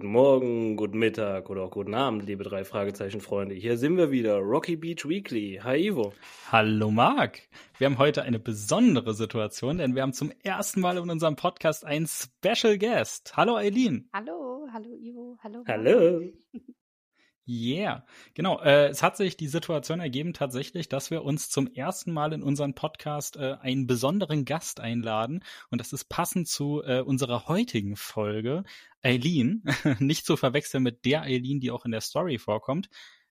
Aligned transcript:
guten 0.00 0.12
Morgen, 0.12 0.76
guten 0.76 0.98
Mittag 0.98 1.50
oder 1.50 1.64
auch 1.64 1.70
guten 1.72 1.92
Abend, 1.92 2.24
liebe 2.24 2.42
drei 2.42 2.64
Fragezeichen-Freunde. 2.64 3.54
Hier 3.54 3.76
sind 3.76 3.98
wir 3.98 4.10
wieder, 4.10 4.38
Rocky 4.38 4.74
Beach 4.74 5.06
Weekly. 5.06 5.60
Hi 5.62 5.88
Ivo. 5.88 6.14
Hallo 6.50 6.90
Marc. 6.90 7.42
Wir 7.76 7.84
haben 7.84 7.98
heute 7.98 8.22
eine 8.22 8.38
besondere 8.38 9.12
Situation, 9.12 9.76
denn 9.76 9.94
wir 9.94 10.00
haben 10.00 10.14
zum 10.14 10.32
ersten 10.42 10.80
Mal 10.80 10.96
in 10.96 11.10
unserem 11.10 11.36
Podcast 11.36 11.84
einen 11.84 12.06
Special 12.06 12.78
Guest. 12.78 13.36
Hallo 13.36 13.56
Eileen. 13.56 14.08
Hallo, 14.14 14.66
hallo 14.72 14.94
Ivo, 14.94 15.36
hallo. 15.42 15.64
Hallo. 15.68 16.22
Yeah, 17.52 18.06
genau. 18.34 18.60
Äh, 18.60 18.90
es 18.90 19.02
hat 19.02 19.16
sich 19.16 19.36
die 19.36 19.48
Situation 19.48 19.98
ergeben 19.98 20.34
tatsächlich, 20.34 20.88
dass 20.88 21.10
wir 21.10 21.24
uns 21.24 21.50
zum 21.50 21.66
ersten 21.66 22.12
Mal 22.12 22.32
in 22.32 22.44
unseren 22.44 22.74
Podcast 22.74 23.36
äh, 23.36 23.56
einen 23.60 23.88
besonderen 23.88 24.44
Gast 24.44 24.78
einladen. 24.78 25.42
Und 25.68 25.80
das 25.80 25.92
ist 25.92 26.04
passend 26.04 26.46
zu 26.46 26.80
äh, 26.84 27.00
unserer 27.00 27.48
heutigen 27.48 27.96
Folge. 27.96 28.62
Eileen, 29.02 29.64
nicht 29.98 30.26
zu 30.26 30.36
verwechseln 30.36 30.84
mit 30.84 31.04
der 31.04 31.22
Eileen, 31.22 31.58
die 31.58 31.72
auch 31.72 31.84
in 31.84 31.90
der 31.90 32.02
Story 32.02 32.38
vorkommt. 32.38 32.88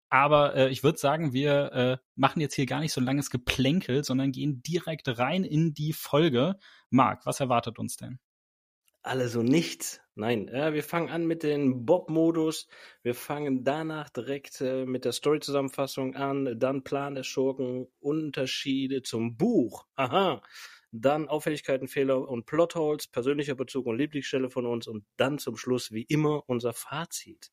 Aber 0.10 0.54
äh, 0.54 0.70
ich 0.70 0.84
würde 0.84 0.98
sagen, 0.98 1.32
wir 1.32 1.72
äh, 1.72 1.98
machen 2.16 2.42
jetzt 2.42 2.56
hier 2.56 2.66
gar 2.66 2.82
nicht 2.82 2.92
so 2.92 3.00
langes 3.00 3.30
Geplänkel, 3.30 4.04
sondern 4.04 4.34
gehen 4.34 4.62
direkt 4.64 5.18
rein 5.18 5.46
in 5.46 5.74
die 5.74 5.94
Folge. 5.94 6.58
Marc, 6.90 7.26
was 7.26 7.40
erwartet 7.40 7.80
uns 7.80 7.96
denn? 7.96 8.20
Alle 9.02 9.30
so 9.30 9.42
nichts. 9.42 10.02
Nein, 10.16 10.50
äh, 10.50 10.74
wir 10.74 10.84
fangen 10.84 11.08
an 11.10 11.26
mit 11.26 11.44
dem 11.44 11.86
Bob-Modus. 11.86 12.68
Wir 13.02 13.16
fangen 13.16 13.64
danach 13.64 14.10
direkt 14.10 14.60
äh, 14.60 14.86
mit 14.86 15.06
der 15.06 15.14
Story-Zusammenfassung 15.14 16.16
an. 16.16 16.60
Dann 16.60 16.84
Plan 16.84 17.16
der 17.16 17.24
Schurken, 17.24 17.88
Unterschiede 18.02 19.02
zum 19.02 19.38
Buch. 19.38 19.86
Aha. 19.96 20.42
Dann 20.92 21.30
Auffälligkeiten, 21.30 21.88
Fehler 21.88 22.28
und 22.28 22.46
Plotholes, 22.46 23.08
persönlicher 23.08 23.56
Bezug 23.56 23.86
und 23.86 23.98
Lieblingsstelle 23.98 24.50
von 24.50 24.66
uns. 24.66 24.88
Und 24.88 25.06
dann 25.16 25.38
zum 25.38 25.56
Schluss, 25.56 25.94
wie 25.94 26.04
immer, 26.04 26.44
unser 26.48 26.74
Fazit. 26.74 27.52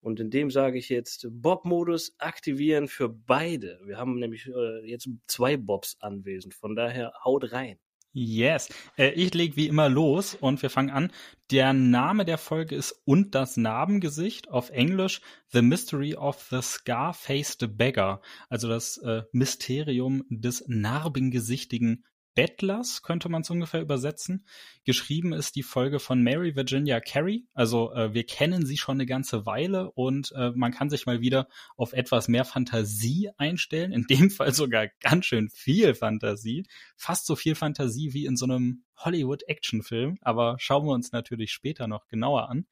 Und 0.00 0.20
in 0.20 0.30
dem 0.30 0.50
sage 0.50 0.78
ich 0.78 0.88
jetzt 0.88 1.26
Bob-Modus 1.30 2.14
aktivieren 2.18 2.88
für 2.88 3.10
beide. 3.10 3.80
Wir 3.84 3.98
haben 3.98 4.18
nämlich 4.18 4.46
äh, 4.46 4.88
jetzt 4.88 5.08
zwei 5.26 5.58
Bobs 5.58 5.96
anwesend. 6.00 6.54
Von 6.54 6.74
daher 6.74 7.12
haut 7.22 7.52
rein. 7.52 7.78
Yes. 8.18 8.70
Äh, 8.96 9.10
ich 9.10 9.34
leg 9.34 9.56
wie 9.56 9.66
immer 9.66 9.90
los 9.90 10.34
und 10.34 10.62
wir 10.62 10.70
fangen 10.70 10.88
an. 10.88 11.12
Der 11.50 11.74
Name 11.74 12.24
der 12.24 12.38
Folge 12.38 12.74
ist 12.74 13.02
Und 13.04 13.34
das 13.34 13.58
Narbengesicht 13.58 14.48
auf 14.48 14.70
Englisch 14.70 15.20
The 15.48 15.60
Mystery 15.60 16.14
of 16.14 16.40
the 16.50 16.62
Scar-Faced 16.62 17.76
Beggar. 17.76 18.22
Also 18.48 18.68
das 18.68 18.96
äh, 18.98 19.24
Mysterium 19.32 20.24
des 20.30 20.64
narbengesichtigen 20.66 22.04
Bettlers, 22.36 23.02
könnte 23.02 23.30
man 23.30 23.40
es 23.40 23.50
ungefähr 23.50 23.80
übersetzen. 23.80 24.46
Geschrieben 24.84 25.32
ist 25.32 25.56
die 25.56 25.62
Folge 25.62 25.98
von 25.98 26.22
Mary 26.22 26.54
Virginia 26.54 27.00
Carey. 27.00 27.46
Also 27.54 27.92
äh, 27.92 28.12
wir 28.12 28.24
kennen 28.24 28.66
sie 28.66 28.76
schon 28.76 28.98
eine 28.98 29.06
ganze 29.06 29.46
Weile 29.46 29.90
und 29.92 30.32
äh, 30.36 30.52
man 30.54 30.70
kann 30.70 30.90
sich 30.90 31.06
mal 31.06 31.22
wieder 31.22 31.48
auf 31.76 31.94
etwas 31.94 32.28
mehr 32.28 32.44
Fantasie 32.44 33.30
einstellen. 33.38 33.90
In 33.90 34.04
dem 34.04 34.30
Fall 34.30 34.52
sogar 34.52 34.86
ganz 35.00 35.24
schön 35.24 35.48
viel 35.48 35.94
Fantasie. 35.94 36.66
Fast 36.94 37.24
so 37.24 37.36
viel 37.36 37.54
Fantasie 37.54 38.12
wie 38.12 38.26
in 38.26 38.36
so 38.36 38.44
einem 38.44 38.84
Hollywood-Actionfilm. 38.98 40.18
Aber 40.20 40.56
schauen 40.58 40.86
wir 40.86 40.92
uns 40.92 41.12
natürlich 41.12 41.52
später 41.52 41.88
noch 41.88 42.06
genauer 42.06 42.50
an. 42.50 42.66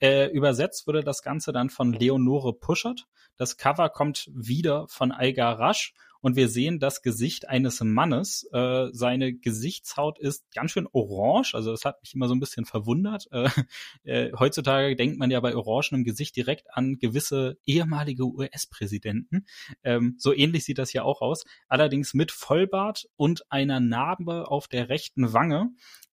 Äh, 0.00 0.26
übersetzt 0.26 0.86
wurde 0.86 1.02
das 1.02 1.22
Ganze 1.22 1.52
dann 1.52 1.70
von 1.70 1.94
Leonore 1.94 2.52
Puschert. 2.52 3.06
Das 3.36 3.56
Cover 3.56 3.88
kommt 3.88 4.30
wieder 4.34 4.86
von 4.88 5.10
Algar 5.10 5.58
Rasch 5.58 5.94
und 6.20 6.36
wir 6.36 6.48
sehen 6.48 6.78
das 6.78 7.02
Gesicht 7.02 7.48
eines 7.48 7.80
Mannes. 7.80 8.48
Äh, 8.52 8.88
seine 8.92 9.32
Gesichtshaut 9.32 10.18
ist 10.18 10.50
ganz 10.54 10.72
schön 10.72 10.88
orange, 10.92 11.54
also 11.54 11.70
das 11.70 11.84
hat 11.84 12.00
mich 12.02 12.14
immer 12.14 12.28
so 12.28 12.34
ein 12.34 12.40
bisschen 12.40 12.64
verwundert. 12.64 13.26
Äh, 13.30 13.48
äh, 14.04 14.32
heutzutage 14.38 14.96
denkt 14.96 15.18
man 15.18 15.30
ja 15.30 15.40
bei 15.40 15.54
orangenem 15.54 16.04
Gesicht 16.04 16.36
direkt 16.36 16.66
an 16.74 16.98
gewisse 16.98 17.58
ehemalige 17.64 18.24
US-Präsidenten. 18.24 19.46
Ähm, 19.82 20.16
so 20.18 20.34
ähnlich 20.34 20.64
sieht 20.64 20.78
das 20.78 20.92
ja 20.92 21.02
auch 21.02 21.20
aus. 21.20 21.44
Allerdings 21.68 22.14
mit 22.14 22.32
Vollbart 22.32 23.06
und 23.16 23.50
einer 23.50 23.80
Narbe 23.80 24.48
auf 24.48 24.68
der 24.68 24.88
rechten 24.88 25.32
Wange 25.32 25.70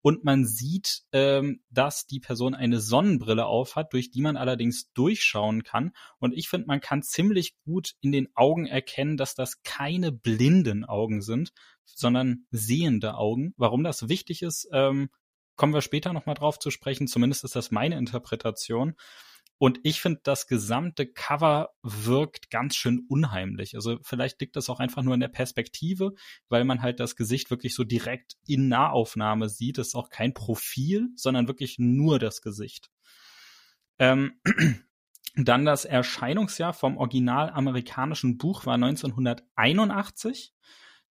und 0.07 0.23
man 0.23 0.45
sieht, 0.45 1.01
ähm, 1.11 1.59
dass 1.69 2.05
die 2.05 2.21
Person 2.21 2.55
eine 2.55 2.79
Sonnenbrille 2.79 3.45
aufhat, 3.45 3.91
durch 3.91 4.09
die 4.09 4.21
man 4.21 4.37
allerdings 4.37 4.89
durchschauen 4.93 5.63
kann. 5.63 5.91
Und 6.19 6.33
ich 6.33 6.47
finde, 6.47 6.67
man 6.67 6.79
kann 6.79 7.03
ziemlich 7.03 7.57
gut 7.65 7.95
in 7.99 8.13
den 8.13 8.29
Augen 8.33 8.67
erkennen, 8.67 9.17
dass 9.17 9.35
das 9.35 9.63
keine 9.97 10.11
blinden 10.11 10.85
Augen 10.85 11.21
sind, 11.21 11.51
sondern 11.85 12.45
sehende 12.51 13.15
Augen. 13.15 13.53
Warum 13.57 13.83
das 13.83 14.09
wichtig 14.09 14.43
ist, 14.43 14.69
ähm, 14.71 15.09
kommen 15.55 15.73
wir 15.73 15.81
später 15.81 16.13
nochmal 16.13 16.35
drauf 16.35 16.59
zu 16.59 16.69
sprechen. 16.69 17.07
Zumindest 17.07 17.43
ist 17.43 17.55
das 17.55 17.71
meine 17.71 17.97
Interpretation. 17.97 18.95
Und 19.57 19.79
ich 19.81 20.01
finde, 20.01 20.19
das 20.23 20.45
gesamte 20.45 21.11
Cover 21.11 21.69
wirkt 21.81 22.51
ganz 22.51 22.75
schön 22.75 23.07
unheimlich. 23.09 23.73
Also 23.73 23.97
vielleicht 24.03 24.39
liegt 24.39 24.55
das 24.55 24.69
auch 24.69 24.79
einfach 24.79 25.01
nur 25.01 25.15
in 25.15 25.19
der 25.19 25.29
Perspektive, 25.29 26.13
weil 26.47 26.63
man 26.63 26.83
halt 26.83 26.99
das 26.99 27.15
Gesicht 27.15 27.49
wirklich 27.49 27.73
so 27.73 27.83
direkt 27.83 28.35
in 28.45 28.67
Nahaufnahme 28.67 29.49
sieht. 29.49 29.79
Das 29.79 29.87
ist 29.87 29.95
auch 29.95 30.11
kein 30.11 30.35
Profil, 30.35 31.09
sondern 31.15 31.47
wirklich 31.47 31.79
nur 31.79 32.19
das 32.19 32.43
Gesicht. 32.43 32.91
Ähm, 33.97 34.39
dann 35.45 35.65
das 35.65 35.85
Erscheinungsjahr 35.85 36.73
vom 36.73 36.97
original 36.97 37.49
amerikanischen 37.51 38.37
Buch 38.37 38.65
war 38.65 38.75
1981. 38.75 40.53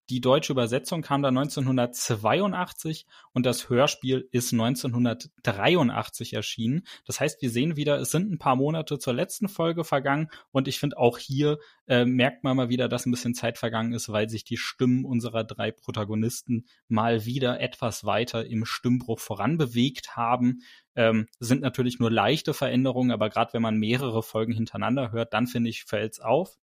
Die 0.09 0.21
deutsche 0.21 0.53
Übersetzung 0.53 1.01
kam 1.01 1.21
dann 1.21 1.37
1982 1.37 3.05
und 3.33 3.45
das 3.45 3.69
Hörspiel 3.69 4.29
ist 4.31 4.53
1983 4.53 6.33
erschienen. 6.33 6.83
Das 7.05 7.19
heißt, 7.19 7.41
wir 7.41 7.49
sehen 7.49 7.75
wieder, 7.75 7.99
es 7.99 8.11
sind 8.11 8.31
ein 8.31 8.37
paar 8.37 8.55
Monate 8.55 8.99
zur 8.99 9.13
letzten 9.13 9.49
Folge 9.49 9.83
vergangen 9.83 10.29
und 10.51 10.69
ich 10.69 10.79
finde 10.79 10.97
auch 10.97 11.17
hier 11.17 11.57
äh, 11.87 12.05
merkt 12.05 12.45
man 12.45 12.55
mal 12.55 12.69
wieder, 12.69 12.87
dass 12.87 13.05
ein 13.05 13.11
bisschen 13.11 13.33
Zeit 13.33 13.57
vergangen 13.57 13.91
ist, 13.91 14.09
weil 14.09 14.29
sich 14.29 14.45
die 14.45 14.57
Stimmen 14.57 15.03
unserer 15.03 15.43
drei 15.43 15.71
Protagonisten 15.71 16.65
mal 16.87 17.25
wieder 17.25 17.59
etwas 17.59 18.05
weiter 18.05 18.45
im 18.45 18.65
Stimmbruch 18.65 19.19
voranbewegt 19.19 20.15
haben. 20.15 20.61
Ähm, 20.95 21.27
sind 21.39 21.61
natürlich 21.61 21.99
nur 21.99 22.11
leichte 22.11 22.53
Veränderungen, 22.53 23.11
aber 23.11 23.29
gerade 23.29 23.53
wenn 23.53 23.61
man 23.61 23.77
mehrere 23.77 24.23
Folgen 24.23 24.53
hintereinander 24.53 25.11
hört, 25.11 25.33
dann 25.33 25.47
finde 25.47 25.69
ich, 25.69 25.83
fällt's 25.83 26.21
auf. 26.21 26.57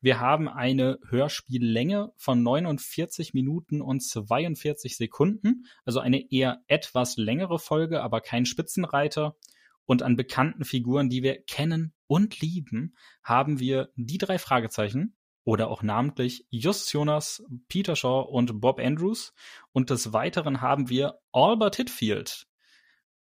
Wir 0.00 0.18
haben 0.18 0.48
eine 0.48 0.98
Hörspiellänge 1.08 2.12
von 2.16 2.42
49 2.42 3.34
Minuten 3.34 3.82
und 3.82 4.02
42 4.02 4.96
Sekunden, 4.96 5.66
also 5.84 6.00
eine 6.00 6.30
eher 6.32 6.62
etwas 6.68 7.18
längere 7.18 7.58
Folge, 7.58 8.02
aber 8.02 8.20
kein 8.20 8.46
Spitzenreiter. 8.46 9.36
Und 9.84 10.02
an 10.02 10.16
bekannten 10.16 10.64
Figuren, 10.64 11.10
die 11.10 11.22
wir 11.22 11.42
kennen 11.42 11.92
und 12.06 12.40
lieben, 12.40 12.94
haben 13.24 13.58
wir 13.58 13.90
die 13.96 14.18
drei 14.18 14.38
Fragezeichen 14.38 15.16
oder 15.44 15.68
auch 15.68 15.82
namentlich 15.82 16.46
Just 16.50 16.92
Jonas, 16.92 17.42
Peter 17.68 17.96
Shaw 17.96 18.22
und 18.22 18.60
Bob 18.60 18.78
Andrews. 18.78 19.34
Und 19.72 19.90
des 19.90 20.12
Weiteren 20.12 20.60
haben 20.60 20.88
wir 20.88 21.18
Albert 21.32 21.76
Hitfield. 21.76 22.46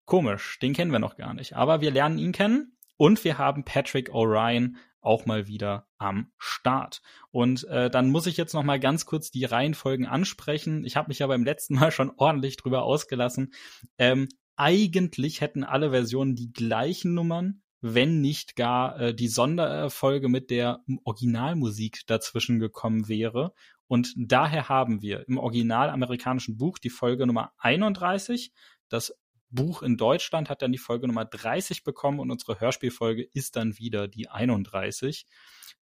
Komisch, 0.06 0.60
den 0.60 0.74
kennen 0.74 0.92
wir 0.92 1.00
noch 1.00 1.18
gar 1.18 1.34
nicht, 1.34 1.56
aber 1.56 1.82
wir 1.82 1.92
lernen 1.92 2.18
ihn 2.18 2.32
kennen. 2.32 2.78
Und 2.98 3.24
wir 3.24 3.40
haben 3.40 3.66
Patrick 3.66 4.12
O'Ryan 4.12 4.76
auch 5.02 5.26
mal 5.26 5.48
wieder 5.48 5.88
am 5.98 6.32
Start. 6.38 7.02
Und 7.32 7.64
äh, 7.66 7.90
dann 7.90 8.10
muss 8.10 8.28
ich 8.28 8.38
jetzt 8.38 8.54
noch 8.54 8.64
mal 8.64 8.80
ganz 8.80 9.06
kurz 9.06 9.32
die 9.32 9.46
Reihenfolgen 9.46 10.06
ansprechen. 10.06 10.86
Ich 10.86 10.96
habe 10.96 11.10
mich 11.10 11.20
ja 11.20 11.28
beim 11.28 11.44
letzten 11.44 11.76
Mal 11.76 11.92
schon 11.92 12.12
ordentlich 12.18 12.58
drüber 12.58 12.84
ausgelassen. 12.84 13.54
Ähm, 13.98 14.30
eigentlich 14.56 15.42
hätten 15.42 15.64
alle 15.64 15.92
Versionen 15.92 16.36
die 16.36 16.54
gleichen 16.54 17.14
Nummern, 17.14 17.64
wenn 17.82 18.22
nicht 18.22 18.56
gar 18.56 19.00
äh, 19.00 19.16
die 19.16 19.28
Sonderfolge 19.28 20.30
mit 20.30 20.52
der 20.52 20.82
Originalmusik 21.04 22.02
dazwischen 22.06 22.60
gekommen 22.60 23.08
wäre. 23.08 23.54
Und 23.88 24.14
daher 24.16 24.70
haben 24.70 25.02
wir 25.02 25.28
im 25.28 25.38
original 25.38 25.90
amerikanischen 25.90 26.58
Buch 26.58 26.78
die 26.78 26.90
Folge 26.90 27.26
Nummer 27.26 27.52
31, 27.58 28.54
das 28.88 29.18
Buch 29.52 29.84
in 29.84 29.98
Deutschland 29.98 30.50
hat 30.50 30.62
dann 30.62 30.72
die 30.72 30.78
Folge 30.78 31.08
Nummer 31.08 31.26
30 31.26 31.84
bekommen 31.84 32.20
und 32.20 32.32
unsere 32.32 32.60
Hörspielfolge 32.60 33.24
ist 33.24 33.56
dann 33.56 33.78
wieder 33.78 34.08
die 34.08 34.30
31. 34.30 35.28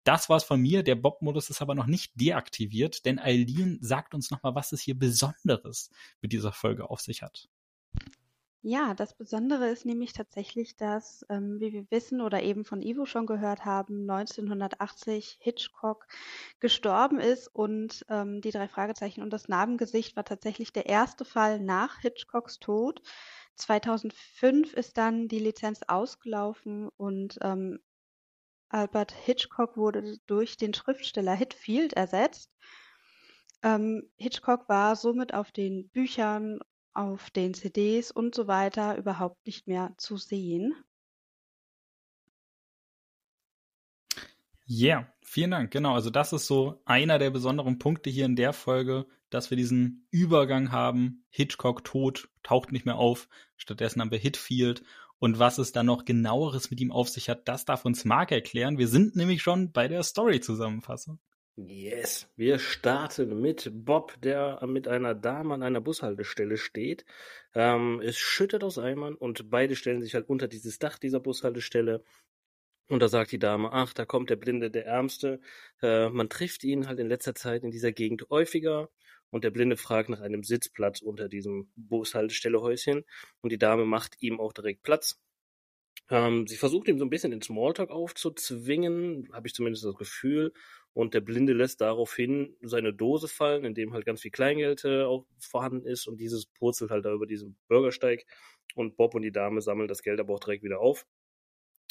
Das 0.05 0.29
war's 0.29 0.45
von 0.45 0.61
mir. 0.61 0.83
Der 0.83 0.97
Bob-Modus 0.97 1.51
ist 1.51 1.63
aber 1.63 1.75
noch 1.75 1.87
nicht 1.87 2.13
deaktiviert, 2.21 3.07
denn 3.07 3.19
Eileen 3.19 3.79
sagt 3.81 4.15
uns 4.15 4.31
nochmal, 4.31 4.55
was 4.55 4.73
es 4.73 4.83
hier 4.83 4.99
Besonderes 4.99 5.91
mit 6.21 6.33
dieser 6.33 6.53
Folge 6.53 6.91
auf 6.91 7.01
sich 7.01 7.23
hat. 7.23 7.49
Ja, 8.67 8.95
das 8.95 9.13
Besondere 9.13 9.69
ist 9.69 9.85
nämlich 9.85 10.15
tatsächlich, 10.15 10.75
dass, 10.75 11.23
ähm, 11.29 11.61
wie 11.61 11.75
wir 11.75 11.91
wissen 11.91 12.23
oder 12.23 12.43
eben 12.43 12.65
von 12.65 12.81
Ivo 12.81 13.05
schon 13.05 13.27
gehört 13.27 13.67
haben, 13.67 14.09
1980 14.11 15.37
Hitchcock 15.39 16.07
gestorben 16.61 17.21
ist 17.21 17.49
und 17.49 18.07
ähm, 18.09 18.41
die 18.41 18.53
drei 18.53 18.67
Fragezeichen 18.67 19.21
und 19.23 19.35
das 19.35 19.49
Narbengesicht 19.49 20.17
war 20.17 20.25
tatsächlich 20.25 20.73
der 20.73 20.87
erste 20.87 21.27
Fall 21.27 21.61
nach 21.61 21.99
Hitchcocks 21.99 22.59
Tod. 22.59 23.03
2005 23.57 24.73
ist 24.75 24.97
dann 24.97 25.29
die 25.29 25.39
Lizenz 25.39 25.81
ausgelaufen 25.87 26.89
und 26.97 27.39
ähm, 27.43 27.81
Albert 28.69 29.13
Hitchcock 29.13 29.77
wurde 29.77 30.19
durch 30.27 30.57
den 30.57 30.75
Schriftsteller 30.75 31.35
Hitfield 31.35 31.93
ersetzt. 31.93 32.51
Ähm, 33.63 34.11
Hitchcock 34.17 34.69
war 34.69 34.97
somit 34.97 35.33
auf 35.33 35.53
den 35.53 35.89
Büchern, 35.91 36.59
auf 36.93 37.31
den 37.31 37.55
CDs 37.55 38.11
und 38.11 38.35
so 38.35 38.47
weiter 38.47 38.97
überhaupt 38.99 39.47
nicht 39.47 39.67
mehr 39.67 39.95
zu 39.97 40.17
sehen. 40.17 40.75
Ja, 44.67 44.99
yeah, 44.99 45.15
vielen 45.23 45.51
Dank. 45.51 45.71
Genau, 45.71 45.95
also 45.95 46.11
das 46.11 46.33
ist 46.33 46.47
so 46.47 46.81
einer 46.85 47.19
der 47.19 47.31
besonderen 47.31 47.79
Punkte 47.79 48.11
hier 48.11 48.25
in 48.25 48.35
der 48.35 48.53
Folge, 48.53 49.07
dass 49.35 49.51
wir 49.51 49.57
diesen 49.57 50.07
Übergang 50.11 50.73
haben. 50.73 51.25
Hitchcock 51.29 51.85
tot, 51.85 52.29
taucht 52.43 52.73
nicht 52.73 52.87
mehr 52.87 52.97
auf. 52.97 53.29
Stattdessen 53.57 54.01
haben 54.01 54.11
wir 54.11 54.19
Hitfield. 54.19 54.83
Und 55.19 55.39
was 55.39 55.59
es 55.59 55.73
dann 55.73 55.87
noch 55.87 56.05
genaueres 56.05 56.71
mit 56.71 56.81
ihm 56.81 56.93
auf 56.93 57.09
sich 57.09 57.29
hat, 57.29 57.49
das 57.49 57.65
darf 57.65 57.85
uns 57.85 58.05
Mark 58.05 58.33
erklären. 58.33 58.79
Wir 58.79 58.89
sind 58.89 59.17
nämlich 59.17 59.43
schon 59.43 59.73
bei 59.73 59.89
der 59.89 60.03
Story-Zusammenfassung. 60.03 61.19
Yes, 61.57 62.29
wir 62.35 62.59
starten 62.59 63.41
mit 63.41 63.71
Bob, 63.73 64.21
der 64.21 64.61
mit 64.67 64.89
einer 64.89 65.15
Dame 65.15 65.55
an 65.55 65.63
einer 65.63 65.81
Bushaltestelle 65.81 66.57
steht. 66.57 67.05
Ähm, 67.55 68.01
es 68.05 68.19
schüttet 68.19 68.65
aus 68.65 68.77
Eimern 68.77 69.15
und 69.15 69.51
beide 69.51 69.77
stellen 69.77 70.03
sich 70.03 70.15
halt 70.15 70.29
unter 70.29 70.49
dieses 70.49 70.81
Dach 70.81 70.99
dieser 70.99 71.21
Bushaltestelle. 71.21 72.03
Und 72.89 73.01
da 73.01 73.09
sagt 73.09 73.33
die 73.33 73.39
Dame, 73.39 73.73
ach, 73.73 73.95
da 73.95 74.05
kommt 74.05 74.31
der 74.31 74.37
Blinde, 74.37 74.71
der 74.71 74.87
Ärmste. 74.87 75.41
Äh, 75.81 76.11
man 76.11 76.29
trifft 76.29 76.65
ihn 76.65 76.87
halt 76.87 76.99
in 76.99 77.09
letzter 77.09 77.35
Zeit 77.35 77.63
in 77.63 77.71
dieser 77.71 77.93
Gegend 77.93 78.27
häufiger. 78.31 78.91
Und 79.31 79.45
der 79.45 79.51
Blinde 79.51 79.77
fragt 79.77 80.09
nach 80.09 80.21
einem 80.21 80.45
Sitzplatz 80.45 81.01
unter 81.01 81.29
diesem 81.29 81.71
Bushaltestellehäuschen. 81.77 83.05
Und 83.41 83.51
die 83.51 83.59
Dame 83.59 83.85
macht 83.85 84.17
ihm 84.21 84.41
auch 84.41 84.53
direkt 84.53 84.83
Platz. 84.83 85.21
Ähm, 86.11 86.47
sie 86.47 86.57
versucht 86.57 86.89
ihm 86.89 86.99
so 86.99 87.05
ein 87.05 87.11
bisschen 87.11 87.31
den 87.31 87.43
Smalltalk 87.43 87.91
aufzuzwingen, 87.91 89.29
habe 89.33 89.47
ich 89.47 89.55
zumindest 89.55 89.85
das 89.85 89.97
Gefühl. 89.97 90.53
Und 90.93 91.15
der 91.15 91.21
Blinde 91.21 91.55
lässt 91.55 91.81
daraufhin 91.81 92.57
seine 92.63 92.95
Dose 92.95 93.27
fallen, 93.27 93.65
in 93.65 93.75
dem 93.75 93.93
halt 93.93 94.07
ganz 94.07 94.21
viel 94.21 94.31
Kleingeld 94.31 94.85
äh, 94.85 95.03
auch 95.03 95.27
vorhanden 95.41 95.85
ist. 95.87 96.07
Und 96.07 96.19
dieses 96.19 96.47
purzelt 96.47 96.91
halt 96.91 97.05
da 97.05 97.13
über 97.13 97.27
diesen 97.27 97.57
Bürgersteig. 97.69 98.25
Und 98.77 98.97
Bob 98.97 99.15
und 99.15 99.23
die 99.23 99.33
Dame 99.33 99.61
sammeln 99.61 99.89
das 99.89 100.03
Geld 100.03 100.21
aber 100.21 100.35
auch 100.35 100.41
direkt 100.41 100.63
wieder 100.63 100.81
auf. 100.81 101.07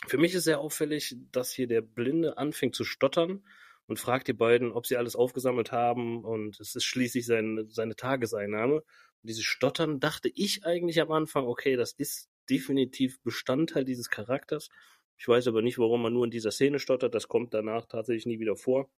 Für 0.08 0.18
mich 0.18 0.34
ist 0.34 0.44
sehr 0.44 0.60
auffällig, 0.60 1.16
dass 1.32 1.52
hier 1.52 1.68
der 1.68 1.82
Blinde 1.82 2.38
anfängt 2.38 2.76
zu 2.76 2.84
stottern 2.84 3.44
und 3.88 4.00
fragt 4.00 4.28
die 4.28 4.34
beiden, 4.34 4.72
ob 4.72 4.86
sie 4.86 4.98
alles 4.98 5.16
aufgesammelt 5.16 5.72
haben. 5.72 6.24
Und 6.24 6.60
es 6.60 6.76
ist 6.76 6.86
schließlich 6.86 7.26
sein, 7.26 7.66
seine 7.70 7.96
Tageseinnahme. 7.96 8.78
Und 8.78 8.84
dieses 9.30 9.44
Stottern 9.44 10.00
dachte 10.00 10.30
ich 10.34 10.66
eigentlich 10.66 11.02
am 11.02 11.12
Anfang, 11.12 11.46
okay, 11.46 11.76
das 11.76 11.94
ist 11.94 12.30
definitiv 12.50 13.22
Bestandteil 13.24 13.86
dieses 13.86 14.10
Charakters. 14.10 14.70
Ich 15.18 15.28
weiß 15.28 15.48
aber 15.48 15.62
nicht, 15.62 15.78
warum 15.78 16.02
man 16.02 16.14
nur 16.14 16.26
in 16.26 16.32
dieser 16.32 16.52
Szene 16.52 16.80
stottert. 16.80 17.14
Das 17.16 17.28
kommt 17.28 17.54
danach 17.54 17.86
tatsächlich 17.86 18.26
nie 18.26 18.40
wieder 18.40 18.56
vor. 18.56 18.90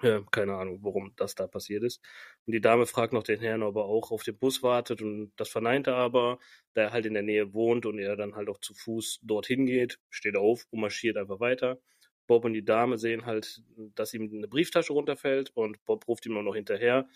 Ja, 0.00 0.22
keine 0.30 0.54
Ahnung, 0.54 0.78
warum 0.82 1.12
das 1.16 1.34
da 1.34 1.48
passiert 1.48 1.82
ist. 1.82 2.00
Und 2.46 2.52
die 2.52 2.60
Dame 2.60 2.86
fragt 2.86 3.12
noch 3.12 3.24
den 3.24 3.40
Herrn, 3.40 3.64
ob 3.64 3.76
er 3.76 3.84
auch 3.84 4.12
auf 4.12 4.22
den 4.22 4.38
Bus 4.38 4.62
wartet 4.62 5.02
und 5.02 5.32
das 5.36 5.48
verneint 5.48 5.88
er 5.88 5.96
aber, 5.96 6.38
da 6.74 6.82
er 6.82 6.92
halt 6.92 7.06
in 7.06 7.14
der 7.14 7.24
Nähe 7.24 7.52
wohnt 7.52 7.84
und 7.84 7.98
er 7.98 8.14
dann 8.14 8.36
halt 8.36 8.48
auch 8.48 8.60
zu 8.60 8.74
Fuß 8.74 9.20
dorthin 9.22 9.66
geht, 9.66 9.98
steht 10.08 10.36
auf 10.36 10.66
und 10.70 10.80
marschiert 10.80 11.16
einfach 11.16 11.40
weiter. 11.40 11.80
Bob 12.28 12.44
und 12.44 12.52
die 12.52 12.64
Dame 12.64 12.98
sehen 12.98 13.26
halt, 13.26 13.62
dass 13.96 14.14
ihm 14.14 14.30
eine 14.32 14.46
Brieftasche 14.46 14.92
runterfällt 14.92 15.50
und 15.56 15.84
Bob 15.84 16.06
ruft 16.06 16.26
ihm 16.26 16.36
auch 16.36 16.42
noch 16.42 16.54
hinterher 16.54 17.08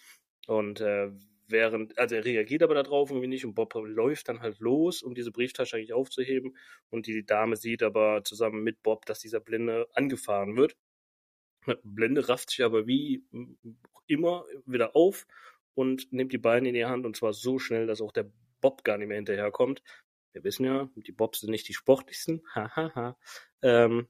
und 0.49 0.81
äh, 0.81 1.12
während, 1.47 1.97
also 1.99 2.17
er 2.17 2.25
reagiert 2.25 2.64
aber 2.64 2.75
darauf 2.75 3.11
irgendwie 3.11 3.29
nicht 3.29 3.44
und 3.44 3.55
Bob 3.55 3.75
läuft 3.75 4.29
dann 4.29 4.41
halt 4.41 4.59
los, 4.59 5.03
um 5.03 5.14
diese 5.14 5.31
Brieftasche 5.31 5.76
eigentlich 5.76 5.93
aufzuheben 5.93 6.56
und 6.91 7.06
die 7.06 7.25
Dame 7.25 7.56
sieht 7.56 7.85
aber 7.85 8.25
zusammen 8.25 8.64
mit 8.64 8.82
Bob, 8.82 9.06
dass 9.06 9.20
dieser 9.20 9.38
Blinde 9.38 9.87
angefahren 9.93 10.56
wird. 10.56 10.76
Blinde 11.85 12.29
rafft 12.29 12.50
sich 12.50 12.65
aber 12.65 12.88
wie 12.88 13.23
immer 14.06 14.44
wieder 14.67 14.97
auf 14.97 15.26
und 15.75 16.12
nimmt 16.12 16.32
die 16.32 16.38
Beine 16.38 16.69
in 16.69 16.75
die 16.75 16.87
Hand 16.87 17.06
und 17.06 17.17
zwar 17.17 17.35
so 17.35 17.58
schnell, 17.58 17.87
dass 17.87 18.00
auch 18.00 18.12
der 18.12 18.31
Bob 18.61 18.82
gar 18.82 18.99
nicht 18.99 19.08
mehr 19.08 19.17
hinterherkommt. 19.17 19.82
Wir 20.32 20.43
wissen 20.44 20.65
ja, 20.65 20.88
die 20.97 21.12
Bobs 21.12 21.41
sind 21.41 21.50
nicht 21.50 21.69
die 21.69 21.75
sportlichsten. 21.75 22.43
Hahaha. 22.55 23.17
ähm, 23.61 24.08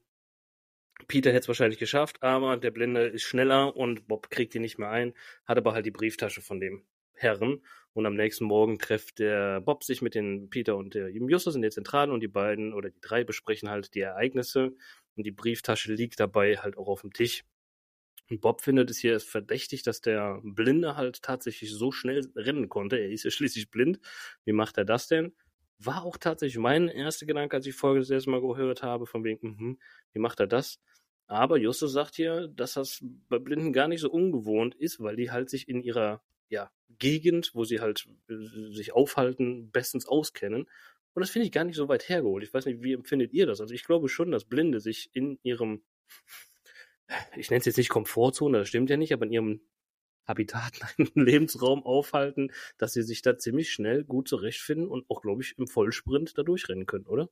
Peter 1.07 1.29
hätte 1.31 1.41
es 1.41 1.47
wahrscheinlich 1.47 1.79
geschafft, 1.79 2.21
aber 2.21 2.57
der 2.57 2.71
Blinde 2.71 3.07
ist 3.07 3.23
schneller 3.23 3.75
und 3.75 4.07
Bob 4.07 4.29
kriegt 4.29 4.55
ihn 4.55 4.61
nicht 4.61 4.77
mehr 4.77 4.89
ein, 4.89 5.13
hat 5.45 5.57
aber 5.57 5.73
halt 5.73 5.85
die 5.85 5.91
Brieftasche 5.91 6.41
von 6.41 6.59
dem 6.59 6.83
Herren. 7.13 7.63
Und 7.93 8.05
am 8.07 8.15
nächsten 8.15 8.45
Morgen 8.45 8.79
trifft 8.79 9.19
der 9.19 9.61
Bob 9.61 9.83
sich 9.83 10.01
mit 10.01 10.15
den 10.15 10.49
Peter 10.49 10.75
und 10.75 10.95
der 10.95 11.09
Justus 11.09 11.55
in 11.55 11.61
der 11.61 11.71
Zentrale 11.71 12.11
und 12.11 12.21
die 12.21 12.27
beiden 12.27 12.73
oder 12.73 12.89
die 12.89 13.01
drei 13.01 13.23
besprechen 13.23 13.69
halt 13.69 13.93
die 13.93 13.99
Ereignisse 13.99 14.75
und 15.15 15.25
die 15.25 15.31
Brieftasche 15.31 15.93
liegt 15.93 16.19
dabei 16.19 16.57
halt 16.57 16.77
auch 16.77 16.87
auf 16.87 17.01
dem 17.01 17.13
Tisch. 17.13 17.43
Und 18.29 18.41
Bob 18.41 18.61
findet 18.61 18.89
es 18.89 18.97
hier 18.97 19.19
verdächtig, 19.19 19.83
dass 19.83 20.01
der 20.01 20.39
Blinde 20.43 20.95
halt 20.95 21.21
tatsächlich 21.21 21.71
so 21.71 21.91
schnell 21.91 22.31
rennen 22.35 22.69
konnte. 22.69 22.97
Er 22.97 23.11
ist 23.11 23.25
ja 23.25 23.31
schließlich 23.31 23.69
blind. 23.69 23.99
Wie 24.45 24.53
macht 24.53 24.77
er 24.77 24.85
das 24.85 25.07
denn? 25.07 25.35
War 25.85 26.03
auch 26.03 26.17
tatsächlich 26.17 26.57
mein 26.57 26.87
erster 26.87 27.25
Gedanke, 27.25 27.55
als 27.55 27.65
ich 27.65 27.73
die 27.73 27.77
Folge 27.77 27.99
das 27.99 28.09
erste 28.09 28.29
Mal 28.29 28.41
gehört 28.41 28.83
habe, 28.83 29.05
von 29.05 29.23
wegen, 29.23 29.55
mh, 29.57 29.75
wie 30.13 30.19
macht 30.19 30.39
er 30.39 30.47
das? 30.47 30.79
Aber 31.27 31.57
Justus 31.57 31.93
sagt 31.93 32.15
hier, 32.15 32.47
dass 32.49 32.73
das 32.73 33.03
bei 33.29 33.39
Blinden 33.39 33.73
gar 33.73 33.87
nicht 33.87 34.01
so 34.01 34.11
ungewohnt 34.11 34.75
ist, 34.75 34.99
weil 34.99 35.15
die 35.15 35.31
halt 35.31 35.49
sich 35.49 35.67
in 35.67 35.81
ihrer 35.81 36.21
ja, 36.49 36.71
Gegend, 36.99 37.51
wo 37.53 37.63
sie 37.63 37.79
halt 37.79 38.07
äh, 38.29 38.71
sich 38.71 38.93
aufhalten, 38.93 39.71
bestens 39.71 40.07
auskennen. 40.07 40.69
Und 41.13 41.21
das 41.21 41.29
finde 41.29 41.45
ich 41.45 41.51
gar 41.51 41.63
nicht 41.63 41.75
so 41.75 41.87
weit 41.87 42.09
hergeholt. 42.09 42.43
Ich 42.43 42.53
weiß 42.53 42.65
nicht, 42.65 42.83
wie 42.83 42.93
empfindet 42.93 43.33
ihr 43.33 43.45
das? 43.45 43.61
Also 43.61 43.73
ich 43.73 43.83
glaube 43.83 44.09
schon, 44.09 44.31
dass 44.31 44.45
Blinde 44.45 44.79
sich 44.79 45.09
in 45.13 45.39
ihrem, 45.43 45.83
ich 47.35 47.49
nenne 47.49 47.59
es 47.59 47.65
jetzt 47.65 47.77
nicht 47.77 47.89
Komfortzone, 47.89 48.59
das 48.59 48.67
stimmt 48.67 48.89
ja 48.89 48.97
nicht, 48.97 49.13
aber 49.13 49.25
in 49.25 49.31
ihrem 49.31 49.61
Habitat, 50.25 50.73
einen 50.97 51.25
Lebensraum 51.25 51.85
aufhalten, 51.85 52.51
dass 52.77 52.93
sie 52.93 53.03
sich 53.03 53.21
da 53.21 53.37
ziemlich 53.37 53.71
schnell 53.71 54.03
gut 54.03 54.27
zurechtfinden 54.27 54.87
und 54.87 55.09
auch, 55.09 55.21
glaube 55.21 55.41
ich, 55.41 55.57
im 55.57 55.67
Vollsprint 55.67 56.37
da 56.37 56.43
durchrennen 56.43 56.85
können, 56.85 57.05
oder? 57.05 57.29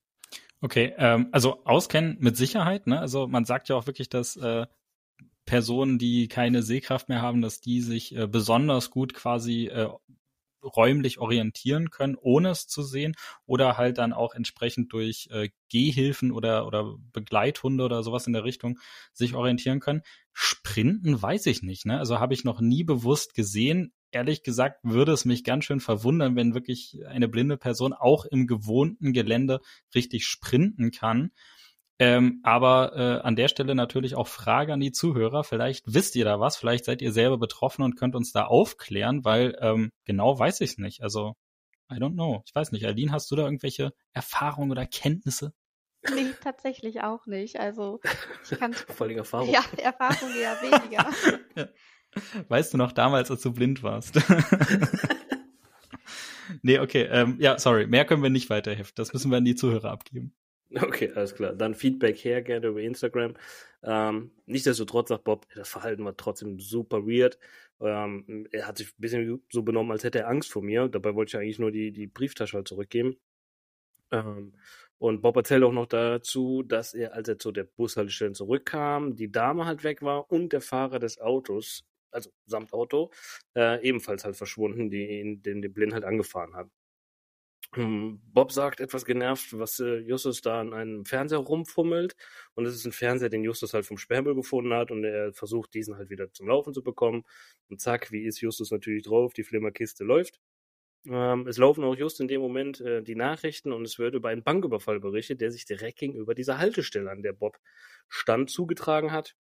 Okay, 0.61 0.93
ähm, 0.97 1.29
also 1.31 1.63
auskennen 1.65 2.17
mit 2.19 2.37
Sicherheit, 2.37 2.87
ne? 2.87 2.99
Also 2.99 3.27
man 3.27 3.45
sagt 3.45 3.69
ja 3.69 3.75
auch 3.75 3.87
wirklich, 3.87 4.09
dass 4.09 4.37
äh, 4.37 4.67
Personen, 5.45 5.97
die 5.97 6.27
keine 6.27 6.61
Sehkraft 6.61 7.09
mehr 7.09 7.21
haben, 7.21 7.41
dass 7.41 7.61
die 7.61 7.81
sich 7.81 8.15
äh, 8.15 8.27
besonders 8.27 8.91
gut 8.91 9.13
quasi 9.13 9.65
äh, 9.67 9.89
räumlich 10.63 11.19
orientieren 11.19 11.89
können, 11.89 12.15
ohne 12.19 12.49
es 12.49 12.67
zu 12.67 12.83
sehen, 12.83 13.15
oder 13.45 13.77
halt 13.77 13.97
dann 13.97 14.13
auch 14.13 14.33
entsprechend 14.33 14.93
durch 14.93 15.27
äh, 15.31 15.49
Gehhilfen 15.69 16.31
oder, 16.31 16.65
oder 16.67 16.95
Begleithunde 17.13 17.83
oder 17.83 18.03
sowas 18.03 18.27
in 18.27 18.33
der 18.33 18.43
Richtung 18.43 18.79
sich 19.13 19.33
orientieren 19.35 19.79
können. 19.79 20.01
Sprinten 20.33 21.21
weiß 21.21 21.45
ich 21.47 21.61
nicht, 21.61 21.85
ne? 21.85 21.99
Also 21.99 22.19
habe 22.19 22.33
ich 22.33 22.43
noch 22.43 22.61
nie 22.61 22.83
bewusst 22.83 23.33
gesehen. 23.33 23.93
Ehrlich 24.11 24.43
gesagt 24.43 24.79
würde 24.83 25.13
es 25.13 25.25
mich 25.25 25.43
ganz 25.43 25.65
schön 25.65 25.79
verwundern, 25.79 26.35
wenn 26.35 26.53
wirklich 26.53 26.99
eine 27.07 27.27
blinde 27.29 27.57
Person 27.57 27.93
auch 27.93 28.25
im 28.25 28.47
gewohnten 28.47 29.13
Gelände 29.13 29.61
richtig 29.95 30.25
sprinten 30.25 30.91
kann. 30.91 31.31
Ähm, 32.01 32.39
aber 32.41 32.95
äh, 32.95 33.21
an 33.21 33.35
der 33.35 33.47
Stelle 33.47 33.75
natürlich 33.75 34.15
auch 34.15 34.27
Frage 34.27 34.73
an 34.73 34.79
die 34.79 34.91
Zuhörer. 34.91 35.43
Vielleicht 35.43 35.83
wisst 35.85 36.15
ihr 36.15 36.25
da 36.25 36.39
was, 36.39 36.57
vielleicht 36.57 36.85
seid 36.85 36.99
ihr 36.99 37.11
selber 37.11 37.37
betroffen 37.37 37.83
und 37.83 37.95
könnt 37.95 38.15
uns 38.15 38.31
da 38.31 38.45
aufklären, 38.45 39.23
weil 39.23 39.55
ähm, 39.61 39.91
genau 40.03 40.39
weiß 40.39 40.61
ich 40.61 40.71
es 40.71 40.77
nicht. 40.79 41.03
Also, 41.03 41.35
I 41.91 41.97
don't 41.97 42.13
know. 42.13 42.41
Ich 42.47 42.55
weiß 42.55 42.71
nicht. 42.71 42.87
Aline, 42.87 43.11
hast 43.11 43.29
du 43.29 43.35
da 43.35 43.43
irgendwelche 43.43 43.93
Erfahrungen 44.13 44.71
oder 44.71 44.87
Kenntnisse? 44.87 45.53
Nee, 46.09 46.31
tatsächlich 46.41 47.03
auch 47.03 47.27
nicht. 47.27 47.59
Also 47.59 47.99
ich 48.49 48.57
kann. 48.57 48.73
Völlige 48.73 49.19
Erfahrung. 49.19 49.51
Ja, 49.51 49.63
Erfahrung 49.77 50.31
eher 50.35 50.59
weniger. 50.59 51.07
ja. 51.55 51.67
Weißt 52.47 52.73
du 52.73 52.79
noch 52.79 52.93
damals, 52.93 53.29
als 53.29 53.43
du 53.43 53.53
blind 53.53 53.83
warst? 53.83 54.15
nee, 56.63 56.79
okay. 56.79 57.03
Ähm, 57.11 57.37
ja, 57.39 57.59
sorry. 57.59 57.85
Mehr 57.85 58.05
können 58.05 58.23
wir 58.23 58.31
nicht 58.31 58.49
weiterheften. 58.49 58.95
Das 58.95 59.13
müssen 59.13 59.29
wir 59.29 59.37
an 59.37 59.45
die 59.45 59.53
Zuhörer 59.53 59.91
abgeben. 59.91 60.33
Okay, 60.81 61.11
alles 61.15 61.35
klar. 61.35 61.53
Dann 61.53 61.75
Feedback 61.75 62.17
her 62.23 62.41
gerne 62.41 62.67
über 62.67 62.81
Instagram. 62.81 63.35
Ähm, 63.83 64.31
nichtsdestotrotz 64.45 65.09
sagt 65.09 65.23
Bob, 65.23 65.45
das 65.55 65.69
Verhalten 65.69 66.05
war 66.05 66.15
trotzdem 66.15 66.59
super 66.59 67.05
weird. 67.05 67.37
Ähm, 67.79 68.47
er 68.51 68.67
hat 68.67 68.77
sich 68.77 68.89
ein 68.89 69.01
bisschen 69.01 69.43
so 69.51 69.63
benommen, 69.63 69.91
als 69.91 70.03
hätte 70.03 70.19
er 70.19 70.27
Angst 70.29 70.51
vor 70.51 70.61
mir. 70.63 70.87
Dabei 70.87 71.15
wollte 71.15 71.31
ich 71.37 71.41
eigentlich 71.41 71.59
nur 71.59 71.71
die, 71.71 71.91
die 71.91 72.07
Brieftasche 72.07 72.57
halt 72.57 72.67
zurückgeben. 72.67 73.17
Ähm, 74.11 74.53
und 74.99 75.21
Bob 75.21 75.35
erzählt 75.37 75.63
auch 75.63 75.73
noch 75.73 75.87
dazu, 75.87 76.63
dass 76.63 76.93
er, 76.93 77.13
als 77.15 77.27
er 77.29 77.39
zu 77.39 77.51
der 77.51 77.63
Bushaltestelle 77.65 78.33
zurückkam, 78.33 79.15
die 79.15 79.31
Dame 79.31 79.65
halt 79.65 79.83
weg 79.83 80.01
war 80.03 80.31
und 80.31 80.53
der 80.53 80.61
Fahrer 80.61 80.99
des 80.99 81.19
Autos, 81.19 81.83
also 82.11 82.31
samt 82.45 82.73
Auto, 82.73 83.11
äh, 83.55 83.81
ebenfalls 83.87 84.25
halt 84.25 84.35
verschwunden, 84.37 84.89
die 84.91 85.19
ihn, 85.21 85.41
den, 85.41 85.61
den 85.61 85.73
Blind 85.73 85.93
halt 85.93 86.03
angefahren 86.05 86.55
hat. 86.55 86.69
Hm, 87.73 88.19
Bob 88.33 88.51
sagt 88.51 88.81
etwas 88.81 89.05
genervt, 89.05 89.57
was 89.57 89.79
äh, 89.79 89.99
Justus 89.99 90.41
da 90.41 90.59
an 90.59 90.73
einem 90.73 91.05
Fernseher 91.05 91.39
rumfummelt. 91.39 92.17
Und 92.53 92.65
es 92.65 92.75
ist 92.75 92.85
ein 92.85 92.91
Fernseher, 92.91 93.29
den 93.29 93.43
Justus 93.43 93.73
halt 93.73 93.85
vom 93.85 93.97
Sperrmüll 93.97 94.35
gefunden 94.35 94.73
hat. 94.73 94.91
Und 94.91 95.05
er 95.05 95.31
versucht, 95.33 95.73
diesen 95.73 95.95
halt 95.95 96.09
wieder 96.09 96.33
zum 96.33 96.49
Laufen 96.49 96.73
zu 96.73 96.83
bekommen. 96.83 97.23
Und 97.69 97.79
zack, 97.79 98.11
wie 98.11 98.25
ist 98.25 98.41
Justus 98.41 98.71
natürlich 98.71 99.03
drauf? 99.03 99.33
Die 99.33 99.43
Flimmerkiste 99.43 100.03
läuft. 100.03 100.41
Ähm, 101.07 101.47
es 101.47 101.57
laufen 101.57 101.83
auch 101.83 101.95
just 101.95 102.19
in 102.19 102.27
dem 102.27 102.41
Moment 102.41 102.81
äh, 102.81 103.01
die 103.01 103.15
Nachrichten 103.15 103.71
und 103.71 103.85
es 103.85 103.97
wird 103.97 104.13
über 104.13 104.29
einen 104.29 104.43
Banküberfall 104.43 104.99
berichtet, 104.99 105.41
der 105.41 105.51
sich 105.51 105.65
direkt 105.65 105.97
gegenüber 105.99 106.35
dieser 106.35 106.59
Haltestelle, 106.59 107.09
an 107.09 107.23
der 107.23 107.33
Bob 107.33 107.57
stand, 108.07 108.51
zugetragen 108.51 109.11
hat. 109.11 109.35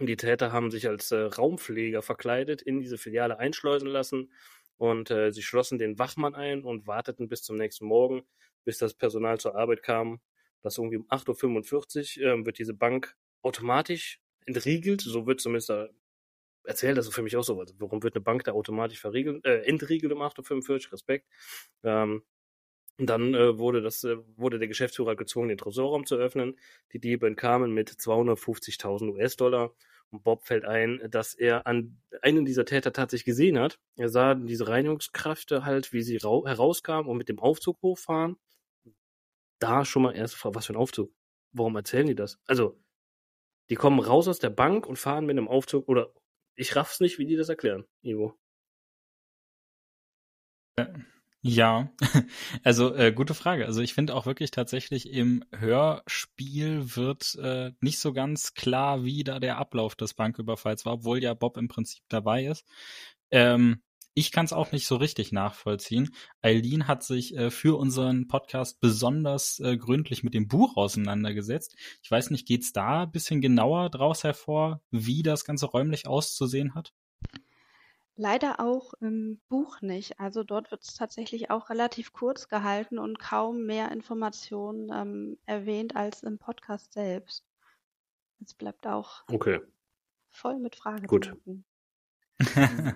Und 0.00 0.06
die 0.06 0.16
Täter 0.16 0.52
haben 0.52 0.70
sich 0.70 0.88
als 0.88 1.10
äh, 1.10 1.18
Raumpfleger 1.18 2.02
verkleidet, 2.02 2.62
in 2.62 2.80
diese 2.80 2.98
Filiale 2.98 3.38
einschleusen 3.38 3.88
lassen 3.88 4.32
und 4.78 5.10
äh, 5.10 5.32
sie 5.32 5.42
schlossen 5.42 5.78
den 5.78 5.98
Wachmann 5.98 6.34
ein 6.34 6.64
und 6.64 6.86
warteten 6.86 7.28
bis 7.28 7.42
zum 7.42 7.56
nächsten 7.56 7.86
Morgen, 7.86 8.22
bis 8.64 8.78
das 8.78 8.94
Personal 8.94 9.38
zur 9.38 9.56
Arbeit 9.56 9.82
kam. 9.82 10.20
Das 10.62 10.78
irgendwie 10.78 10.96
um 10.96 11.06
8.45 11.08 12.20
Uhr 12.20 12.26
äh, 12.26 12.46
wird 12.46 12.58
diese 12.58 12.74
Bank 12.74 13.16
automatisch 13.42 14.20
entriegelt, 14.46 15.02
so 15.02 15.26
wird 15.26 15.40
zumindest 15.40 15.68
da 15.68 15.88
erzählt, 16.64 16.98
das 16.98 17.06
ist 17.06 17.14
für 17.14 17.22
mich 17.22 17.36
auch 17.36 17.44
so, 17.44 17.58
also 17.58 17.74
warum 17.78 18.02
wird 18.02 18.14
eine 18.14 18.22
Bank 18.22 18.44
da 18.44 18.52
automatisch 18.52 19.00
verriegelt, 19.00 19.44
äh, 19.44 19.62
entriegelt 19.62 20.12
um 20.12 20.22
8.45 20.22 20.86
Uhr, 20.86 20.92
Respekt. 20.92 21.26
Ähm, 21.82 22.22
und 22.98 23.06
dann 23.08 23.34
äh, 23.34 23.58
wurde 23.58 23.80
das, 23.80 24.02
äh, 24.04 24.16
wurde 24.36 24.58
der 24.58 24.68
Geschäftsführer 24.68 25.14
gezwungen, 25.16 25.48
den 25.50 25.58
Tresorraum 25.58 26.04
zu 26.04 26.16
öffnen. 26.16 26.58
Die 26.92 26.98
Diebe 26.98 27.26
entkamen 27.28 27.72
mit 27.72 27.90
250.000 27.90 29.10
US-Dollar. 29.12 29.72
Bob 30.10 30.46
fällt 30.46 30.64
ein, 30.64 31.00
dass 31.10 31.34
er 31.34 31.66
an 31.66 32.00
einen 32.22 32.44
dieser 32.44 32.64
Täter 32.64 32.92
tatsächlich 32.92 33.26
gesehen 33.26 33.58
hat. 33.58 33.78
Er 33.96 34.08
sah 34.08 34.34
diese 34.34 34.68
Reinigungskräfte 34.68 35.64
halt, 35.64 35.92
wie 35.92 36.02
sie 36.02 36.18
herauskamen 36.18 37.10
und 37.10 37.18
mit 37.18 37.28
dem 37.28 37.38
Aufzug 37.38 37.80
hochfahren. 37.82 38.36
Da 39.60 39.84
schon 39.84 40.02
mal 40.02 40.14
erst, 40.14 40.42
was 40.44 40.66
für 40.66 40.72
ein 40.72 40.76
Aufzug? 40.76 41.12
Warum 41.52 41.76
erzählen 41.76 42.06
die 42.06 42.14
das? 42.14 42.38
Also, 42.46 42.78
die 43.70 43.76
kommen 43.76 44.00
raus 44.00 44.28
aus 44.28 44.38
der 44.38 44.50
Bank 44.50 44.86
und 44.86 44.98
fahren 44.98 45.26
mit 45.26 45.36
einem 45.36 45.48
Aufzug 45.48 45.88
oder 45.88 46.12
ich 46.54 46.74
raff's 46.76 47.00
nicht, 47.00 47.18
wie 47.18 47.26
die 47.26 47.36
das 47.36 47.48
erklären, 47.48 47.84
Ivo. 48.02 48.38
Ja, 50.78 50.88
also 52.64 52.94
äh, 52.94 53.12
gute 53.12 53.34
Frage. 53.34 53.66
Also 53.66 53.80
ich 53.80 53.94
finde 53.94 54.14
auch 54.14 54.26
wirklich 54.26 54.50
tatsächlich 54.50 55.12
im 55.12 55.44
Hörspiel 55.56 56.96
wird 56.96 57.36
äh, 57.36 57.72
nicht 57.80 58.00
so 58.00 58.12
ganz 58.12 58.54
klar, 58.54 59.04
wie 59.04 59.22
da 59.22 59.38
der 59.38 59.58
Ablauf 59.58 59.94
des 59.94 60.14
Banküberfalls 60.14 60.84
war, 60.84 60.94
obwohl 60.94 61.22
ja 61.22 61.34
Bob 61.34 61.56
im 61.56 61.68
Prinzip 61.68 62.02
dabei 62.08 62.46
ist. 62.46 62.64
Ähm, 63.30 63.82
ich 64.14 64.32
kann 64.32 64.46
es 64.46 64.52
auch 64.52 64.72
nicht 64.72 64.88
so 64.88 64.96
richtig 64.96 65.30
nachvollziehen. 65.30 66.10
Eileen 66.42 66.88
hat 66.88 67.04
sich 67.04 67.36
äh, 67.36 67.52
für 67.52 67.78
unseren 67.78 68.26
Podcast 68.26 68.80
besonders 68.80 69.60
äh, 69.60 69.76
gründlich 69.76 70.24
mit 70.24 70.34
dem 70.34 70.48
Buch 70.48 70.76
auseinandergesetzt. 70.76 71.76
Ich 72.02 72.10
weiß 72.10 72.30
nicht, 72.30 72.48
geht's 72.48 72.72
da 72.72 73.04
ein 73.04 73.12
bisschen 73.12 73.40
genauer 73.40 73.90
draus 73.90 74.24
hervor, 74.24 74.80
wie 74.90 75.22
das 75.22 75.44
Ganze 75.44 75.66
räumlich 75.66 76.08
auszusehen 76.08 76.74
hat? 76.74 76.92
Leider 78.20 78.58
auch 78.58 78.94
im 79.00 79.40
Buch 79.48 79.80
nicht. 79.80 80.18
Also 80.18 80.42
dort 80.42 80.72
wird 80.72 80.82
es 80.82 80.94
tatsächlich 80.94 81.52
auch 81.52 81.70
relativ 81.70 82.12
kurz 82.12 82.48
gehalten 82.48 82.98
und 82.98 83.20
kaum 83.20 83.64
mehr 83.64 83.92
Informationen 83.92 84.90
ähm, 84.92 85.38
erwähnt 85.46 85.94
als 85.94 86.24
im 86.24 86.36
Podcast 86.36 86.92
selbst. 86.92 87.46
Es 88.44 88.54
bleibt 88.54 88.88
auch 88.88 89.22
okay. 89.28 89.60
voll 90.30 90.58
mit 90.58 90.74
Fragezeichen. 90.74 91.06
Gut. 91.06 91.64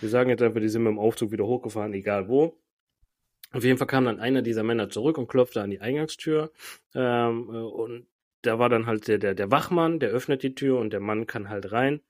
Wir 0.00 0.08
sagen 0.10 0.28
jetzt 0.28 0.42
einfach, 0.42 0.60
die 0.60 0.68
sind 0.68 0.82
mit 0.82 0.90
dem 0.90 0.98
Aufzug 0.98 1.30
wieder 1.30 1.46
hochgefahren, 1.46 1.94
egal 1.94 2.28
wo. 2.28 2.60
Auf 3.52 3.64
jeden 3.64 3.78
Fall 3.78 3.86
kam 3.86 4.04
dann 4.04 4.20
einer 4.20 4.42
dieser 4.42 4.64
Männer 4.64 4.90
zurück 4.90 5.16
und 5.16 5.28
klopfte 5.28 5.62
an 5.62 5.70
die 5.70 5.80
Eingangstür. 5.80 6.52
Ähm, 6.94 7.48
äh, 7.48 7.56
und 7.56 8.06
da 8.42 8.58
war 8.58 8.68
dann 8.68 8.84
halt 8.84 9.08
der, 9.08 9.16
der, 9.16 9.34
der 9.34 9.50
Wachmann, 9.50 9.98
der 9.98 10.10
öffnet 10.10 10.42
die 10.42 10.54
Tür 10.54 10.78
und 10.78 10.92
der 10.92 11.00
Mann 11.00 11.26
kann 11.26 11.48
halt 11.48 11.72
rein. 11.72 12.02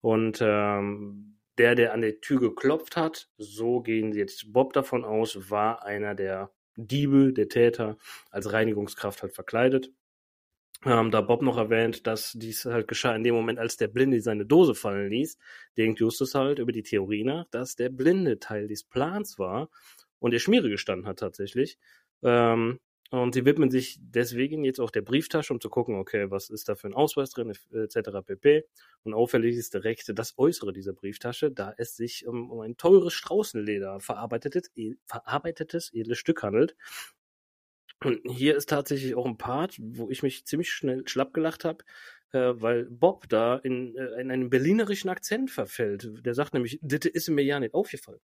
Und 0.00 0.38
ähm, 0.40 1.36
der, 1.58 1.74
der 1.74 1.92
an 1.92 2.00
der 2.00 2.20
Tür 2.20 2.40
geklopft 2.40 2.96
hat, 2.96 3.28
so 3.36 3.80
gehen 3.80 4.12
jetzt 4.12 4.52
Bob 4.52 4.72
davon 4.72 5.04
aus, 5.04 5.50
war 5.50 5.84
einer 5.84 6.14
der 6.14 6.52
Diebe, 6.76 7.32
der 7.32 7.48
Täter, 7.48 7.98
als 8.30 8.52
Reinigungskraft 8.52 9.22
halt 9.22 9.34
verkleidet. 9.34 9.90
Ähm, 10.84 11.10
da 11.10 11.20
Bob 11.20 11.42
noch 11.42 11.58
erwähnt, 11.58 12.06
dass 12.06 12.32
dies 12.32 12.64
halt 12.64 12.88
geschah 12.88 13.14
in 13.14 13.22
dem 13.22 13.34
Moment, 13.34 13.58
als 13.58 13.76
der 13.76 13.88
Blinde 13.88 14.20
seine 14.22 14.46
Dose 14.46 14.74
fallen 14.74 15.10
ließ, 15.10 15.36
denkt 15.76 16.00
Justus 16.00 16.34
halt 16.34 16.58
über 16.58 16.72
die 16.72 16.82
Theorie 16.82 17.24
nach, 17.24 17.44
dass 17.50 17.76
der 17.76 17.90
Blinde 17.90 18.38
Teil 18.38 18.66
des 18.66 18.84
Plans 18.84 19.38
war 19.38 19.68
und 20.20 20.30
der 20.30 20.38
Schmiere 20.38 20.70
gestanden 20.70 21.06
hat 21.06 21.18
tatsächlich. 21.18 21.78
Ähm, 22.22 22.80
und 23.10 23.34
sie 23.34 23.44
widmen 23.44 23.70
sich 23.70 23.98
deswegen 24.00 24.64
jetzt 24.64 24.80
auch 24.80 24.90
der 24.90 25.02
Brieftasche, 25.02 25.52
um 25.52 25.60
zu 25.60 25.68
gucken, 25.68 25.96
okay, 25.96 26.30
was 26.30 26.48
ist 26.48 26.68
da 26.68 26.76
für 26.76 26.86
ein 26.86 26.94
Ausweis 26.94 27.30
drin, 27.30 27.52
etc. 27.72 28.10
pp. 28.24 28.64
Und 29.02 29.14
auffällig 29.14 29.56
ist 29.56 29.74
direkt 29.74 30.16
das 30.16 30.38
Äußere 30.38 30.72
dieser 30.72 30.92
Brieftasche, 30.92 31.50
da 31.50 31.74
es 31.76 31.96
sich 31.96 32.26
um, 32.26 32.50
um 32.50 32.60
ein 32.60 32.76
teures 32.76 33.12
Straußenleder 33.12 33.98
verarbeitetes, 33.98 34.70
e 34.76 34.94
verarbeitetes 35.06 35.92
edles 35.92 36.18
Stück 36.18 36.44
handelt. 36.44 36.76
Und 38.02 38.20
hier 38.30 38.56
ist 38.56 38.68
tatsächlich 38.68 39.14
auch 39.16 39.26
ein 39.26 39.36
Part, 39.36 39.76
wo 39.78 40.08
ich 40.08 40.22
mich 40.22 40.46
ziemlich 40.46 40.70
schnell 40.70 41.06
schlapp 41.06 41.34
gelacht 41.34 41.64
habe, 41.64 41.84
äh, 42.32 42.52
weil 42.54 42.84
Bob 42.84 43.28
da 43.28 43.56
in, 43.56 43.96
äh, 43.96 44.20
in 44.20 44.30
einen 44.30 44.50
berlinerischen 44.50 45.10
Akzent 45.10 45.50
verfällt. 45.50 46.24
Der 46.24 46.34
sagt 46.34 46.54
nämlich, 46.54 46.78
das 46.80 47.06
ist 47.06 47.28
mir 47.28 47.42
ja 47.42 47.58
nicht 47.58 47.74
aufgefallen. 47.74 48.20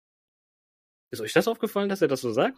Ist 1.10 1.22
euch 1.22 1.34
das 1.34 1.48
aufgefallen, 1.48 1.90
dass 1.90 2.02
er 2.02 2.08
das 2.10 2.22
so 2.22 2.32
sagt? 2.32 2.58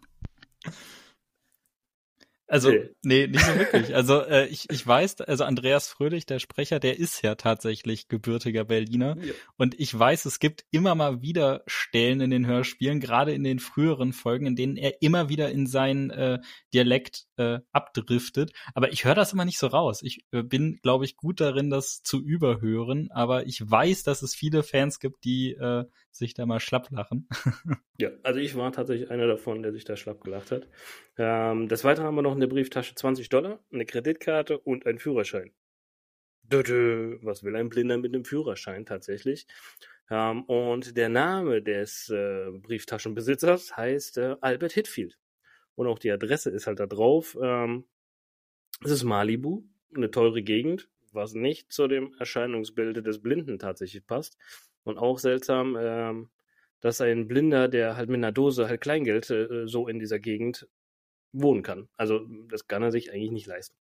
Also, 2.47 2.69
nee. 2.69 2.89
nee, 3.03 3.27
nicht 3.27 3.43
so 3.43 3.55
wirklich. 3.55 3.95
Also, 3.95 4.21
äh, 4.21 4.47
ich, 4.47 4.69
ich 4.69 4.85
weiß, 4.85 5.21
also 5.21 5.45
Andreas 5.45 5.87
Fröhlich, 5.87 6.25
der 6.25 6.39
Sprecher, 6.39 6.79
der 6.79 6.99
ist 6.99 7.21
ja 7.23 7.35
tatsächlich 7.35 8.07
gebürtiger 8.07 8.65
Berliner. 8.65 9.17
Ja. 9.21 9.33
Und 9.57 9.79
ich 9.79 9.97
weiß, 9.97 10.25
es 10.25 10.39
gibt 10.39 10.65
immer 10.69 10.95
mal 10.95 11.21
wieder 11.21 11.63
Stellen 11.65 12.21
in 12.21 12.29
den 12.29 12.45
Hörspielen, 12.45 12.99
gerade 12.99 13.33
in 13.33 13.43
den 13.43 13.59
früheren 13.59 14.13
Folgen, 14.13 14.45
in 14.45 14.55
denen 14.55 14.77
er 14.77 15.01
immer 15.01 15.29
wieder 15.29 15.49
in 15.49 15.65
seinen 15.65 16.11
äh, 16.11 16.39
Dialekt 16.73 17.25
äh, 17.37 17.59
abdriftet. 17.71 18.51
Aber 18.73 18.91
ich 18.91 19.05
höre 19.05 19.15
das 19.15 19.33
immer 19.33 19.45
nicht 19.45 19.59
so 19.59 19.67
raus. 19.67 20.01
Ich 20.03 20.25
äh, 20.31 20.43
bin, 20.43 20.79
glaube 20.83 21.05
ich, 21.05 21.17
gut 21.17 21.41
darin, 21.41 21.69
das 21.69 22.03
zu 22.03 22.21
überhören. 22.21 23.09
Aber 23.11 23.47
ich 23.47 23.59
weiß, 23.69 24.03
dass 24.03 24.21
es 24.21 24.35
viele 24.35 24.61
Fans 24.61 24.99
gibt, 24.99 25.23
die 25.23 25.53
äh, 25.53 25.85
sich 26.11 26.33
da 26.33 26.45
mal 26.45 26.59
schlapp 26.59 26.91
lachen. 26.91 27.27
ja, 27.97 28.09
also 28.23 28.39
ich 28.39 28.55
war 28.55 28.71
tatsächlich 28.71 29.11
einer 29.11 29.27
davon, 29.27 29.63
der 29.63 29.73
sich 29.73 29.83
da 29.83 29.95
schlapp 29.97 30.23
gelacht 30.23 30.51
hat. 30.51 30.67
Ähm, 31.17 31.67
des 31.67 31.83
Weiteren 31.83 32.07
haben 32.07 32.15
wir 32.15 32.21
noch 32.21 32.34
in 32.35 32.41
der 32.41 32.47
Brieftasche 32.47 32.95
20 32.95 33.29
Dollar, 33.29 33.59
eine 33.71 33.85
Kreditkarte 33.85 34.59
und 34.59 34.85
einen 34.85 34.99
Führerschein. 34.99 35.51
Dödö, 36.43 37.17
was 37.23 37.43
will 37.43 37.55
ein 37.55 37.69
Blinder 37.69 37.97
mit 37.97 38.13
einem 38.13 38.25
Führerschein 38.25 38.85
tatsächlich? 38.85 39.47
Ähm, 40.09 40.43
und 40.43 40.95
der 40.95 41.09
Name 41.09 41.61
des 41.61 42.09
äh, 42.09 42.51
Brieftaschenbesitzers 42.51 43.75
heißt 43.75 44.17
äh, 44.17 44.35
Albert 44.41 44.73
Hitfield. 44.73 45.17
Und 45.75 45.87
auch 45.87 45.97
die 45.97 46.11
Adresse 46.11 46.51
ist 46.51 46.67
halt 46.67 46.79
da 46.79 46.85
drauf. 46.85 47.37
Ähm, 47.41 47.85
es 48.83 48.91
ist 48.91 49.03
Malibu, 49.03 49.63
eine 49.95 50.11
teure 50.11 50.43
Gegend, 50.43 50.89
was 51.11 51.33
nicht 51.33 51.71
zu 51.71 51.87
dem 51.87 52.13
Erscheinungsbild 52.19 53.05
des 53.05 53.21
Blinden 53.21 53.57
tatsächlich 53.57 54.05
passt. 54.05 54.37
Und 54.83 54.97
auch 54.97 55.17
seltsam, 55.17 55.75
ähm, 55.79 56.29
dass 56.81 57.01
ein 57.01 57.27
Blinder, 57.27 57.67
der 57.67 57.95
halt 57.95 58.09
mit 58.09 58.17
einer 58.17 58.31
Dose 58.31 58.67
halt 58.67 58.81
Kleingeld 58.81 59.29
äh, 59.31 59.67
so 59.67 59.87
in 59.87 59.97
dieser 59.97 60.19
Gegend 60.19 60.67
wohnen 61.41 61.63
kann. 61.63 61.89
Also 61.97 62.27
das 62.49 62.67
kann 62.67 62.83
er 62.83 62.91
sich 62.91 63.11
eigentlich 63.11 63.31
nicht 63.31 63.47
leisten. 63.47 63.75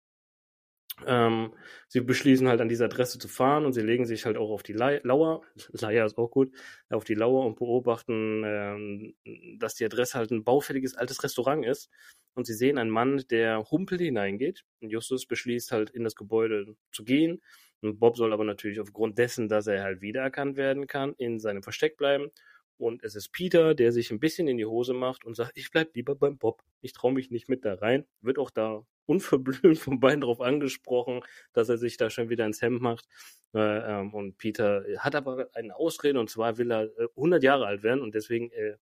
Ähm, 1.06 1.52
sie 1.88 2.00
beschließen 2.00 2.46
halt 2.48 2.60
an 2.60 2.68
diese 2.68 2.84
Adresse 2.84 3.18
zu 3.18 3.26
fahren 3.26 3.66
und 3.66 3.72
sie 3.72 3.80
legen 3.80 4.06
sich 4.06 4.26
halt 4.26 4.36
auch 4.36 4.50
auf 4.50 4.62
die 4.62 4.72
Lauer, 4.74 5.42
Leier 5.72 6.06
ist 6.06 6.16
auch 6.18 6.30
gut, 6.30 6.52
auf 6.88 7.02
die 7.04 7.14
Lauer 7.14 7.44
und 7.46 7.56
beobachten, 7.56 8.42
ähm, 8.46 9.14
dass 9.58 9.74
die 9.74 9.84
Adresse 9.84 10.16
halt 10.18 10.30
ein 10.30 10.44
baufälliges 10.44 10.94
altes 10.94 11.22
Restaurant 11.24 11.64
ist. 11.66 11.90
Und 12.34 12.46
sie 12.46 12.54
sehen 12.54 12.78
einen 12.78 12.90
Mann, 12.90 13.24
der 13.30 13.64
humpelt 13.70 14.00
hineingeht. 14.00 14.64
Und 14.80 14.90
Justus 14.90 15.26
beschließt 15.26 15.72
halt 15.72 15.90
in 15.90 16.04
das 16.04 16.14
Gebäude 16.16 16.76
zu 16.92 17.04
gehen. 17.04 17.42
Und 17.80 17.98
Bob 17.98 18.16
soll 18.16 18.32
aber 18.32 18.44
natürlich 18.44 18.80
aufgrund 18.80 19.18
dessen, 19.18 19.48
dass 19.48 19.66
er 19.66 19.82
halt 19.82 20.00
wiedererkannt 20.00 20.56
werden 20.56 20.86
kann, 20.86 21.14
in 21.18 21.38
seinem 21.38 21.62
Versteck 21.62 21.96
bleiben. 21.96 22.30
Und 22.76 23.04
es 23.04 23.14
ist 23.14 23.30
Peter, 23.30 23.74
der 23.74 23.92
sich 23.92 24.10
ein 24.10 24.20
bisschen 24.20 24.48
in 24.48 24.56
die 24.56 24.66
Hose 24.66 24.94
macht 24.94 25.24
und 25.24 25.34
sagt, 25.34 25.56
ich 25.56 25.70
bleib 25.70 25.94
lieber 25.94 26.14
beim 26.14 26.38
Bob. 26.38 26.62
Ich 26.80 26.92
traue 26.92 27.12
mich 27.12 27.30
nicht 27.30 27.48
mit 27.48 27.64
da 27.64 27.74
rein. 27.74 28.04
Wird 28.20 28.38
auch 28.38 28.50
da 28.50 28.84
unverblümt 29.06 29.78
von 29.78 30.00
beiden 30.00 30.20
drauf 30.20 30.40
angesprochen, 30.40 31.20
dass 31.52 31.68
er 31.68 31.78
sich 31.78 31.96
da 31.96 32.10
schon 32.10 32.30
wieder 32.30 32.46
ins 32.46 32.62
Hemd 32.62 32.80
macht. 32.82 33.06
Äh, 33.54 33.60
ähm, 34.00 34.14
und 34.14 34.38
Peter 34.38 34.84
hat 34.98 35.14
aber 35.14 35.48
eine 35.54 35.76
Ausrede 35.76 36.18
und 36.18 36.30
zwar 36.30 36.58
will 36.58 36.72
er 36.72 36.84
äh, 36.98 37.08
100 37.16 37.42
Jahre 37.42 37.66
alt 37.66 37.82
werden 37.82 38.02
und 38.02 38.14
deswegen 38.14 38.50
äh, 38.50 38.76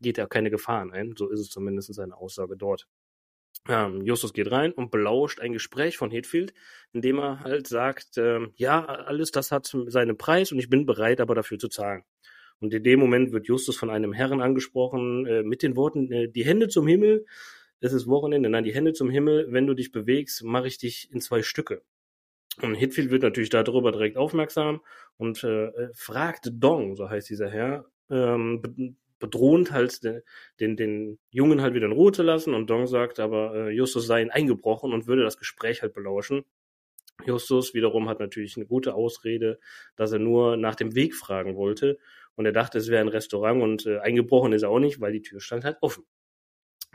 geht 0.00 0.18
er 0.18 0.26
keine 0.26 0.50
Gefahren 0.50 0.92
ein. 0.92 1.14
So 1.16 1.28
ist 1.30 1.40
es 1.40 1.48
zumindest 1.48 1.94
seine 1.94 2.16
Aussage 2.16 2.56
dort. 2.56 2.88
Ähm, 3.68 4.02
Justus 4.02 4.32
geht 4.32 4.50
rein 4.50 4.72
und 4.72 4.90
belauscht 4.90 5.40
ein 5.40 5.52
Gespräch 5.52 5.96
von 5.96 6.10
Hetfield, 6.10 6.52
in 6.92 7.00
dem 7.00 7.18
er 7.18 7.40
halt 7.40 7.68
sagt, 7.68 8.18
ähm, 8.18 8.52
ja, 8.56 8.84
alles 8.84 9.30
das 9.30 9.52
hat 9.52 9.70
seinen 9.86 10.18
Preis 10.18 10.50
und 10.50 10.58
ich 10.58 10.68
bin 10.68 10.84
bereit, 10.86 11.20
aber 11.20 11.34
dafür 11.34 11.58
zu 11.58 11.68
zahlen. 11.68 12.02
Und 12.62 12.72
in 12.72 12.84
dem 12.84 13.00
Moment 13.00 13.32
wird 13.32 13.48
Justus 13.48 13.76
von 13.76 13.90
einem 13.90 14.12
Herrn 14.12 14.40
angesprochen 14.40 15.26
äh, 15.26 15.42
mit 15.42 15.62
den 15.62 15.76
Worten, 15.76 16.10
äh, 16.12 16.28
die 16.28 16.44
Hände 16.44 16.68
zum 16.68 16.86
Himmel, 16.86 17.26
es 17.80 17.92
ist 17.92 18.06
Wochenende, 18.06 18.48
nein, 18.48 18.62
die 18.62 18.72
Hände 18.72 18.92
zum 18.92 19.10
Himmel, 19.10 19.48
wenn 19.50 19.66
du 19.66 19.74
dich 19.74 19.90
bewegst, 19.90 20.44
mache 20.44 20.68
ich 20.68 20.78
dich 20.78 21.10
in 21.12 21.20
zwei 21.20 21.42
Stücke. 21.42 21.82
Und 22.62 22.76
Hitfield 22.76 23.10
wird 23.10 23.22
natürlich 23.22 23.50
darüber 23.50 23.90
direkt 23.90 24.16
aufmerksam 24.16 24.80
und 25.16 25.42
äh, 25.42 25.66
äh 25.66 25.90
fragt 25.92 26.50
Dong, 26.52 26.94
so 26.94 27.10
heißt 27.10 27.28
dieser 27.28 27.50
Herr, 27.50 27.86
ähm, 28.10 28.96
bedrohend 29.18 29.72
halt 29.72 30.04
den, 30.04 30.22
den, 30.60 30.76
den 30.76 31.18
Jungen 31.30 31.62
halt 31.62 31.74
wieder 31.74 31.86
in 31.86 31.92
Ruhe 31.92 32.12
zu 32.12 32.22
lassen. 32.22 32.54
Und 32.54 32.70
Dong 32.70 32.86
sagt 32.86 33.18
aber, 33.18 33.54
äh, 33.54 33.70
Justus 33.70 34.06
sei 34.06 34.22
ihn 34.22 34.30
eingebrochen 34.30 34.92
und 34.92 35.08
würde 35.08 35.22
das 35.24 35.36
Gespräch 35.36 35.82
halt 35.82 35.94
belauschen. 35.94 36.44
Justus 37.24 37.74
wiederum 37.74 38.08
hat 38.08 38.20
natürlich 38.20 38.56
eine 38.56 38.66
gute 38.66 38.94
Ausrede, 38.94 39.58
dass 39.96 40.12
er 40.12 40.18
nur 40.18 40.56
nach 40.56 40.74
dem 40.74 40.94
Weg 40.94 41.14
fragen 41.14 41.56
wollte. 41.56 41.98
Und 42.36 42.46
er 42.46 42.52
dachte, 42.52 42.78
es 42.78 42.88
wäre 42.88 43.00
ein 43.02 43.08
Restaurant 43.08 43.62
und 43.62 43.86
äh, 43.86 43.98
eingebrochen 43.98 44.52
ist 44.52 44.62
er 44.62 44.70
auch 44.70 44.78
nicht, 44.78 45.00
weil 45.00 45.12
die 45.12 45.22
Tür 45.22 45.40
stand 45.40 45.64
halt 45.64 45.78
offen. 45.80 46.04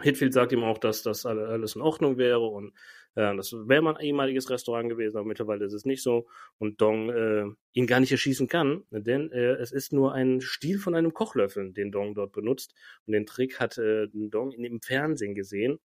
Hitfield 0.01 0.34
sagt 0.34 0.51
ihm 0.51 0.63
auch, 0.63 0.77
dass 0.77 1.01
das 1.03 1.25
alles 1.25 1.75
in 1.75 1.82
Ordnung 1.82 2.17
wäre 2.17 2.46
und 2.48 2.74
Äh, 3.17 3.36
das 3.36 3.51
wäre 3.53 3.82
mal 3.82 3.96
ein 3.96 4.06
ehemaliges 4.06 4.50
Restaurant 4.50 4.89
gewesen, 4.89 5.17
aber 5.17 5.27
mittlerweile 5.27 5.65
ist 5.65 5.74
es 5.74 5.86
nicht 5.86 6.03
so. 6.03 6.27
Und 6.60 6.82
Dong 6.82 7.10
äh, 7.10 7.46
ihn 7.74 7.88
gar 7.88 8.00
nicht 8.00 8.12
erschießen 8.12 8.48
kann, 8.48 8.84
denn 8.91 9.32
äh, 9.32 9.53
es 9.56 9.72
ist 9.72 9.91
nur 9.91 10.13
ein 10.13 10.39
Stiel 10.41 10.77
von 10.79 10.96
einem 10.96 11.13
Kochlöffel, 11.13 11.74
den 11.74 11.91
Dong 11.91 12.13
dort 12.13 12.32
benutzt. 12.32 12.75
Und 13.06 13.13
den 13.13 13.25
Trick 13.25 13.60
hat 13.60 13.77
äh, 13.79 14.08
Dong 14.13 14.51
in 14.51 14.63
dem 14.63 14.82
Fernsehen 14.82 15.34
gesehen. 15.36 15.79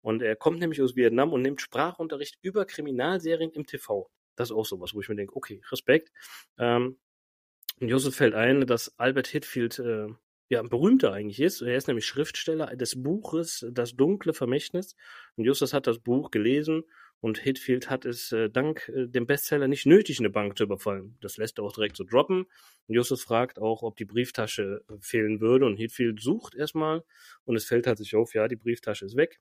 Und 0.00 0.22
er 0.22 0.36
kommt 0.36 0.60
nämlich 0.60 0.80
aus 0.80 0.96
Vietnam 0.96 1.32
und 1.32 1.42
nimmt 1.42 1.60
Sprachunterricht 1.60 2.38
über 2.42 2.64
Kriminalserien 2.64 3.50
im 3.52 3.66
TV. 3.66 4.10
Das 4.36 4.50
ist 4.50 4.56
auch 4.56 4.64
sowas, 4.66 4.94
wo 4.94 5.00
ich 5.00 5.08
mir 5.08 5.16
denke, 5.16 5.36
okay, 5.36 5.60
Respekt. 5.70 6.10
Ähm, 6.58 6.96
und 7.80 7.88
Josef 7.88 8.16
fällt 8.16 8.34
ein, 8.34 8.66
dass 8.66 8.98
Albert 8.98 9.28
Hitfield 9.28 9.78
äh, 9.78 10.08
ja, 10.48 10.60
ein 10.60 10.68
berühmter 10.68 11.12
eigentlich 11.12 11.40
ist. 11.40 11.60
Er 11.60 11.76
ist 11.76 11.88
nämlich 11.88 12.06
Schriftsteller 12.06 12.74
des 12.76 13.00
Buches 13.02 13.66
Das 13.70 13.94
dunkle 13.94 14.32
Vermächtnis. 14.32 14.96
Und 15.36 15.44
Justus 15.44 15.74
hat 15.74 15.86
das 15.86 15.98
Buch 15.98 16.30
gelesen 16.30 16.84
und 17.20 17.38
Hitfield 17.38 17.90
hat 17.90 18.04
es 18.04 18.32
äh, 18.32 18.48
dank 18.48 18.88
äh, 18.88 19.06
dem 19.06 19.26
Bestseller 19.26 19.68
nicht 19.68 19.86
nötig, 19.86 20.18
eine 20.20 20.30
Bank 20.30 20.56
zu 20.56 20.64
überfallen. 20.64 21.16
Das 21.20 21.36
lässt 21.36 21.58
er 21.58 21.64
auch 21.64 21.72
direkt 21.72 21.96
so 21.96 22.04
droppen. 22.04 22.46
Und 22.86 22.94
Justus 22.94 23.22
fragt 23.22 23.58
auch, 23.58 23.82
ob 23.82 23.96
die 23.96 24.04
Brieftasche 24.06 24.84
äh, 24.88 24.94
fehlen 25.00 25.40
würde. 25.40 25.66
Und 25.66 25.76
Hitfield 25.76 26.20
sucht 26.20 26.54
erstmal 26.54 27.04
und 27.44 27.56
es 27.56 27.66
fällt 27.66 27.86
halt 27.86 27.98
sich 27.98 28.14
auf, 28.14 28.34
ja, 28.34 28.48
die 28.48 28.56
Brieftasche 28.56 29.04
ist 29.04 29.16
weg. 29.16 29.40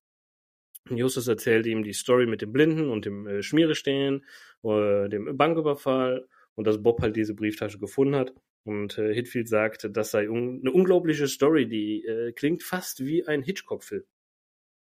Und 0.89 0.97
Justus 0.97 1.27
erzählt 1.27 1.65
ihm 1.65 1.83
die 1.83 1.93
Story 1.93 2.25
mit 2.25 2.41
dem 2.41 2.51
Blinden 2.51 2.89
und 2.89 3.05
dem 3.05 3.27
äh, 3.27 3.43
Schmierestehen, 3.43 4.25
äh, 4.63 5.07
dem 5.09 5.37
Banküberfall 5.37 6.27
und 6.57 6.65
dass 6.65 6.81
Bob 6.81 7.01
halt 7.01 7.15
diese 7.15 7.35
Brieftasche 7.35 7.77
gefunden 7.77 8.15
hat. 8.15 8.33
Und 8.65 8.97
äh, 8.97 9.13
Hitfield 9.13 9.47
sagt, 9.47 9.87
das 9.93 10.11
sei 10.11 10.29
un 10.29 10.59
eine 10.59 10.71
unglaubliche 10.71 11.27
Story, 11.27 11.69
die 11.69 12.03
äh, 12.03 12.33
klingt 12.33 12.63
fast 12.63 13.05
wie 13.05 13.25
ein 13.25 13.43
Hitchcock-Film. 13.43 14.03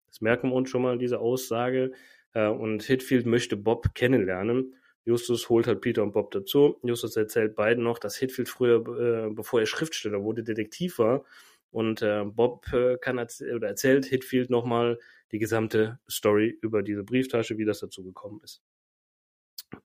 Das 0.06 0.20
merken 0.20 0.50
wir 0.50 0.54
uns 0.54 0.70
schon 0.70 0.82
mal, 0.82 0.98
diese 0.98 1.18
Aussage. 1.18 1.92
Äh, 2.32 2.46
und 2.46 2.84
Hitfield 2.84 3.26
möchte 3.26 3.56
Bob 3.56 3.94
kennenlernen. 3.94 4.74
Justus 5.04 5.48
holt 5.48 5.66
halt 5.66 5.80
Peter 5.80 6.02
und 6.02 6.12
Bob 6.12 6.30
dazu. 6.30 6.78
Justus 6.82 7.16
erzählt 7.16 7.56
beiden 7.56 7.82
noch, 7.82 7.98
dass 7.98 8.16
Hitfield 8.16 8.48
früher, 8.48 8.76
äh, 9.26 9.30
bevor 9.34 9.60
er 9.60 9.66
Schriftsteller 9.66 10.22
wurde, 10.22 10.44
Detektiv 10.44 10.98
war. 10.98 11.24
Und 11.70 12.02
äh, 12.02 12.24
Bob 12.24 12.72
äh, 12.72 12.96
kann 12.98 13.18
erz 13.18 13.42
oder 13.42 13.68
erzählt 13.68 14.06
Hitfield 14.06 14.48
nochmal 14.48 14.98
die 15.32 15.38
gesamte 15.38 15.98
Story 16.08 16.56
über 16.62 16.82
diese 16.82 17.02
Brieftasche, 17.02 17.58
wie 17.58 17.64
das 17.64 17.80
dazu 17.80 18.04
gekommen 18.04 18.40
ist. 18.44 18.62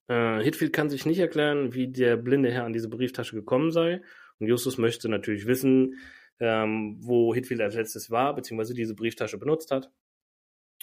Äh, 0.07 0.41
Hitfield 0.41 0.73
kann 0.73 0.89
sich 0.89 1.05
nicht 1.05 1.19
erklären, 1.19 1.73
wie 1.73 1.87
der 1.87 2.17
blinde 2.17 2.51
Herr 2.51 2.65
an 2.65 2.73
diese 2.73 2.89
Brieftasche 2.89 3.35
gekommen 3.35 3.71
sei. 3.71 4.01
Und 4.39 4.47
Justus 4.47 4.77
möchte 4.77 5.09
natürlich 5.09 5.45
wissen, 5.45 5.99
ähm, 6.39 6.97
wo 6.99 7.33
Hitfield 7.33 7.61
als 7.61 7.75
letztes 7.75 8.09
war, 8.11 8.35
beziehungsweise 8.35 8.73
diese 8.73 8.95
Brieftasche 8.95 9.37
benutzt 9.37 9.71
hat. 9.71 9.91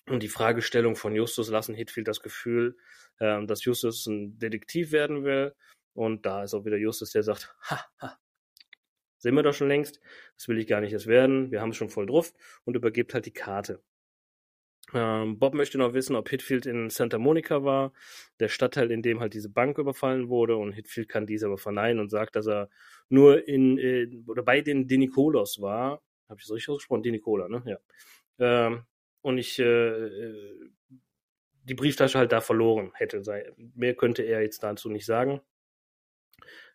Und 0.06 0.22
die 0.22 0.28
Fragestellung 0.28 0.96
von 0.96 1.14
Justus 1.14 1.50
lassen 1.50 1.74
Hitfield 1.74 2.08
das 2.08 2.20
Gefühl, 2.20 2.76
ähm, 3.20 3.46
dass 3.46 3.64
Justus 3.64 4.06
ein 4.06 4.38
Detektiv 4.38 4.92
werden 4.92 5.24
will. 5.24 5.54
Und 5.92 6.24
da 6.24 6.44
ist 6.44 6.54
auch 6.54 6.64
wieder 6.64 6.78
Justus, 6.78 7.12
der 7.12 7.22
sagt, 7.22 7.54
ha, 7.62 7.84
ha, 8.00 8.18
sehen 9.18 9.34
wir 9.34 9.42
doch 9.42 9.54
schon 9.54 9.68
längst, 9.68 10.00
das 10.36 10.48
will 10.48 10.58
ich 10.58 10.66
gar 10.66 10.80
nicht 10.80 10.92
erst 10.92 11.06
werden, 11.06 11.50
wir 11.50 11.60
haben 11.60 11.70
es 11.70 11.76
schon 11.76 11.90
voll 11.90 12.06
drauf 12.06 12.32
und 12.64 12.76
übergibt 12.76 13.14
halt 13.14 13.26
die 13.26 13.32
Karte. 13.32 13.82
Ähm, 14.94 15.38
Bob 15.38 15.54
möchte 15.54 15.78
noch 15.78 15.94
wissen, 15.94 16.16
ob 16.16 16.28
Hitfield 16.28 16.66
in 16.66 16.90
Santa 16.90 17.18
Monica 17.18 17.64
war, 17.64 17.92
der 18.40 18.48
Stadtteil, 18.48 18.90
in 18.90 19.02
dem 19.02 19.20
halt 19.20 19.34
diese 19.34 19.48
Bank 19.48 19.78
überfallen 19.78 20.28
wurde. 20.28 20.56
Und 20.56 20.72
Hitfield 20.72 21.08
kann 21.08 21.26
dies 21.26 21.44
aber 21.44 21.58
verneinen 21.58 22.00
und 22.00 22.10
sagt, 22.10 22.36
dass 22.36 22.46
er 22.46 22.68
nur 23.08 23.46
in 23.46 23.78
äh, 23.78 24.08
oder 24.26 24.42
bei 24.42 24.60
den 24.60 24.88
Denikolos 24.88 25.60
war. 25.60 26.02
Habe 26.28 26.40
ich 26.40 26.46
so 26.46 26.54
richtig 26.54 26.70
ausgesprochen? 26.70 27.02
Denikola, 27.02 27.48
ne? 27.48 27.62
Ja. 27.66 27.78
Ähm, 28.38 28.84
und 29.22 29.38
ich 29.38 29.58
äh, 29.58 29.64
äh, 29.64 30.70
die 31.64 31.74
Brieftasche 31.74 32.18
halt 32.18 32.32
da 32.32 32.40
verloren 32.40 32.90
hätte. 32.94 33.22
Mehr 33.74 33.94
könnte 33.94 34.22
er 34.22 34.42
jetzt 34.42 34.62
dazu 34.62 34.88
nicht 34.88 35.06
sagen. 35.06 35.40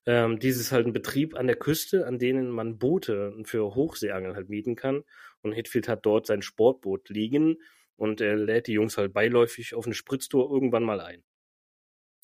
Ähm, 0.05 0.39
dies 0.39 0.59
ist 0.59 0.71
halt 0.71 0.85
ein 0.85 0.93
Betrieb 0.93 1.35
an 1.35 1.47
der 1.47 1.55
Küste, 1.55 2.05
an 2.05 2.19
denen 2.19 2.49
man 2.49 2.77
Boote 2.77 3.35
für 3.43 3.73
Hochseeangeln 3.73 4.35
halt 4.35 4.49
mieten 4.49 4.75
kann. 4.75 5.03
Und 5.41 5.53
Hitfield 5.53 5.87
hat 5.87 6.05
dort 6.05 6.27
sein 6.27 6.43
Sportboot 6.43 7.09
liegen 7.09 7.57
und 7.97 8.21
er 8.21 8.35
lädt 8.35 8.67
die 8.67 8.73
Jungs 8.73 8.97
halt 8.97 9.13
beiläufig 9.13 9.75
auf 9.75 9.85
eine 9.85 9.95
Spritztour 9.95 10.51
irgendwann 10.51 10.83
mal 10.83 11.01
ein. 11.01 11.23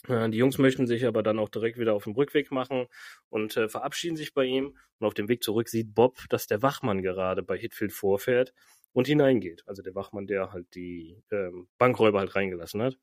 Die 0.07 0.37
Jungs 0.37 0.57
möchten 0.57 0.87
sich 0.87 1.05
aber 1.05 1.21
dann 1.21 1.37
auch 1.37 1.49
direkt 1.49 1.77
wieder 1.77 1.93
auf 1.93 2.05
den 2.05 2.13
Rückweg 2.13 2.49
machen 2.51 2.87
und 3.29 3.55
äh, 3.55 3.69
verabschieden 3.69 4.15
sich 4.15 4.33
bei 4.33 4.45
ihm. 4.45 4.75
Und 4.97 5.05
auf 5.05 5.13
dem 5.13 5.27
Weg 5.29 5.43
zurück 5.43 5.69
sieht 5.69 5.93
Bob, 5.93 6.17
dass 6.29 6.47
der 6.47 6.63
Wachmann 6.63 7.03
gerade 7.03 7.43
bei 7.43 7.55
Hitfield 7.55 7.91
vorfährt 7.91 8.51
und 8.93 9.05
hineingeht. 9.05 9.61
Also 9.67 9.83
der 9.83 9.93
Wachmann, 9.93 10.25
der 10.25 10.51
halt 10.51 10.73
die 10.73 11.21
ähm, 11.31 11.67
Bankräuber 11.77 12.17
halt 12.17 12.35
reingelassen 12.35 12.81
hat. 12.81 12.97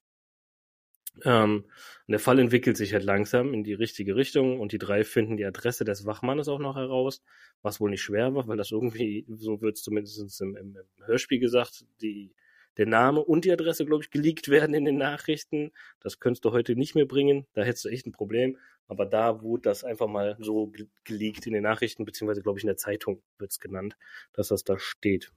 Ähm, 1.24 1.64
der 2.08 2.18
Fall 2.18 2.38
entwickelt 2.40 2.76
sich 2.76 2.92
halt 2.92 3.04
langsam 3.04 3.54
in 3.54 3.64
die 3.64 3.74
richtige 3.74 4.16
Richtung 4.16 4.60
und 4.60 4.72
die 4.72 4.78
drei 4.78 5.04
finden 5.04 5.36
die 5.36 5.44
Adresse 5.44 5.84
des 5.84 6.04
Wachmannes 6.04 6.48
auch 6.48 6.58
noch 6.58 6.76
heraus, 6.76 7.22
was 7.62 7.80
wohl 7.80 7.90
nicht 7.90 8.02
schwer 8.02 8.34
war, 8.34 8.46
weil 8.46 8.56
das 8.56 8.70
irgendwie, 8.70 9.24
so 9.28 9.60
wird 9.60 9.76
es 9.76 9.82
zumindest 9.82 10.40
im, 10.40 10.56
im 10.56 10.76
Hörspiel 11.04 11.38
gesagt, 11.40 11.84
die 12.02 12.34
der 12.78 12.86
Name 12.86 13.20
und 13.20 13.44
die 13.44 13.52
Adresse, 13.52 13.84
glaube 13.84 14.02
ich, 14.02 14.10
geleakt 14.10 14.48
werden 14.48 14.74
in 14.74 14.84
den 14.84 14.96
Nachrichten. 14.96 15.72
Das 16.00 16.20
könntest 16.20 16.44
du 16.44 16.52
heute 16.52 16.76
nicht 16.76 16.94
mehr 16.94 17.06
bringen. 17.06 17.46
Da 17.52 17.62
hättest 17.62 17.84
du 17.84 17.88
echt 17.88 18.06
ein 18.06 18.12
Problem. 18.12 18.56
Aber 18.86 19.04
da 19.04 19.42
wurde 19.42 19.62
das 19.62 19.84
einfach 19.84 20.06
mal 20.06 20.36
so 20.40 20.72
geleakt 21.04 21.46
in 21.46 21.52
den 21.52 21.64
Nachrichten, 21.64 22.06
beziehungsweise, 22.06 22.40
glaube 22.40 22.58
ich, 22.58 22.64
in 22.64 22.68
der 22.68 22.78
Zeitung 22.78 23.20
wird 23.36 23.50
es 23.50 23.60
genannt, 23.60 23.98
dass 24.32 24.48
das 24.48 24.64
da 24.64 24.78
steht. 24.78 25.30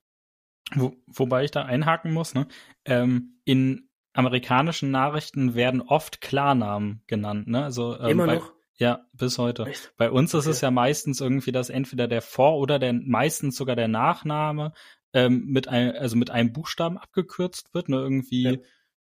Wo, 0.73 0.95
wobei 1.08 1.43
ich 1.43 1.51
da 1.51 1.65
einhaken 1.65 2.13
muss, 2.13 2.34
ne? 2.34 2.47
Ähm, 2.86 3.41
in 3.43 3.89
amerikanischen 4.13 4.91
Nachrichten 4.91 5.56
werden 5.56 5.82
oft 5.82 6.21
Klarnamen 6.21 7.04
genannt, 7.08 7.47
ne? 7.47 7.63
Also 7.63 7.99
ähm, 7.99 8.10
immer 8.10 8.27
noch. 8.27 8.54
Ja, 8.77 9.06
bis 9.13 9.38
heute. 9.38 9.65
Echt? 9.65 9.93
Bei 9.97 10.10
uns 10.10 10.34
ist 10.34 10.45
Okay. 10.45 10.51
es 10.51 10.62
ja 10.62 10.71
meistens 10.71 11.21
irgendwie, 11.21 11.51
dass 11.51 11.69
entweder 11.69 12.08
der 12.08 12.21
Vor- 12.21 12.58
oder 12.58 12.80
der 12.80 12.93
meistens 12.93 13.56
sogar 13.56 13.75
der 13.75 13.88
Nachname 13.88 14.73
ähm, 15.13 15.45
mit 15.45 15.67
einem, 15.67 15.95
also 15.97 16.15
mit 16.15 16.30
einem 16.30 16.54
Buchstaben 16.54 16.97
abgekürzt 16.97 17.74
wird, 17.74 17.89
ne? 17.89 17.97
Irgendwie, 17.97 18.60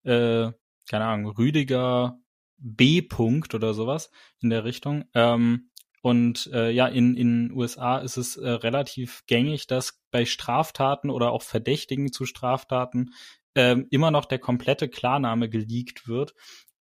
äh, 0.03 0.51
keine 0.89 1.05
Ahnung, 1.05 1.31
Rüdiger 1.31 2.19
B. 2.57 3.01
Punkt 3.01 3.55
oder 3.55 3.73
sowas 3.73 4.09
in 4.41 4.49
der 4.49 4.63
Richtung. 4.63 5.05
Ähm, 5.13 5.69
und 6.01 6.49
äh, 6.53 6.69
ja, 6.71 6.87
in 6.87 7.15
in 7.15 7.51
USA 7.53 7.99
ist 7.99 8.17
es 8.17 8.35
äh, 8.35 8.49
relativ 8.49 9.23
gängig, 9.25 9.67
dass 9.67 10.01
bei 10.11 10.25
Straftaten 10.25 11.09
oder 11.09 11.31
auch 11.31 11.43
Verdächtigen 11.43 12.11
zu 12.11 12.25
Straftaten 12.25 13.13
ähm, 13.55 13.87
immer 13.89 14.11
noch 14.11 14.25
der 14.25 14.39
komplette 14.39 14.89
Klarname 14.89 15.49
geleakt 15.49 16.07
wird. 16.07 16.33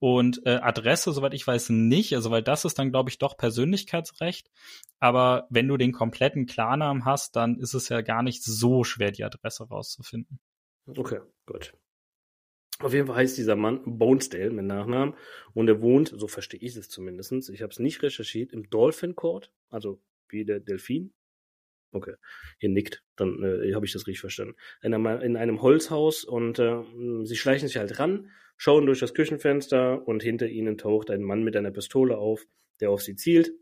Und 0.01 0.45
äh, 0.47 0.57
Adresse, 0.57 1.13
soweit 1.13 1.35
ich 1.35 1.47
weiß, 1.47 1.69
nicht. 1.69 2.15
Also, 2.15 2.31
weil 2.31 2.43
das 2.43 2.65
ist 2.65 2.79
dann, 2.79 2.91
glaube 2.91 3.11
ich, 3.11 3.19
doch 3.19 3.37
Persönlichkeitsrecht. 3.37 4.51
Aber 4.99 5.47
wenn 5.51 5.69
du 5.69 5.77
den 5.77 5.93
kompletten 5.93 6.47
Klarnamen 6.47 7.05
hast, 7.05 7.37
dann 7.37 7.59
ist 7.59 7.75
es 7.75 7.91
ja 7.91 8.01
gar 8.01 8.23
nicht 8.23 8.43
so 8.43 8.83
schwer, 8.83 9.13
die 9.13 9.25
Adresse 9.25 9.69
rauszufinden. 9.69 10.41
Okay, 10.87 11.21
gut. 11.47 11.75
Auf 12.81 12.95
jeden 12.95 13.07
Fall 13.07 13.17
heißt 13.17 13.37
dieser 13.37 13.57
Mann 13.57 13.83
Bonesdale 13.85 14.51
mit 14.51 14.65
Nachnamen 14.65 15.15
und 15.53 15.69
er 15.69 15.83
wohnt, 15.83 16.15
so 16.17 16.27
verstehe 16.29 16.61
ich 16.61 16.75
es 16.77 16.89
zumindest, 16.89 17.51
ich 17.51 17.61
habe 17.61 17.71
es 17.71 17.79
nicht 17.79 18.03
recherchiert, 18.03 18.53
im 18.53 18.71
Dolphin 18.71 19.15
Court, 19.15 19.53
also 19.69 20.01
wie 20.29 20.47
der 20.47 20.61
Delfin. 20.61 21.13
Okay, 21.93 22.15
ihr 22.61 22.69
nickt, 22.69 23.03
dann 23.17 23.43
äh, 23.43 23.75
habe 23.75 23.85
ich 23.85 23.93
das 23.93 24.07
richtig 24.07 24.21
verstanden. 24.21 24.55
In 24.83 24.95
einem, 24.95 25.21
in 25.23 25.37
einem 25.37 25.61
Holzhaus 25.61 26.25
und 26.25 26.59
äh, 26.59 26.83
sie 27.25 27.37
schleichen 27.37 27.67
sich 27.67 27.79
halt 27.79 27.99
ran, 27.99 28.31
schauen 28.57 28.87
durch 28.87 29.01
das 29.01 29.15
Küchenfenster 29.15 30.07
und 30.07 30.23
hinter 30.23 30.47
ihnen 30.47 30.79
taucht 30.79 31.11
ein 31.11 31.23
Mann 31.23 31.43
mit 31.43 31.57
einer 31.57 31.71
Pistole 31.73 32.17
auf, 32.17 32.47
der 32.81 32.91
auf 32.91 33.03
sie 33.03 33.17
zielt. 33.17 33.53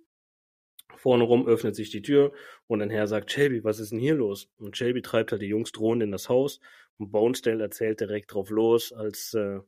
Vorne 0.97 1.25
rum 1.25 1.47
öffnet 1.47 1.77
sich 1.77 1.91
die 1.91 2.03
Tür 2.03 2.33
und 2.67 2.83
ein 2.83 2.91
Herr 2.91 3.07
sagt, 3.07 3.31
Shelby, 3.31 3.62
was 3.64 3.79
ist 3.79 3.93
denn 3.93 3.99
hier 4.01 4.14
los? 4.14 4.51
Und 4.59 4.77
Shelby 4.77 5.01
treibt 5.01 5.33
halt 5.33 5.43
die 5.43 5.47
Jungs 5.47 5.73
drohend 5.73 6.03
in 6.03 6.11
das 6.11 6.29
Haus 6.29 6.61
und 6.99 7.12
Bonesdale 7.12 7.62
erzählt 7.62 8.01
direkt 8.01 8.35
drauf 8.35 8.51
los, 8.51 8.93
als 8.93 9.33
äh, 9.35 9.61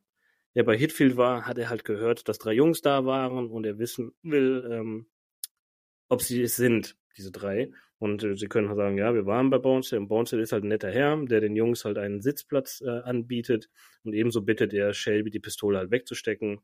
er 0.52 0.64
bei 0.64 0.76
Hitfield 0.76 1.16
war, 1.16 1.46
hat 1.46 1.58
er 1.58 1.70
halt 1.70 1.84
gehört, 1.84 2.28
dass 2.28 2.38
drei 2.38 2.52
Jungs 2.52 2.82
da 2.82 3.04
waren 3.04 3.48
und 3.50 3.64
er 3.64 3.78
wissen 3.78 4.12
will, 4.22 4.68
ähm, 4.70 5.06
ob 6.10 6.20
sie 6.20 6.42
es 6.42 6.56
sind, 6.56 6.96
diese 7.16 7.32
drei. 7.32 7.70
Und 7.98 8.24
äh, 8.24 8.34
sie 8.34 8.48
können 8.48 8.68
halt 8.68 8.78
sagen, 8.78 8.98
ja, 8.98 9.14
wir 9.14 9.26
waren 9.26 9.48
bei 9.50 9.58
Bonesdale 9.58 10.02
und 10.02 10.08
Bonesdale 10.08 10.42
ist 10.42 10.52
halt 10.52 10.64
ein 10.64 10.68
netter 10.68 10.90
Herr, 10.90 11.16
der 11.24 11.40
den 11.40 11.56
Jungs 11.56 11.84
halt 11.84 11.98
einen 11.98 12.20
Sitzplatz 12.20 12.82
äh, 12.82 12.88
anbietet 12.88 13.70
und 14.04 14.14
ebenso 14.14 14.42
bittet 14.42 14.72
er 14.74 14.92
Shelby, 14.92 15.30
die 15.30 15.40
Pistole 15.40 15.78
halt 15.78 15.90
wegzustecken. 15.90 16.60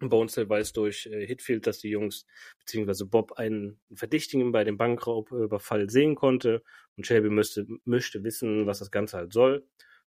Bonesdale 0.00 0.48
weiß 0.48 0.72
durch 0.72 1.06
äh, 1.06 1.26
Hitfield, 1.26 1.66
dass 1.66 1.78
die 1.78 1.90
Jungs 1.90 2.26
beziehungsweise 2.58 3.06
Bob 3.06 3.32
einen 3.32 3.80
Verdächtigen 3.94 4.52
bei 4.52 4.64
dem 4.64 4.76
Bankraubüberfall 4.76 5.88
sehen 5.88 6.16
konnte 6.16 6.62
und 6.96 7.06
Shelby 7.06 7.30
müsste, 7.30 7.66
möchte 7.84 8.24
wissen, 8.24 8.66
was 8.66 8.80
das 8.80 8.90
Ganze 8.90 9.16
halt 9.16 9.32
soll. 9.32 9.66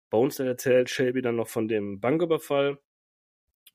Bonesdale 0.09 0.49
erzählt 0.49 0.89
Shelby 0.89 1.21
dann 1.21 1.37
noch 1.37 1.47
von 1.47 1.67
dem 1.67 1.99
Banküberfall 1.99 2.79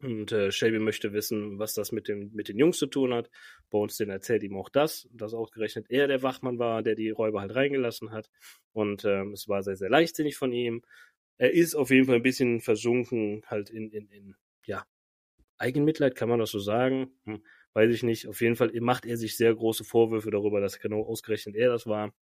und 0.04 0.32
äh, 0.32 0.52
Shelby 0.52 0.78
möchte 0.78 1.12
wissen, 1.12 1.58
was 1.58 1.74
das 1.74 1.92
mit, 1.92 2.08
dem, 2.08 2.30
mit 2.34 2.48
den 2.48 2.58
Jungs 2.58 2.78
zu 2.78 2.86
tun 2.86 3.14
hat. 3.14 3.30
Bonesdale 3.70 4.12
erzählt 4.12 4.42
ihm 4.42 4.56
auch 4.56 4.68
das, 4.68 5.08
dass 5.12 5.34
ausgerechnet 5.34 5.86
er 5.88 6.06
der 6.08 6.22
Wachmann 6.22 6.58
war, 6.58 6.82
der 6.82 6.94
die 6.94 7.10
Räuber 7.10 7.40
halt 7.40 7.54
reingelassen 7.54 8.12
hat 8.12 8.30
und 8.72 9.04
ähm, 9.04 9.32
es 9.32 9.48
war 9.48 9.62
sehr, 9.62 9.76
sehr 9.76 9.90
leichtsinnig 9.90 10.36
von 10.36 10.52
ihm. 10.52 10.82
er 11.38 11.52
ist 11.52 11.74
auf 11.74 11.90
jeden 11.90 12.06
Fall 12.06 12.16
ein 12.16 12.22
bisschen 12.22 12.60
versunken, 12.60 13.42
halt 13.46 13.70
in, 13.70 13.90
in, 13.90 14.08
in 14.10 14.36
ja, 14.66 14.84
Eigenmitleid, 15.58 16.14
kann 16.16 16.28
man 16.28 16.40
das 16.40 16.50
so 16.50 16.58
sagen? 16.58 17.10
Hm, 17.24 17.42
weiß 17.74 17.92
ich 17.94 18.02
nicht. 18.02 18.28
Auf 18.28 18.40
jeden 18.40 18.56
Fall 18.56 18.72
macht 18.80 19.06
er 19.06 19.16
sich 19.16 19.36
sehr 19.36 19.54
große 19.54 19.84
Vorwürfe 19.84 20.30
darüber, 20.30 20.60
dass 20.60 20.78
genau 20.80 21.02
ausgerechnet 21.02 21.56
er 21.56 21.70
das 21.70 21.86
war. 21.86 22.12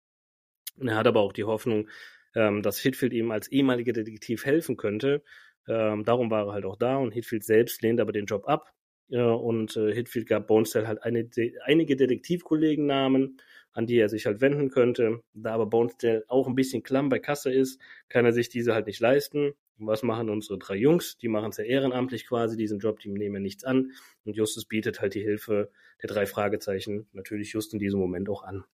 Und 0.79 0.89
er 0.89 0.97
hat 0.97 1.07
aber 1.07 1.21
auch 1.21 1.33
die 1.33 1.45
Hoffnung, 1.45 1.89
ähm, 2.35 2.63
dass 2.63 2.79
Hitfield 2.79 3.13
ihm 3.13 3.31
als 3.31 3.49
ehemaliger 3.49 3.93
Detektiv 3.93 4.45
helfen 4.45 4.77
könnte. 4.77 5.23
Ähm, 5.69 6.05
darum 6.05 6.31
war 6.31 6.47
er 6.47 6.53
halt 6.53 6.65
auch 6.65 6.77
da 6.77 6.97
und 6.97 7.13
Hitfield 7.13 7.45
selbst 7.45 7.83
lehnt 7.83 8.01
aber 8.01 8.13
den 8.13 8.27
Job 8.27 8.49
ab. 8.49 8.73
Äh, 9.11 9.21
und 9.21 9.77
äh, 9.77 9.93
Hitfield 9.93 10.27
gab 10.27 10.47
Bonestell 10.47 10.87
halt 10.87 11.03
eine, 11.03 11.25
de 11.25 11.55
einige 11.65 11.97
Detektivkollegennamen, 11.97 13.39
an 13.73 13.87
die 13.87 13.99
er 13.99 14.09
sich 14.09 14.27
halt 14.27 14.41
wenden 14.41 14.71
könnte. 14.71 15.21
Da 15.35 15.53
aber 15.53 15.67
Bonestell 15.67 16.25
auch 16.29 16.49
ein 16.49 16.55
bisschen 16.55 16.83
klamm 16.83 17.09
bei 17.09 17.19
Kasse 17.19 17.53
ist, 17.53 17.81
kann 18.09 18.25
er 18.25 18.33
sich 18.33 18.49
diese 18.49 18.75
halt 18.75 18.87
nicht 18.87 19.01
leisten. 19.01 19.53
Und 19.79 19.87
was 19.87 20.03
machen 20.03 20.31
unsere 20.31 20.59
drei 20.59 20.77
Jungs? 20.77 21.17
Die 21.19 21.29
machen 21.29 21.51
es 21.51 21.57
ja 21.57 21.65
ehrenamtlich 21.65 22.27
quasi, 22.27 22.57
diesen 22.57 22.79
Job, 22.79 23.01
die 23.01 23.11
nehmen 23.11 23.43
nichts 23.43 23.65
an. 23.65 23.93
Und 24.25 24.37
Justus 24.37 24.65
bietet 24.65 25.01
halt 25.01 25.15
die 25.15 25.23
Hilfe 25.23 25.71
der 26.03 26.09
drei 26.09 26.27
Fragezeichen 26.27 27.07
natürlich 27.13 27.53
just 27.53 27.73
in 27.73 27.79
diesem 27.79 28.01
Moment 28.01 28.29
auch 28.29 28.43
an. 28.43 28.65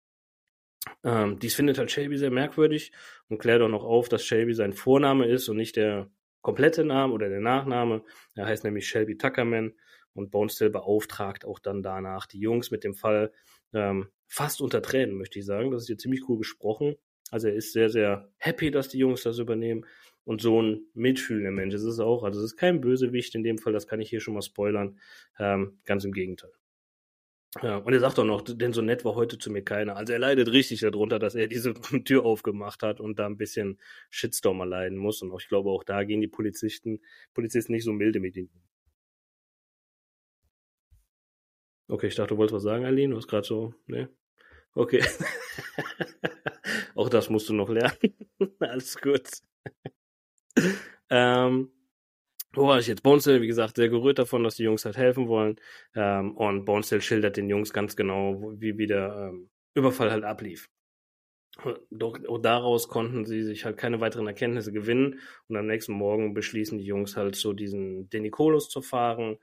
Ähm, 1.05 1.39
dies 1.39 1.55
findet 1.55 1.79
halt 1.79 1.91
Shelby 1.91 2.17
sehr 2.17 2.31
merkwürdig 2.31 2.93
und 3.29 3.39
klärt 3.39 3.63
auch 3.63 3.69
noch 3.69 3.85
auf, 3.85 4.09
dass 4.09 4.25
Shelby 4.25 4.55
sein 4.55 4.73
Vorname 4.73 5.27
ist 5.27 5.49
und 5.49 5.57
nicht 5.57 5.77
der 5.77 6.11
komplette 6.49 6.83
Name 6.83 7.13
oder 7.13 7.29
der 7.29 7.41
Nachname. 7.41 8.03
Er 8.35 8.47
heißt 8.47 8.65
nämlich 8.65 8.89
Shelby 8.89 9.19
Tuckerman 9.19 9.75
und 10.15 10.31
Bonestell 10.31 10.71
beauftragt 10.71 11.45
auch 11.45 11.59
dann 11.59 11.83
danach 11.83 12.27
die 12.27 12.41
Jungs 12.41 12.71
mit 12.71 12.85
dem 12.85 12.95
Fall 12.95 13.33
ähm, 13.75 14.09
fast 14.27 14.63
unter 14.63 14.81
Tränen, 14.81 15.19
möchte 15.19 15.39
ich 15.39 15.45
sagen. 15.45 15.71
Das 15.71 15.83
ist 15.83 15.89
hier 15.89 15.99
ziemlich 15.99 16.27
cool 16.27 16.39
gesprochen. 16.39 16.97
Also 17.31 17.49
er 17.49 17.55
ist 17.55 17.75
sehr, 17.75 17.91
sehr 17.91 18.33
happy, 18.39 18.71
dass 18.71 18.89
die 18.89 18.97
Jungs 18.97 19.25
das 19.25 19.39
übernehmen 19.39 19.85
und 20.25 20.41
so 20.41 20.63
ein 20.63 20.87
mitfühlender 20.95 21.51
Mensch 21.51 21.75
ist 21.75 21.83
es 21.83 22.01
auch. 22.01 22.25
Also 22.25 22.41
es 22.41 22.53
ist 22.53 22.57
kein 22.57 22.81
Bösewicht 22.81 23.35
in 23.35 23.45
dem 23.45 23.59
Fall, 23.59 23.75
das 23.75 23.87
kann 23.87 24.01
ich 24.01 24.09
hier 24.09 24.21
schon 24.21 24.33
mal 24.33 24.41
spoilern. 24.41 24.99
Ähm, 25.39 25.81
ganz 25.85 26.07
im 26.07 26.13
Gegenteil. 26.13 26.58
Ja, 27.63 27.79
und 27.79 27.93
er 27.93 28.01
sagt 28.01 28.19
auch 28.19 28.25
noch, 28.25 28.43
denn 28.43 28.75
so 28.75 28.83
nett 28.83 29.05
war 29.07 29.15
heute 29.15 29.39
zu 29.39 29.51
mir 29.51 29.63
keiner. 29.65 29.97
Also 29.97 30.13
er 30.13 30.19
leidet 30.19 30.49
richtig 30.53 30.81
darunter, 30.81 31.19
dass 31.19 31.35
er 31.35 31.47
diese 31.49 31.73
Tür 32.05 32.25
aufgemacht 32.25 32.83
hat 32.83 33.01
und 33.01 33.19
da 33.19 33.27
ein 33.27 33.39
bisschen 33.39 33.79
Shitstorm 34.11 34.61
erleiden 34.61 34.99
muss. 34.99 35.23
Und 35.23 35.33
auch, 35.33 35.41
ich 35.41 35.49
glaube, 35.49 35.71
auch 35.71 35.83
da 35.85 36.05
gehen 36.05 36.21
die 36.21 36.29
Polizisten, 36.29 37.01
Polizisten 37.35 37.73
nicht 37.73 37.85
so 37.85 37.93
milde 37.93 38.21
mit 38.21 38.37
ihm. 38.37 38.51
Okay, 41.89 42.09
ich 42.09 42.15
dachte, 42.17 42.35
du 42.35 42.37
wolltest 42.37 42.55
was 42.55 42.63
sagen, 42.63 42.85
Aline. 42.85 43.13
Du 43.13 43.17
hast 43.17 43.29
gerade 43.29 43.47
so, 43.47 43.75
ne? 43.87 44.11
Okay. 44.75 45.03
auch 46.95 47.09
das 47.09 47.31
musst 47.31 47.49
du 47.49 47.55
noch 47.55 47.71
lernen. 47.71 47.97
Alles 48.61 48.97
gut. 49.01 49.27
ähm, 51.11 51.71
war 52.67 52.79
ich 52.79 52.87
jetzt? 52.87 53.03
Bonestell, 53.03 53.41
wie 53.43 53.47
gesagt, 53.47 53.77
sehr 53.77 53.89
gerührt 53.89 54.19
davon, 54.19 54.45
dass 54.45 54.57
die 54.57 54.65
Jungs 54.65 54.85
halt 54.85 54.97
helfen 54.97 55.29
wollen. 55.29 55.57
Ähm, 55.95 56.37
und 56.37 56.65
Bonestell 56.65 57.01
schildert 57.01 57.37
den 57.37 57.49
Jungs 57.49 57.73
ganz 57.73 57.97
genau, 57.97 58.55
wie, 58.59 58.79
wie 58.79 58.87
der 58.87 59.31
ähm, 59.33 59.51
Überfall 59.75 60.11
halt 60.11 60.25
ablief. 60.25 60.69
Doch 61.91 62.19
daraus 62.41 62.89
konnten 62.89 63.25
sie 63.25 63.43
sich 63.43 63.65
halt 63.65 63.77
keine 63.77 64.01
weiteren 64.01 64.27
Erkenntnisse 64.27 64.73
gewinnen. 64.73 65.21
Und 65.49 65.57
am 65.57 65.67
nächsten 65.67 65.93
Morgen 65.93 66.35
beschließen 66.35 66.79
die 66.79 66.85
Jungs 66.85 67.17
halt 67.17 67.35
so 67.35 67.53
diesen 67.53 68.09
Denicolos 68.11 68.69
zu 68.69 68.81
fahren. 68.81 69.39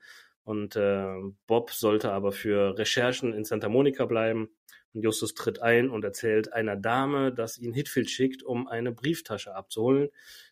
Und 0.46 0.76
äh, 0.76 1.08
Bob 1.48 1.72
sollte 1.72 2.12
aber 2.12 2.32
für 2.32 2.78
Recherchen 2.78 3.34
in 3.34 3.44
Santa 3.44 3.68
Monica 3.68 4.06
bleiben. 4.06 4.50
Und 4.94 5.02
Justus 5.02 5.34
tritt 5.34 5.62
ein 5.62 5.90
und 5.90 6.06
erzählt 6.06 6.54
einer 6.54 6.78
Dame, 6.78 7.34
dass 7.34 7.58
ihn 7.58 7.74
Hitfield 7.74 8.10
schickt, 8.10 8.44
um 8.44 8.68
eine 8.68 8.94
Brieftasche 8.94 9.54
abzuholen, 9.54 10.10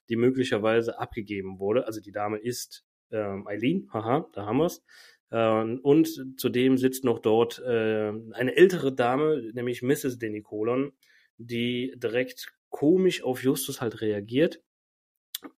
die 0.10 0.18
möglicherweise 0.18 1.00
abgegeben 1.00 1.60
wurde. 1.60 1.86
Also 1.88 2.02
die 2.02 2.12
Dame 2.12 2.40
ist 2.40 2.84
ähm, 3.12 3.48
Eileen, 3.48 3.88
haha, 3.94 4.28
da 4.34 4.46
haben 4.46 4.58
wir's. 4.58 4.84
Äh, 5.30 5.78
und 5.82 6.40
zudem 6.40 6.78
sitzt 6.78 7.04
noch 7.04 7.20
dort 7.20 7.60
äh, 7.60 8.12
eine 8.32 8.56
ältere 8.56 8.94
Dame, 8.94 9.52
nämlich 9.54 9.82
Mrs. 9.82 10.18
Denicolon, 10.18 10.92
die 11.38 11.94
direkt 11.98 12.52
komisch 12.70 13.24
auf 13.24 13.44
Justus 13.44 13.80
halt 13.80 14.02
reagiert. 14.02 14.62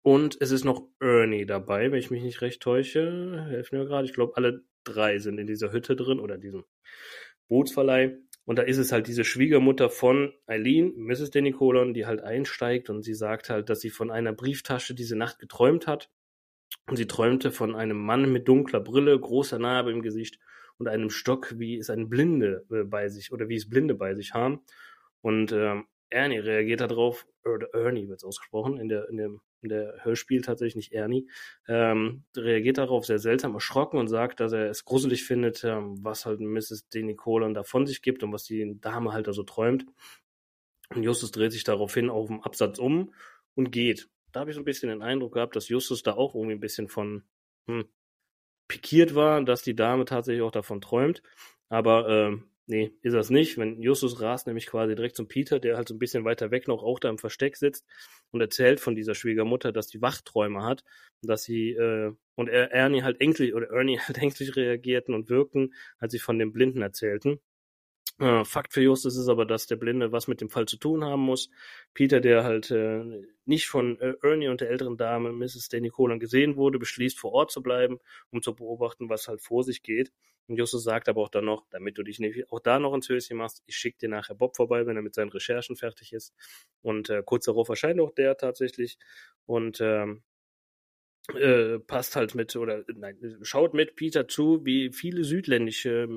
Und 0.01 0.37
es 0.39 0.51
ist 0.51 0.65
noch 0.65 0.87
Ernie 0.99 1.45
dabei, 1.45 1.91
wenn 1.91 1.99
ich 1.99 2.11
mich 2.11 2.23
nicht 2.23 2.41
recht 2.41 2.61
täusche. 2.61 3.45
Helfen 3.49 3.79
mir 3.79 3.85
gerade. 3.85 4.05
Ich 4.05 4.13
glaube, 4.13 4.37
alle 4.37 4.63
drei 4.83 5.19
sind 5.19 5.39
in 5.39 5.47
dieser 5.47 5.71
Hütte 5.71 5.95
drin 5.95 6.19
oder 6.19 6.37
diesem 6.37 6.63
Bootsverleih. 7.47 8.17
Und 8.45 8.59
da 8.59 8.63
ist 8.63 8.77
es 8.77 8.91
halt 8.91 9.07
diese 9.07 9.23
Schwiegermutter 9.23 9.89
von 9.89 10.31
Eileen, 10.45 10.93
Mrs. 10.97 11.31
Denicolon, 11.31 11.95
die 11.95 12.05
halt 12.05 12.21
einsteigt 12.21 12.91
und 12.91 13.01
sie 13.01 13.15
sagt 13.15 13.49
halt, 13.49 13.69
dass 13.69 13.79
sie 13.79 13.89
von 13.89 14.11
einer 14.11 14.33
Brieftasche 14.33 14.93
diese 14.93 15.15
Nacht 15.15 15.39
geträumt 15.39 15.87
hat. 15.87 16.11
Und 16.87 16.97
sie 16.97 17.07
träumte 17.07 17.51
von 17.51 17.75
einem 17.75 17.97
Mann 17.97 18.31
mit 18.31 18.47
dunkler 18.47 18.79
Brille, 18.79 19.19
großer 19.19 19.57
Narbe 19.57 19.91
im 19.91 20.03
Gesicht 20.03 20.39
und 20.77 20.87
einem 20.87 21.09
Stock, 21.09 21.57
wie 21.57 21.77
es 21.77 21.89
ein 21.89 22.09
Blinde 22.09 22.65
äh, 22.69 22.83
bei 22.83 23.09
sich 23.09 23.31
oder 23.31 23.49
wie 23.49 23.55
es 23.55 23.69
Blinde 23.69 23.95
bei 23.95 24.13
sich 24.13 24.33
haben. 24.33 24.61
Und 25.21 25.51
ähm, 25.51 25.87
Ernie 26.09 26.37
reagiert 26.37 26.81
darauf, 26.81 27.25
Ernie 27.73 28.07
wird 28.07 28.19
es 28.19 28.23
ausgesprochen, 28.23 28.77
in 28.77 28.89
der, 28.89 29.09
in 29.09 29.17
dem 29.17 29.41
der 29.61 30.03
Hörspiel 30.03 30.41
tatsächlich 30.41 30.75
nicht 30.75 30.93
Ernie, 30.93 31.27
ähm, 31.67 32.23
reagiert 32.35 32.77
darauf 32.77 33.05
sehr 33.05 33.19
seltsam 33.19 33.53
erschrocken 33.53 33.97
und 33.97 34.07
sagt, 34.07 34.39
dass 34.39 34.51
er 34.51 34.69
es 34.69 34.85
gruselig 34.85 35.23
findet, 35.23 35.63
ähm, 35.63 36.03
was 36.03 36.25
halt 36.25 36.39
Mrs. 36.39 36.89
Denicolan 36.89 37.53
da 37.53 37.63
von 37.63 37.85
sich 37.85 38.01
gibt 38.01 38.23
und 38.23 38.31
was 38.31 38.43
die 38.43 38.79
Dame 38.79 39.13
halt 39.13 39.27
da 39.27 39.33
so 39.33 39.43
träumt. 39.43 39.85
Und 40.89 41.03
Justus 41.03 41.31
dreht 41.31 41.51
sich 41.51 41.63
daraufhin 41.63 42.09
auf 42.09 42.27
dem 42.27 42.41
Absatz 42.41 42.77
um 42.77 43.13
und 43.55 43.71
geht. 43.71 44.09
Da 44.31 44.41
habe 44.41 44.51
ich 44.51 44.55
so 44.55 44.61
ein 44.61 44.65
bisschen 44.65 44.89
den 44.89 45.01
Eindruck 45.01 45.33
gehabt, 45.33 45.55
dass 45.55 45.69
Justus 45.69 46.03
da 46.03 46.13
auch 46.13 46.35
irgendwie 46.35 46.55
ein 46.55 46.59
bisschen 46.59 46.87
von 46.87 47.23
hm, 47.67 47.85
pikiert 48.67 49.15
war, 49.15 49.43
dass 49.43 49.63
die 49.63 49.75
Dame 49.75 50.05
tatsächlich 50.05 50.43
auch 50.43 50.51
davon 50.51 50.81
träumt. 50.81 51.23
Aber 51.69 52.07
ähm, 52.09 52.49
Nee, 52.67 52.93
ist 53.03 53.13
das 53.13 53.29
nicht. 53.29 53.57
Wenn 53.59 53.79
Justus 53.79 54.21
rast 54.21 54.47
nämlich 54.47 54.65
quasi 54.65 54.95
direkt 54.95 55.15
zum 55.15 55.27
Peter, 55.27 55.59
der 55.59 55.77
halt 55.77 55.87
so 55.87 55.93
ein 55.93 55.99
bisschen 55.99 56.25
weiter 56.25 56.49
weg 56.49 56.67
noch 56.67 56.81
auch 56.81 56.99
da 56.99 57.09
im 57.09 57.19
Versteck 57.19 57.57
sitzt 57.57 57.85
und 58.31 58.41
erzählt 58.41 58.79
von 58.79 58.95
dieser 58.95 59.15
Schwiegermutter, 59.15 59.71
dass 59.71 59.87
die 59.87 60.01
Wachträume 60.01 60.63
hat, 60.63 60.83
dass 61.21 61.43
sie 61.43 61.71
äh, 61.71 62.13
und 62.35 62.49
er, 62.49 62.71
Ernie 62.71 63.03
halt 63.03 63.21
ängstlich 63.21 63.53
oder 63.53 63.69
Ernie 63.69 63.99
halt 64.07 64.17
ängstlich 64.17 64.55
reagierten 64.55 65.13
und 65.13 65.29
wirkten, 65.29 65.73
als 65.97 66.11
sie 66.11 66.19
von 66.19 66.39
dem 66.39 66.51
Blinden 66.51 66.81
erzählten. 66.81 67.39
Äh, 68.19 68.45
Fakt 68.45 68.73
für 68.73 68.81
Justus 68.81 69.17
ist 69.17 69.27
aber, 69.27 69.45
dass 69.45 69.67
der 69.67 69.75
Blinde 69.75 70.11
was 70.11 70.27
mit 70.27 70.39
dem 70.39 70.49
Fall 70.49 70.67
zu 70.67 70.77
tun 70.77 71.03
haben 71.03 71.21
muss. 71.21 71.49
Peter, 71.93 72.21
der 72.21 72.43
halt 72.45 72.71
äh, 72.71 73.03
nicht 73.45 73.67
von 73.67 73.99
äh, 73.99 74.13
Ernie 74.21 74.47
und 74.47 74.61
der 74.61 74.69
älteren 74.69 74.97
Dame 74.97 75.33
Mrs. 75.33 75.67
Danny 75.69 75.89
Colan 75.89 76.19
gesehen 76.19 76.55
wurde, 76.55 76.79
beschließt 76.79 77.19
vor 77.19 77.33
Ort 77.33 77.51
zu 77.51 77.61
bleiben, 77.61 77.99
um 78.31 78.41
zu 78.41 78.55
beobachten, 78.55 79.09
was 79.09 79.27
halt 79.27 79.41
vor 79.41 79.63
sich 79.63 79.83
geht. 79.83 80.13
Und 80.47 80.57
Justus 80.57 80.83
sagt 80.83 81.09
aber 81.09 81.21
auch 81.21 81.29
dann 81.29 81.45
noch, 81.45 81.65
damit 81.71 81.97
du 81.97 82.03
dich 82.03 82.19
nicht 82.19 82.51
auch 82.51 82.59
da 82.59 82.79
noch 82.79 82.93
ins 82.93 83.09
Höschen 83.09 83.37
machst, 83.37 83.63
ich 83.65 83.75
schicke 83.75 83.97
dir 83.99 84.09
nachher 84.09 84.35
Bob 84.35 84.55
vorbei, 84.55 84.85
wenn 84.85 84.95
er 84.95 85.01
mit 85.01 85.15
seinen 85.15 85.29
Recherchen 85.29 85.75
fertig 85.75 86.13
ist. 86.13 86.33
Und 86.81 87.09
äh, 87.09 87.23
kurz 87.25 87.45
darauf 87.45 87.69
erscheint 87.69 87.99
auch 87.99 88.11
der 88.13 88.37
tatsächlich 88.37 88.97
und 89.45 89.79
ähm, 89.81 90.23
äh, 91.33 91.79
passt 91.79 92.15
halt 92.15 92.35
mit 92.35 92.55
oder 92.55 92.83
nein, 92.93 93.17
schaut 93.41 93.73
mit 93.73 93.95
Peter 93.95 94.27
zu, 94.27 94.63
wie 94.65 94.91
viele 94.91 95.23
südländische 95.23 96.07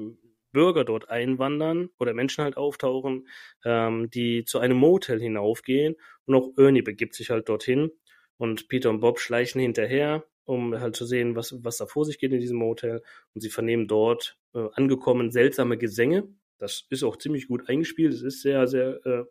Bürger 0.52 0.84
dort 0.84 1.08
einwandern 1.08 1.90
oder 1.98 2.14
Menschen 2.14 2.44
halt 2.44 2.56
auftauchen, 2.56 3.28
ähm, 3.64 4.10
die 4.10 4.44
zu 4.44 4.58
einem 4.58 4.76
Motel 4.76 5.20
hinaufgehen 5.20 5.96
und 6.26 6.34
auch 6.34 6.50
Ernie 6.56 6.82
begibt 6.82 7.14
sich 7.14 7.30
halt 7.30 7.48
dorthin 7.48 7.90
und 8.36 8.68
Peter 8.68 8.90
und 8.90 9.00
Bob 9.00 9.18
schleichen 9.18 9.60
hinterher, 9.60 10.24
um 10.48 10.80
halt 10.80 10.96
zu 10.96 11.04
sehen, 11.04 11.36
was, 11.36 11.62
was 11.62 11.76
da 11.76 11.86
vor 11.86 12.06
sich 12.06 12.18
geht 12.18 12.32
in 12.32 12.40
diesem 12.40 12.56
Motel 12.56 13.02
und 13.34 13.42
sie 13.42 13.50
vernehmen 13.50 13.86
dort 13.86 14.38
äh, 14.54 14.66
angekommen 14.72 15.30
seltsame 15.30 15.76
Gesänge. 15.76 16.26
Das 16.56 16.86
ist 16.88 17.02
auch 17.04 17.16
ziemlich 17.16 17.48
gut 17.48 17.68
eingespielt. 17.68 18.14
Es 18.14 18.22
ist 18.22 18.40
sehr, 18.40 18.66
sehr, 18.66 19.04
äh, 19.04 19.24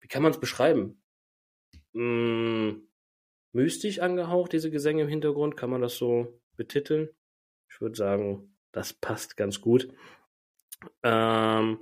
wie 0.00 0.08
kann 0.08 0.22
man 0.22 0.32
es 0.32 0.40
beschreiben? 0.40 1.02
Hm, 1.92 2.88
mystisch 3.52 3.98
angehaucht, 3.98 4.54
diese 4.54 4.70
Gesänge 4.70 5.02
im 5.02 5.08
Hintergrund. 5.08 5.58
Kann 5.58 5.68
man 5.68 5.82
das 5.82 5.96
so 5.96 6.40
betiteln? 6.56 7.10
Ich 7.68 7.82
würde 7.82 7.96
sagen, 7.96 8.56
das 8.72 8.94
passt 8.94 9.36
ganz 9.36 9.60
gut. 9.60 9.88
Ähm, 11.02 11.80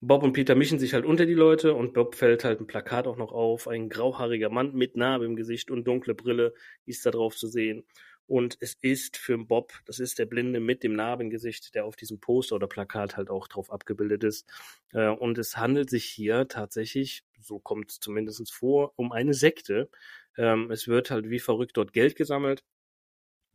Bob 0.00 0.22
und 0.22 0.32
Peter 0.32 0.54
mischen 0.54 0.78
sich 0.78 0.94
halt 0.94 1.04
unter 1.04 1.26
die 1.26 1.34
Leute 1.34 1.74
und 1.74 1.92
Bob 1.92 2.14
fällt 2.14 2.44
halt 2.44 2.60
ein 2.60 2.68
Plakat 2.68 3.08
auch 3.08 3.16
noch 3.16 3.32
auf. 3.32 3.66
Ein 3.66 3.88
grauhaariger 3.88 4.48
Mann 4.48 4.72
mit 4.72 4.96
Narbe 4.96 5.24
im 5.24 5.34
Gesicht 5.34 5.72
und 5.72 5.88
dunkle 5.88 6.14
Brille 6.14 6.54
ist 6.86 7.04
da 7.04 7.10
drauf 7.10 7.34
zu 7.36 7.48
sehen. 7.48 7.84
Und 8.28 8.58
es 8.60 8.76
ist 8.80 9.16
für 9.16 9.36
Bob, 9.38 9.72
das 9.86 9.98
ist 9.98 10.18
der 10.20 10.26
Blinde 10.26 10.60
mit 10.60 10.84
dem 10.84 10.94
Narbengesicht, 10.94 11.74
der 11.74 11.84
auf 11.84 11.96
diesem 11.96 12.20
Poster 12.20 12.54
oder 12.56 12.68
Plakat 12.68 13.16
halt 13.16 13.28
auch 13.28 13.48
drauf 13.48 13.72
abgebildet 13.72 14.22
ist. 14.22 14.46
Äh, 14.92 15.08
und 15.08 15.36
es 15.38 15.56
handelt 15.56 15.90
sich 15.90 16.04
hier 16.04 16.46
tatsächlich, 16.46 17.24
so 17.40 17.58
kommt 17.58 17.90
es 17.90 18.00
zumindest 18.00 18.52
vor, 18.52 18.92
um 18.96 19.10
eine 19.10 19.34
Sekte. 19.34 19.90
Ähm, 20.36 20.70
es 20.70 20.86
wird 20.86 21.10
halt 21.10 21.28
wie 21.30 21.40
verrückt 21.40 21.76
dort 21.76 21.92
Geld 21.92 22.14
gesammelt 22.14 22.62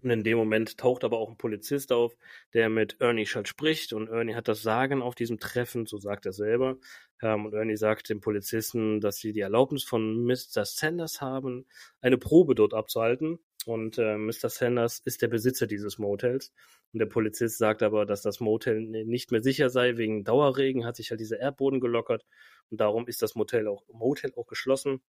Und 0.04 0.10
in 0.10 0.24
dem 0.24 0.38
Moment 0.38 0.78
taucht 0.78 1.06
aber 1.06 1.18
auch 1.18 1.30
ein 1.30 1.38
Polizist 1.38 1.94
auf, 1.94 2.18
der 2.54 2.70
mit 2.70 2.98
Ernie 3.00 3.26
halt 3.26 3.48
spricht. 3.48 3.94
Und 3.94 4.10
Ernie 4.10 4.36
hat 4.36 4.50
das 4.50 4.62
Sagen 4.62 5.02
auf 5.02 5.16
diesem 5.16 5.40
Treffen, 5.40 5.86
so 5.86 5.98
sagt 5.98 6.26
er 6.26 6.34
selber. 6.34 6.78
Ähm, 7.22 7.46
und 7.46 7.54
Ernie 7.54 7.78
sagt 7.78 8.10
dem 8.10 8.20
Polizisten, 8.20 9.00
dass 9.00 9.18
sie 9.18 9.32
die 9.32 9.40
Erlaubnis 9.40 9.84
von 9.84 10.26
Mr. 10.26 10.66
Sanders 10.66 11.22
haben, 11.22 11.66
eine 12.02 12.18
Probe 12.18 12.54
dort 12.54 12.74
abzuhalten. 12.74 13.40
Und 13.66 13.98
äh, 13.98 14.18
Mr. 14.18 14.50
Sanders 14.50 15.00
ist 15.06 15.22
der 15.22 15.30
Besitzer 15.30 15.68
dieses 15.68 15.98
Motels. 15.98 16.52
Und 16.92 17.00
der 17.00 17.06
Polizist 17.06 17.58
sagt 17.58 17.82
aber, 17.82 18.06
dass 18.06 18.22
das 18.22 18.42
Motel 18.42 18.82
nicht 18.82 19.32
mehr 19.32 19.42
sicher 19.42 19.70
sei. 19.70 19.98
Wegen 19.98 20.26
Dauerregen 20.26 20.86
hat 20.86 20.98
sich 20.98 21.12
halt 21.12 21.22
dieser 21.22 21.40
Erdboden 21.40 21.80
gelockert. 21.80 22.26
Und 22.70 22.82
darum 22.82 23.08
ist 23.08 23.22
das 23.22 23.36
Motel 23.36 23.68
auch, 23.70 23.84
Motel 23.88 24.34
auch 24.36 24.48
geschlossen 24.48 25.02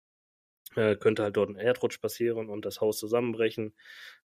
äh, 0.77 0.97
könnte 0.97 1.23
halt 1.23 1.37
dort 1.37 1.51
ein 1.51 1.57
Erdrutsch 1.57 2.01
passieren 2.01 2.49
und 2.49 2.65
das 2.65 2.81
Haus 2.81 2.99
zusammenbrechen. 2.99 3.75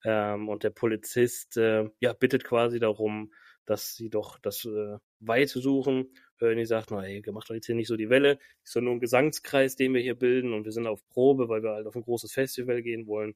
Ähm, 0.04 0.48
und 0.48 0.62
der 0.64 0.70
Polizist 0.70 1.56
äh, 1.56 1.88
ja, 2.00 2.12
bittet 2.12 2.44
quasi 2.44 2.78
darum, 2.78 3.32
dass 3.66 3.94
sie 3.96 4.11
doch 4.11 4.38
das 4.38 4.64
äh, 4.64 4.98
Weite 5.20 5.61
suchen. 5.61 6.14
Ernie 6.40 6.66
sagt, 6.66 6.90
na 6.90 7.04
ey, 7.04 7.22
macht 7.32 7.50
doch 7.50 7.54
jetzt 7.54 7.66
hier 7.66 7.74
nicht 7.74 7.88
so 7.88 7.96
die 7.96 8.11
Welle. 8.11 8.38
Ist 8.62 8.76
doch 8.76 8.80
nur 8.80 8.92
ein 8.94 9.00
Gesangskreis, 9.00 9.76
den 9.76 9.94
wir 9.94 10.00
hier 10.02 10.14
bilden 10.14 10.52
und 10.52 10.64
wir 10.64 10.72
sind 10.72 10.87
auf 10.87 11.06
Probe, 11.09 11.48
weil 11.48 11.62
wir 11.62 11.70
halt 11.70 11.87
auf 11.87 11.96
ein 11.96 12.02
großes 12.02 12.32
Festival 12.32 12.82
gehen 12.82 13.06
wollen. 13.06 13.35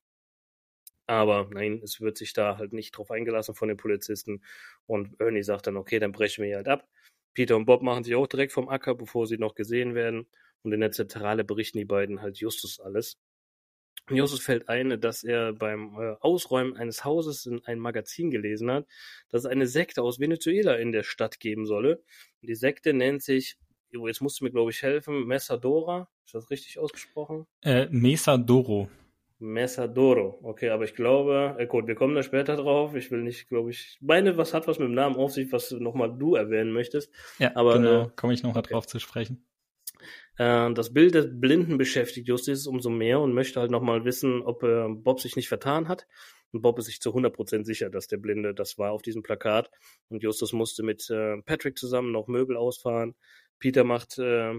Aber 1.07 1.49
nein, 1.53 1.81
es 1.83 2.01
wird 2.01 2.17
sich 2.17 2.33
da 2.35 2.57
halt 2.57 2.73
nicht 2.73 2.93
drauf 2.93 3.11
eingelassen 3.11 3.55
von 3.57 3.69
den 3.69 3.77
Polizisten. 3.77 4.45
Und 4.87 5.21
Ernie 5.21 5.43
sagt 5.43 5.67
dann, 5.67 5.77
okay, 5.77 5.99
dann 5.99 6.13
brechen 6.13 6.43
wir 6.43 6.49
hier 6.49 6.57
halt 6.59 6.69
ab. 6.69 6.89
Peter 7.35 7.57
und 7.57 7.65
Bob 7.65 7.83
machen 7.83 8.05
sich 8.05 8.15
auch 8.15 8.27
direkt 8.27 8.53
vom 8.53 8.69
Acker, 8.69 8.95
bevor 8.95 9.27
sie 9.27 9.39
noch 9.39 9.55
gesehen 9.55 9.95
werden. 9.95 10.27
Und 10.63 10.73
in 10.73 10.81
der 10.81 10.93
Zentrale 10.93 11.45
berichten 11.45 11.79
die 11.79 11.85
beiden 11.85 12.21
halt 12.21 12.39
Justus 12.39 12.81
alles. 12.81 13.19
Und 14.09 14.17
Justus 14.17 14.41
fällt 14.43 14.69
ein, 14.69 15.01
dass 15.01 15.23
er 15.23 15.53
beim 15.53 15.95
äh, 15.99 16.17
Ausräumen 16.21 16.77
eines 16.77 17.05
Hauses 17.05 17.47
in 17.47 17.65
ein 17.65 17.79
Magazin 17.79 18.31
gelesen 18.31 18.71
hat, 18.71 18.87
dass 19.31 19.45
es 19.45 19.47
eine 19.47 19.67
Sekte 19.67 20.03
aus 20.03 20.19
Venezuela 20.19 20.75
in 20.75 20.93
der 20.93 21.05
Stadt 21.05 21.39
geben 21.39 21.65
solle. 21.65 22.03
Und 22.43 22.49
die 22.49 22.57
Sekte 22.57 22.93
nennt 22.93 23.23
sich, 23.23 23.57
jetzt 23.93 24.21
musst 24.21 24.41
du 24.41 24.45
mir, 24.45 24.51
glaube 24.51 24.71
ich, 24.71 24.83
helfen, 24.83 25.27
Mesadora. 25.27 26.09
Ist 26.25 26.35
das 26.35 26.51
richtig 26.51 26.79
ausgesprochen? 26.79 27.47
Äh, 27.63 27.87
Mesadoro. 27.91 28.89
Mesadoro. 29.39 30.39
Okay, 30.43 30.71
aber 30.71 30.85
ich 30.85 30.95
glaube, 30.95 31.57
äh, 31.59 31.67
gut, 31.67 31.87
wir 31.87 31.95
kommen 31.95 32.15
da 32.15 32.23
später 32.23 32.57
drauf. 32.57 32.95
Ich 32.95 33.11
will 33.11 33.23
nicht, 33.23 33.49
glaube 33.49 33.71
ich, 33.71 33.97
meine, 34.01 34.37
was 34.37 34.55
hat 34.55 34.67
was 34.67 34.79
mit 34.79 34.89
dem 34.89 34.95
Namen 34.95 35.17
auf 35.17 35.33
sich, 35.33 35.51
was 35.51 35.71
nochmal 35.71 36.17
du 36.17 36.35
erwähnen 36.35 36.73
möchtest. 36.73 37.11
Ja, 37.39 37.53
aber 37.55 37.75
genau, 37.79 38.03
äh, 38.03 38.09
komme 38.17 38.35
ich 38.35 38.43
nochmal 38.43 38.61
okay. 38.61 38.75
drauf 38.75 38.87
zu 38.87 38.99
sprechen. 38.99 39.45
Äh, 40.41 40.73
das 40.73 40.95
Bild 40.95 41.15
des 41.15 41.29
Blinden 41.31 41.77
beschäftigt 41.77 42.27
Justus 42.27 42.67
umso 42.67 42.89
mehr 42.89 43.21
und 43.21 43.35
möchte 43.35 43.61
halt 43.61 43.71
nochmal 43.71 44.07
wissen, 44.07 44.41
ob 44.41 44.63
äh, 44.63 44.87
Bob 44.89 45.21
sich 45.21 45.37
nicht 45.37 45.49
vertan 45.49 45.87
hat. 45.87 46.07
Und 46.53 46.63
Bob 46.63 46.79
ist 46.79 46.87
sich 46.87 47.01
zu 47.01 47.11
100% 47.15 47.65
sicher, 47.65 47.91
dass 47.91 48.07
der 48.07 48.17
Blinde 48.17 48.55
das 48.55 48.79
war 48.79 48.93
auf 48.93 49.03
diesem 49.03 49.23
Plakat. 49.23 49.71
Und 50.09 50.23
Justus 50.23 50.55
musste 50.55 50.83
mit 50.83 51.11
äh, 51.11 51.43
Patrick 51.43 51.77
zusammen 51.79 52.11
noch 52.11 52.27
Möbel 52.27 52.57
ausfahren. 52.57 53.15
Peter 53.59 53.85
macht 53.85 54.19
äh, 54.19 54.55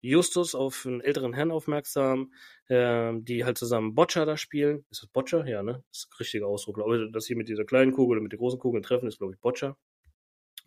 Justus 0.00 0.56
auf 0.56 0.84
einen 0.86 1.00
älteren 1.00 1.34
Herrn 1.34 1.52
aufmerksam, 1.52 2.32
äh, 2.66 3.12
die 3.20 3.44
halt 3.44 3.58
zusammen 3.58 3.94
Boccia 3.94 4.24
da 4.24 4.36
spielen. 4.36 4.84
Ist 4.90 5.04
das 5.04 5.10
Boccia? 5.10 5.46
Ja, 5.46 5.62
ne? 5.62 5.84
Das 5.90 5.98
ist 5.98 6.08
ein 6.10 6.16
richtiger 6.18 6.48
Ausdruck. 6.48 6.74
Glaube 6.76 7.04
ich, 7.06 7.12
das 7.12 7.28
hier 7.28 7.36
mit 7.36 7.48
dieser 7.48 7.64
kleinen 7.64 7.92
Kugel 7.92 8.18
und 8.18 8.24
mit 8.24 8.32
der 8.32 8.40
großen 8.40 8.58
Kugel 8.58 8.82
treffen, 8.82 9.06
ist, 9.06 9.18
glaube 9.18 9.34
ich, 9.34 9.40
Boccia. 9.40 9.76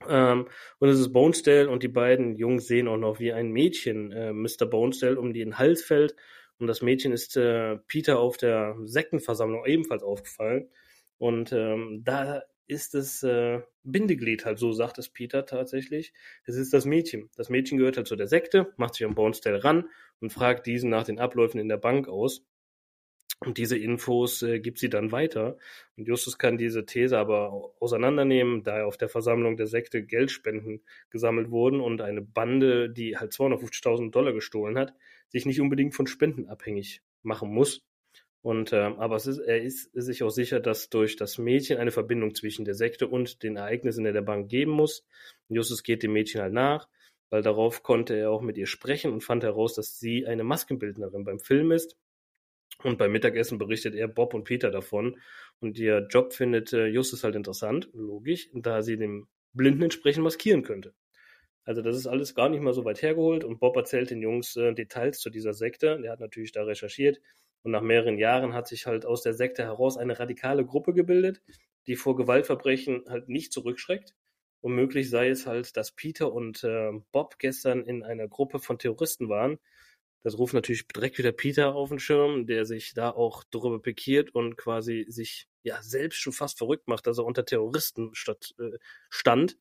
Ähm, 0.07 0.47
und 0.79 0.89
es 0.89 0.99
ist 0.99 1.13
Bonesdale 1.13 1.69
und 1.69 1.83
die 1.83 1.87
beiden 1.87 2.35
Jungs 2.35 2.67
sehen 2.67 2.87
auch 2.87 2.97
noch, 2.97 3.19
wie 3.19 3.33
ein 3.33 3.51
Mädchen 3.51 4.11
äh, 4.11 4.33
Mr. 4.33 4.65
Bonesdale 4.65 5.19
um 5.19 5.33
den 5.33 5.57
Hals 5.57 5.83
fällt. 5.83 6.15
Und 6.59 6.67
das 6.67 6.81
Mädchen 6.81 7.11
ist 7.11 7.35
äh, 7.37 7.77
Peter 7.87 8.19
auf 8.19 8.37
der 8.37 8.75
Sektenversammlung 8.85 9.65
ebenfalls 9.65 10.03
aufgefallen. 10.03 10.69
Und 11.17 11.51
ähm, 11.51 12.01
da 12.03 12.43
ist 12.67 12.93
das 12.93 13.21
äh, 13.23 13.61
Bindeglied 13.83 14.45
halt, 14.45 14.57
so 14.57 14.71
sagt 14.71 14.97
es 14.97 15.09
Peter 15.09 15.45
tatsächlich. 15.45 16.13
Es 16.45 16.55
ist 16.55 16.73
das 16.73 16.85
Mädchen. 16.85 17.29
Das 17.35 17.49
Mädchen 17.49 17.77
gehört 17.77 17.97
halt 17.97 18.07
zu 18.07 18.15
der 18.15 18.27
Sekte, 18.27 18.73
macht 18.77 18.95
sich 18.95 19.05
an 19.05 19.15
Bonesdale 19.15 19.63
ran 19.63 19.89
und 20.19 20.33
fragt 20.33 20.65
diesen 20.65 20.89
nach 20.89 21.03
den 21.03 21.19
Abläufen 21.19 21.59
in 21.59 21.69
der 21.69 21.77
Bank 21.77 22.07
aus. 22.07 22.43
Und 23.39 23.57
diese 23.57 23.77
Infos 23.77 24.41
äh, 24.41 24.59
gibt 24.59 24.79
sie 24.79 24.89
dann 24.89 25.11
weiter. 25.11 25.57
Und 25.97 26.07
Justus 26.07 26.37
kann 26.37 26.57
diese 26.57 26.85
These 26.85 27.17
aber 27.17 27.73
auseinandernehmen, 27.79 28.63
da 28.63 28.85
auf 28.85 28.97
der 28.97 29.09
Versammlung 29.09 29.57
der 29.57 29.67
Sekte 29.67 30.03
Geldspenden 30.03 30.81
gesammelt 31.09 31.51
wurden 31.51 31.81
und 31.81 32.01
eine 32.01 32.21
Bande, 32.21 32.89
die 32.89 33.17
halt 33.17 33.33
250.000 33.33 34.11
Dollar 34.11 34.33
gestohlen 34.33 34.77
hat, 34.77 34.93
sich 35.29 35.45
nicht 35.45 35.59
unbedingt 35.59 35.93
von 35.95 36.07
Spenden 36.07 36.47
abhängig 36.47 37.01
machen 37.23 37.49
muss. 37.53 37.83
Und 38.41 38.73
äh, 38.73 38.77
aber 38.77 39.17
ist, 39.17 39.39
er 39.39 39.61
ist 39.61 39.89
sich 39.93 40.23
auch 40.23 40.29
sicher, 40.29 40.59
dass 40.59 40.89
durch 40.89 41.15
das 41.15 41.37
Mädchen 41.37 41.77
eine 41.77 41.91
Verbindung 41.91 42.35
zwischen 42.35 42.63
der 42.63 42.75
Sekte 42.75 43.07
und 43.07 43.43
den 43.43 43.57
Ereignissen 43.57 44.05
in 44.05 44.13
der 44.13 44.21
Bank 44.21 44.49
geben 44.49 44.71
muss. 44.71 45.03
Und 45.49 45.55
Justus 45.55 45.83
geht 45.83 46.03
dem 46.03 46.13
Mädchen 46.13 46.41
halt 46.41 46.53
nach, 46.53 46.87
weil 47.31 47.41
darauf 47.41 47.83
konnte 47.83 48.15
er 48.15 48.31
auch 48.31 48.41
mit 48.41 48.57
ihr 48.57 48.67
sprechen 48.67 49.11
und 49.11 49.23
fand 49.23 49.43
heraus, 49.43 49.73
dass 49.73 49.99
sie 49.99 50.25
eine 50.25 50.43
Maskenbildnerin 50.43 51.25
beim 51.25 51.39
Film 51.39 51.71
ist 51.71 51.97
und 52.83 52.97
beim 52.97 53.11
Mittagessen 53.11 53.57
berichtet 53.57 53.95
er 53.95 54.07
Bob 54.07 54.33
und 54.33 54.43
Peter 54.43 54.71
davon. 54.71 55.19
Und 55.59 55.77
ihr 55.77 56.07
Job 56.09 56.33
findet 56.33 56.73
äh, 56.73 56.87
Justus 56.87 57.23
halt 57.23 57.35
interessant, 57.35 57.89
logisch, 57.93 58.49
da 58.53 58.81
sie 58.81 58.97
dem 58.97 59.27
Blinden 59.53 59.83
entsprechend 59.83 60.23
maskieren 60.23 60.63
könnte. 60.63 60.93
Also 61.63 61.81
das 61.81 61.97
ist 61.97 62.05
alles 62.05 62.35
gar 62.35 62.49
nicht 62.49 62.61
mal 62.61 62.73
so 62.73 62.85
weit 62.85 63.01
hergeholt 63.01 63.43
und 63.43 63.59
Bob 63.59 63.75
erzählt 63.75 64.11
den 64.11 64.21
Jungs 64.21 64.55
äh, 64.55 64.73
Details 64.73 65.19
zu 65.19 65.31
dieser 65.31 65.53
Sekte. 65.53 65.99
Der 66.01 66.11
hat 66.11 66.19
natürlich 66.19 66.51
da 66.51 66.63
recherchiert 66.63 67.19
und 67.63 67.71
nach 67.71 67.81
mehreren 67.81 68.19
Jahren 68.19 68.53
hat 68.53 68.67
sich 68.67 68.85
halt 68.85 69.05
aus 69.05 69.23
der 69.23 69.33
Sekte 69.33 69.63
heraus 69.63 69.97
eine 69.97 70.19
radikale 70.19 70.63
Gruppe 70.63 70.93
gebildet, 70.93 71.41
die 71.87 71.95
vor 71.95 72.15
Gewaltverbrechen 72.15 73.05
halt 73.09 73.29
nicht 73.29 73.51
zurückschreckt. 73.51 74.13
Und 74.61 74.75
möglich 74.75 75.09
sei 75.09 75.29
es 75.29 75.47
halt, 75.47 75.75
dass 75.75 75.91
Peter 75.91 76.31
und 76.31 76.63
äh, 76.63 76.91
Bob 77.11 77.39
gestern 77.39 77.83
in 77.83 78.03
einer 78.03 78.27
Gruppe 78.27 78.59
von 78.59 78.77
Terroristen 78.77 79.29
waren, 79.29 79.57
das 80.25 80.39
ruft 80.39 80.55
natürlich 80.55 80.87
direkt 80.87 81.19
wieder 81.19 81.31
Peter 81.31 81.75
auf 81.75 81.89
den 81.89 81.99
Schirm, 81.99 82.47
der 82.47 82.65
sich 82.65 82.95
da 82.95 83.11
auch 83.11 83.43
darüber 83.51 83.79
pikiert 83.79 84.33
und 84.33 84.57
quasi 84.57 85.05
sich 85.07 85.47
ja 85.61 85.83
selbst 85.83 86.17
schon 86.17 86.33
fast 86.33 86.57
verrückt 86.57 86.87
macht, 86.87 87.05
dass 87.05 87.19
er 87.19 87.25
unter 87.25 87.45
Terroristen 87.45 88.09
statt, 88.15 88.55
äh, 88.57 88.75
stand. 89.11 89.55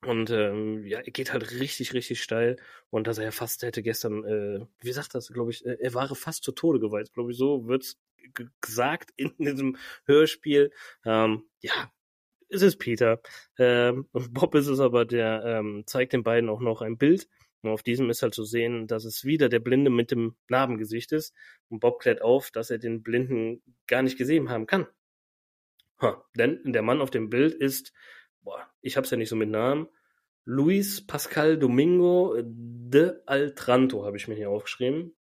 Und 0.00 0.30
ähm, 0.30 0.86
ja, 0.86 1.00
er 1.00 1.12
geht 1.12 1.34
halt 1.34 1.50
richtig, 1.60 1.92
richtig 1.92 2.22
steil. 2.22 2.56
Und 2.88 3.06
dass 3.06 3.18
er 3.18 3.24
ja 3.24 3.30
fast 3.32 3.62
hätte 3.62 3.82
gestern, 3.82 4.24
äh, 4.24 4.64
wie 4.80 4.92
sagt 4.92 5.14
das, 5.14 5.28
glaube 5.28 5.50
ich, 5.50 5.62
äh, 5.66 5.76
er 5.78 5.92
war 5.92 6.08
fast 6.14 6.42
zu 6.42 6.52
Tode 6.52 6.80
geweiht. 6.80 7.12
Glaube 7.12 7.32
ich, 7.32 7.36
so 7.36 7.66
wird's 7.66 8.00
gesagt 8.62 9.10
in 9.16 9.34
diesem 9.36 9.76
Hörspiel. 10.06 10.72
Ähm, 11.04 11.44
ja, 11.60 11.92
es 12.48 12.62
ist 12.62 12.78
Peter. 12.78 13.20
Ähm, 13.58 14.08
Bob 14.12 14.54
ist 14.54 14.68
es 14.68 14.80
aber, 14.80 15.04
der 15.04 15.42
ähm, 15.44 15.82
zeigt 15.84 16.14
den 16.14 16.22
beiden 16.22 16.48
auch 16.48 16.60
noch 16.60 16.80
ein 16.80 16.96
Bild 16.96 17.28
und 17.62 17.70
auf 17.70 17.82
diesem 17.82 18.08
ist 18.10 18.22
halt 18.22 18.34
zu 18.34 18.44
sehen, 18.44 18.86
dass 18.86 19.04
es 19.04 19.24
wieder 19.24 19.48
der 19.48 19.60
Blinde 19.60 19.90
mit 19.90 20.10
dem 20.10 20.36
Narbengesicht 20.48 21.12
ist. 21.12 21.34
Und 21.68 21.80
Bob 21.80 22.00
klärt 22.00 22.22
auf, 22.22 22.50
dass 22.50 22.70
er 22.70 22.78
den 22.78 23.02
Blinden 23.02 23.62
gar 23.86 24.02
nicht 24.02 24.16
gesehen 24.16 24.48
haben 24.48 24.66
kann. 24.66 24.86
Ha, 26.00 26.24
denn 26.34 26.60
der 26.64 26.82
Mann 26.82 27.02
auf 27.02 27.10
dem 27.10 27.28
Bild 27.28 27.54
ist, 27.54 27.92
boah, 28.42 28.66
ich 28.80 28.96
hab's 28.96 29.10
ja 29.10 29.18
nicht 29.18 29.28
so 29.28 29.36
mit 29.36 29.50
Namen, 29.50 29.88
Luis 30.46 31.06
Pascal 31.06 31.58
Domingo 31.58 32.34
de 32.42 33.20
Altranto, 33.26 34.04
habe 34.06 34.16
ich 34.16 34.26
mir 34.26 34.34
hier 34.34 34.48
aufgeschrieben. 34.48 35.14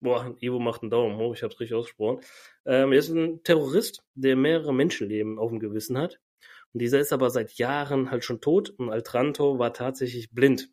Boah, 0.00 0.36
Ivo 0.40 0.58
macht 0.58 0.82
einen 0.82 0.90
Daumen 0.90 1.16
hoch, 1.16 1.34
ich 1.34 1.42
hab's 1.42 1.58
richtig 1.58 1.74
ausgesprochen. 1.74 2.20
Ähm, 2.66 2.92
er 2.92 2.98
ist 2.98 3.08
ein 3.08 3.42
Terrorist, 3.42 4.04
der 4.14 4.36
mehrere 4.36 4.74
Menschenleben 4.74 5.38
auf 5.38 5.50
dem 5.50 5.58
Gewissen 5.58 5.96
hat. 5.96 6.20
Und 6.74 6.80
dieser 6.80 7.00
ist 7.00 7.14
aber 7.14 7.30
seit 7.30 7.54
Jahren 7.54 8.10
halt 8.10 8.22
schon 8.22 8.42
tot 8.42 8.68
und 8.68 8.90
Altranto 8.90 9.58
war 9.58 9.72
tatsächlich 9.72 10.30
blind. 10.32 10.70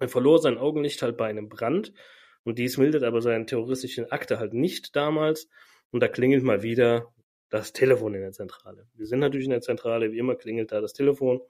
Er 0.00 0.08
verlor 0.08 0.40
sein 0.40 0.58
Augenlicht 0.58 1.02
halt 1.02 1.16
bei 1.16 1.26
einem 1.26 1.48
Brand 1.48 1.92
und 2.42 2.58
dies 2.58 2.78
mildert 2.78 3.04
aber 3.04 3.20
seinen 3.20 3.46
terroristischen 3.46 4.10
Akte 4.10 4.38
halt 4.38 4.54
nicht 4.54 4.96
damals. 4.96 5.48
Und 5.92 6.00
da 6.00 6.08
klingelt 6.08 6.42
mal 6.42 6.62
wieder 6.62 7.12
das 7.50 7.72
Telefon 7.72 8.14
in 8.14 8.22
der 8.22 8.32
Zentrale. 8.32 8.86
Wir 8.94 9.06
sind 9.06 9.20
natürlich 9.20 9.46
in 9.46 9.52
der 9.52 9.60
Zentrale, 9.60 10.12
wie 10.12 10.18
immer 10.18 10.36
klingelt 10.36 10.72
da 10.72 10.80
das 10.80 10.92
Telefon. 10.92 11.40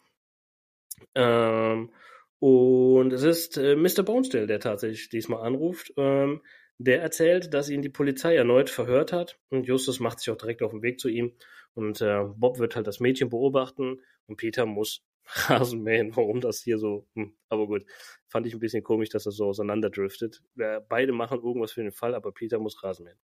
Ähm, 1.14 1.92
und 2.38 3.12
es 3.12 3.22
ist 3.22 3.56
äh, 3.58 3.76
Mr. 3.76 4.02
Bonesdale, 4.02 4.46
der 4.46 4.60
tatsächlich 4.60 5.08
diesmal 5.10 5.42
anruft. 5.42 5.92
Ähm, 5.96 6.42
der 6.78 7.02
erzählt, 7.02 7.52
dass 7.52 7.68
ihn 7.68 7.82
die 7.82 7.90
Polizei 7.90 8.34
erneut 8.34 8.70
verhört 8.70 9.12
hat 9.12 9.38
und 9.50 9.66
Justus 9.66 10.00
macht 10.00 10.18
sich 10.18 10.30
auch 10.30 10.38
direkt 10.38 10.62
auf 10.62 10.70
den 10.70 10.80
Weg 10.82 10.98
zu 10.98 11.10
ihm 11.10 11.34
und 11.74 12.00
äh, 12.00 12.24
Bob 12.24 12.58
wird 12.58 12.74
halt 12.74 12.86
das 12.86 13.00
Mädchen 13.00 13.28
beobachten 13.28 14.00
und 14.26 14.36
Peter 14.36 14.64
muss 14.64 15.04
Rasenmähen, 15.24 16.14
warum 16.16 16.40
das 16.40 16.62
hier 16.62 16.78
so, 16.78 17.06
hm, 17.14 17.34
aber 17.48 17.66
gut, 17.66 17.84
fand 18.28 18.46
ich 18.46 18.54
ein 18.54 18.60
bisschen 18.60 18.82
komisch, 18.82 19.08
dass 19.10 19.24
das 19.24 19.36
so 19.36 19.46
auseinanderdriftet. 19.46 20.42
Beide 20.88 21.12
machen 21.12 21.42
irgendwas 21.42 21.72
für 21.72 21.82
den 21.82 21.92
Fall, 21.92 22.14
aber 22.14 22.32
Peter 22.32 22.58
muss 22.58 22.82
Rasenmähen. 22.82 23.18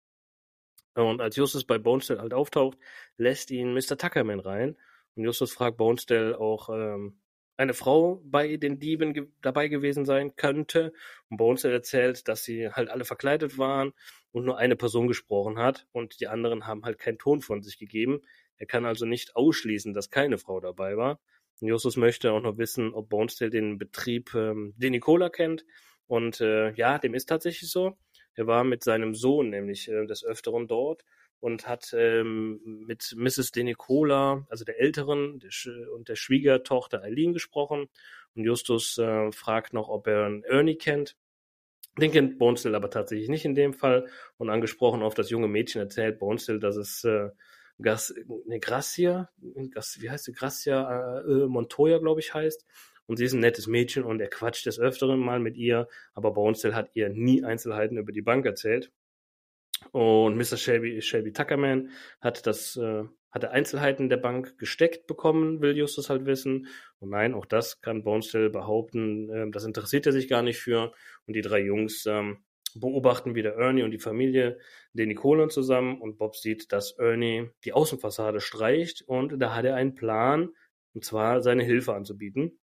Und 0.94 1.20
als 1.20 1.37
Justus 1.37 1.64
bei 1.64 1.78
Bonestell 1.78 2.18
halt 2.18 2.35
auftaucht, 2.35 2.78
lässt 3.16 3.50
ihn 3.50 3.72
Mr. 3.72 3.96
Tuckerman 3.96 4.40
rein. 4.40 4.76
Und 5.14 5.24
Justus 5.24 5.52
fragt 5.52 5.78
Bonestell 5.78 6.35
auch, 6.35 6.68
ähm, 6.68 7.22
eine 7.57 7.74
Frau 7.74 8.20
bei 8.24 8.57
den 8.57 8.78
Dieben 8.78 9.12
ge 9.14 9.28
dabei 9.40 9.68
gewesen 9.68 10.05
sein 10.05 10.37
könnte. 10.37 10.92
Und 11.28 11.37
Bonestell 11.37 11.72
erzählt, 11.72 12.28
dass 12.28 12.44
sie 12.44 12.70
halt 12.70 12.90
alle 12.90 13.05
verkleidet 13.05 13.59
waren 13.59 13.92
und 14.33 14.44
nur 14.44 14.59
eine 14.59 14.76
Person 14.76 15.07
gesprochen 15.07 15.59
hat 15.59 15.87
und 15.92 16.20
die 16.20 16.28
anderen 16.28 16.66
haben 16.66 16.85
halt 16.85 16.98
keinen 16.98 17.18
Ton 17.18 17.40
von 17.40 17.62
sich 17.62 17.78
gegeben. 17.78 18.20
Er 18.57 18.66
kann 18.66 18.85
also 18.85 19.07
nicht 19.07 19.37
ausschließen, 19.37 19.94
dass 19.94 20.11
keine 20.11 20.38
Frau 20.38 20.61
dabei 20.61 20.96
war. 20.96 21.20
Justus 21.60 21.96
möchte 21.96 22.32
auch 22.32 22.42
noch 22.42 22.58
wissen, 22.58 22.92
ob 22.94 23.08
Bonestell 23.08 23.50
den 23.50 23.78
Betrieb, 23.78 24.34
ähm, 24.34 24.74
den 24.76 24.92
Nicola 24.92 25.28
kennt. 25.28 25.64
Und 26.06 26.40
äh, 26.40 26.72
ja, 26.72 26.98
dem 26.98 27.14
ist 27.14 27.26
tatsächlich 27.26 27.70
so. 27.70 27.96
Er 28.34 28.46
war 28.46 28.64
mit 28.64 28.82
seinem 28.82 29.14
Sohn 29.14 29.50
nämlich 29.50 29.88
äh, 29.88 30.06
des 30.06 30.24
Öfteren 30.24 30.66
dort 30.66 31.04
und 31.40 31.66
hat 31.66 31.92
ähm, 31.96 32.60
mit 32.64 33.14
Mrs. 33.16 33.50
De 33.50 33.64
Nicola, 33.64 34.46
also 34.48 34.64
der 34.64 34.80
Älteren 34.80 35.40
der 35.40 35.50
und 35.92 36.08
der 36.08 36.16
Schwiegertochter 36.16 37.02
Eileen 37.02 37.32
gesprochen. 37.32 37.88
Und 38.34 38.44
Justus 38.44 38.96
äh, 38.98 39.32
fragt 39.32 39.72
noch, 39.72 39.88
ob 39.88 40.06
er 40.06 40.40
Ernie 40.44 40.76
kennt. 40.76 41.16
Den 41.98 42.12
kennt 42.12 42.38
Bonestill 42.38 42.74
aber 42.74 42.90
tatsächlich 42.90 43.28
nicht 43.28 43.44
in 43.44 43.54
dem 43.54 43.74
Fall. 43.74 44.08
Und 44.38 44.50
angesprochen 44.50 45.02
auf 45.02 45.14
das 45.14 45.30
junge 45.30 45.48
Mädchen 45.48 45.80
erzählt 45.80 46.18
Bonestill, 46.18 46.58
dass 46.58 46.76
es 46.76 47.04
äh, 47.04 47.30
Gas, 47.82 48.14
ne, 48.46 48.60
Gracia, 48.60 49.30
Gas, 49.70 49.98
wie 50.00 50.10
heißt 50.10 50.24
sie, 50.24 50.32
Gracia 50.32 51.20
äh, 51.20 51.22
äh 51.22 51.46
Montoya, 51.46 51.98
glaube 51.98 52.20
ich, 52.20 52.34
heißt. 52.34 52.66
Und 53.06 53.16
sie 53.16 53.24
ist 53.24 53.32
ein 53.32 53.40
nettes 53.40 53.66
Mädchen 53.66 54.04
und 54.04 54.20
er 54.20 54.28
quatscht 54.28 54.66
des 54.66 54.78
Öfteren 54.78 55.20
mal 55.20 55.40
mit 55.40 55.56
ihr, 55.56 55.88
aber 56.14 56.32
Bonestill 56.32 56.74
hat 56.74 56.90
ihr 56.94 57.08
nie 57.08 57.44
Einzelheiten 57.44 57.98
über 57.98 58.12
die 58.12 58.22
Bank 58.22 58.46
erzählt. 58.46 58.92
Und 59.90 60.36
Mr. 60.36 60.56
Shelby, 60.56 61.02
Shelby 61.02 61.32
Tuckerman 61.32 61.90
hat 62.20 62.46
das, 62.46 62.76
äh, 62.76 63.04
hat 63.30 63.42
er 63.42 63.50
Einzelheiten 63.50 64.08
der 64.08 64.18
Bank 64.18 64.56
gesteckt 64.58 65.06
bekommen, 65.06 65.60
will 65.60 65.76
Justus 65.76 66.08
halt 66.10 66.24
wissen. 66.26 66.68
Und 67.00 67.10
nein, 67.10 67.34
auch 67.34 67.46
das 67.46 67.80
kann 67.80 68.04
Bonestell 68.04 68.50
behaupten, 68.50 69.30
äh, 69.30 69.50
das 69.50 69.64
interessiert 69.64 70.06
er 70.06 70.12
sich 70.12 70.28
gar 70.28 70.42
nicht 70.42 70.58
für. 70.58 70.92
Und 71.26 71.34
die 71.34 71.42
drei 71.42 71.60
Jungs 71.60 72.06
ähm, 72.06 72.44
beobachten 72.80 73.35
wieder 73.35 73.54
Ernie 73.54 73.82
und 73.82 73.90
die 73.90 73.98
Familie 73.98 74.58
den 74.92 75.08
Nicolen 75.08 75.50
zusammen 75.50 76.00
und 76.00 76.18
Bob 76.18 76.37
sieht, 76.37 76.72
dass 76.72 76.98
Ernie 76.98 77.50
die 77.64 77.72
Außenfassade 77.72 78.40
streicht 78.40 79.02
und 79.02 79.38
da 79.40 79.54
hat 79.54 79.64
er 79.64 79.76
einen 79.76 79.94
Plan, 79.94 80.50
und 80.94 81.04
zwar 81.04 81.40
seine 81.40 81.64
Hilfe 81.64 81.94
anzubieten. 81.94 82.58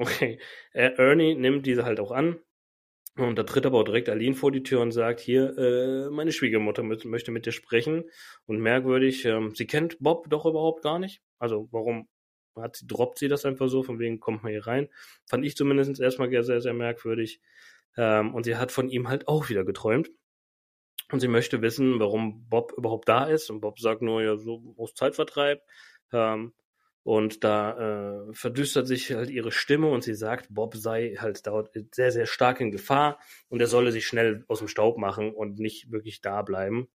Okay, 0.00 0.38
Ernie 0.72 1.34
nimmt 1.34 1.66
diese 1.66 1.84
halt 1.84 1.98
auch 1.98 2.12
an, 2.12 2.38
und 3.18 3.36
da 3.36 3.42
tritt 3.42 3.66
aber 3.66 3.80
auch 3.80 3.84
direkt 3.84 4.08
Aline 4.08 4.36
vor 4.36 4.52
die 4.52 4.62
Tür 4.62 4.80
und 4.80 4.92
sagt, 4.92 5.18
hier, 5.18 5.58
äh, 5.58 6.08
meine 6.08 6.30
Schwiegermutter 6.30 6.84
möchte 6.84 7.32
mit 7.32 7.46
dir 7.46 7.52
sprechen. 7.52 8.04
Und 8.46 8.60
merkwürdig, 8.60 9.24
ähm, 9.24 9.54
sie 9.56 9.66
kennt 9.66 9.98
Bob 9.98 10.30
doch 10.30 10.46
überhaupt 10.46 10.82
gar 10.82 11.00
nicht. 11.00 11.20
Also 11.40 11.68
warum 11.72 12.08
hat, 12.56 12.80
droppt 12.86 13.18
sie 13.18 13.28
das 13.28 13.44
einfach 13.44 13.68
so, 13.68 13.82
von 13.82 13.98
wegen 13.98 14.20
kommt 14.20 14.44
man 14.44 14.52
hier 14.52 14.66
rein. 14.66 14.88
Fand 15.28 15.44
ich 15.44 15.56
zumindest 15.56 16.00
erstmal 16.00 16.30
sehr, 16.44 16.60
sehr 16.60 16.74
merkwürdig. 16.74 17.40
Ähm, 17.96 18.34
und 18.34 18.44
sie 18.44 18.56
hat 18.56 18.72
von 18.72 18.88
ihm 18.88 19.08
halt 19.08 19.28
auch 19.28 19.48
wieder 19.48 19.64
geträumt. 19.64 20.10
Und 21.10 21.20
sie 21.20 21.28
möchte 21.28 21.62
wissen, 21.62 21.98
warum 22.00 22.46
Bob 22.48 22.72
überhaupt 22.76 23.08
da 23.08 23.24
ist. 23.24 23.50
Und 23.50 23.60
Bob 23.60 23.80
sagt 23.80 24.02
nur, 24.02 24.22
ja, 24.22 24.36
so 24.36 24.74
aus 24.76 24.94
Zeitvertreib. 24.94 25.62
Ähm, 26.12 26.52
und 27.02 27.42
da 27.42 28.28
äh, 28.28 28.34
verdüstert 28.34 28.86
sich 28.86 29.10
halt 29.12 29.30
ihre 29.30 29.50
Stimme 29.50 29.88
und 29.88 30.04
sie 30.04 30.14
sagt, 30.14 30.48
Bob 30.50 30.76
sei 30.76 31.16
halt 31.18 31.46
dort 31.46 31.70
sehr, 31.94 32.12
sehr 32.12 32.26
stark 32.26 32.60
in 32.60 32.70
Gefahr 32.70 33.18
und 33.48 33.60
er 33.60 33.66
solle 33.66 33.92
sich 33.92 34.06
schnell 34.06 34.44
aus 34.48 34.58
dem 34.58 34.68
Staub 34.68 34.98
machen 34.98 35.32
und 35.32 35.58
nicht 35.58 35.90
wirklich 35.90 36.20
da 36.20 36.42
bleiben. 36.42 36.88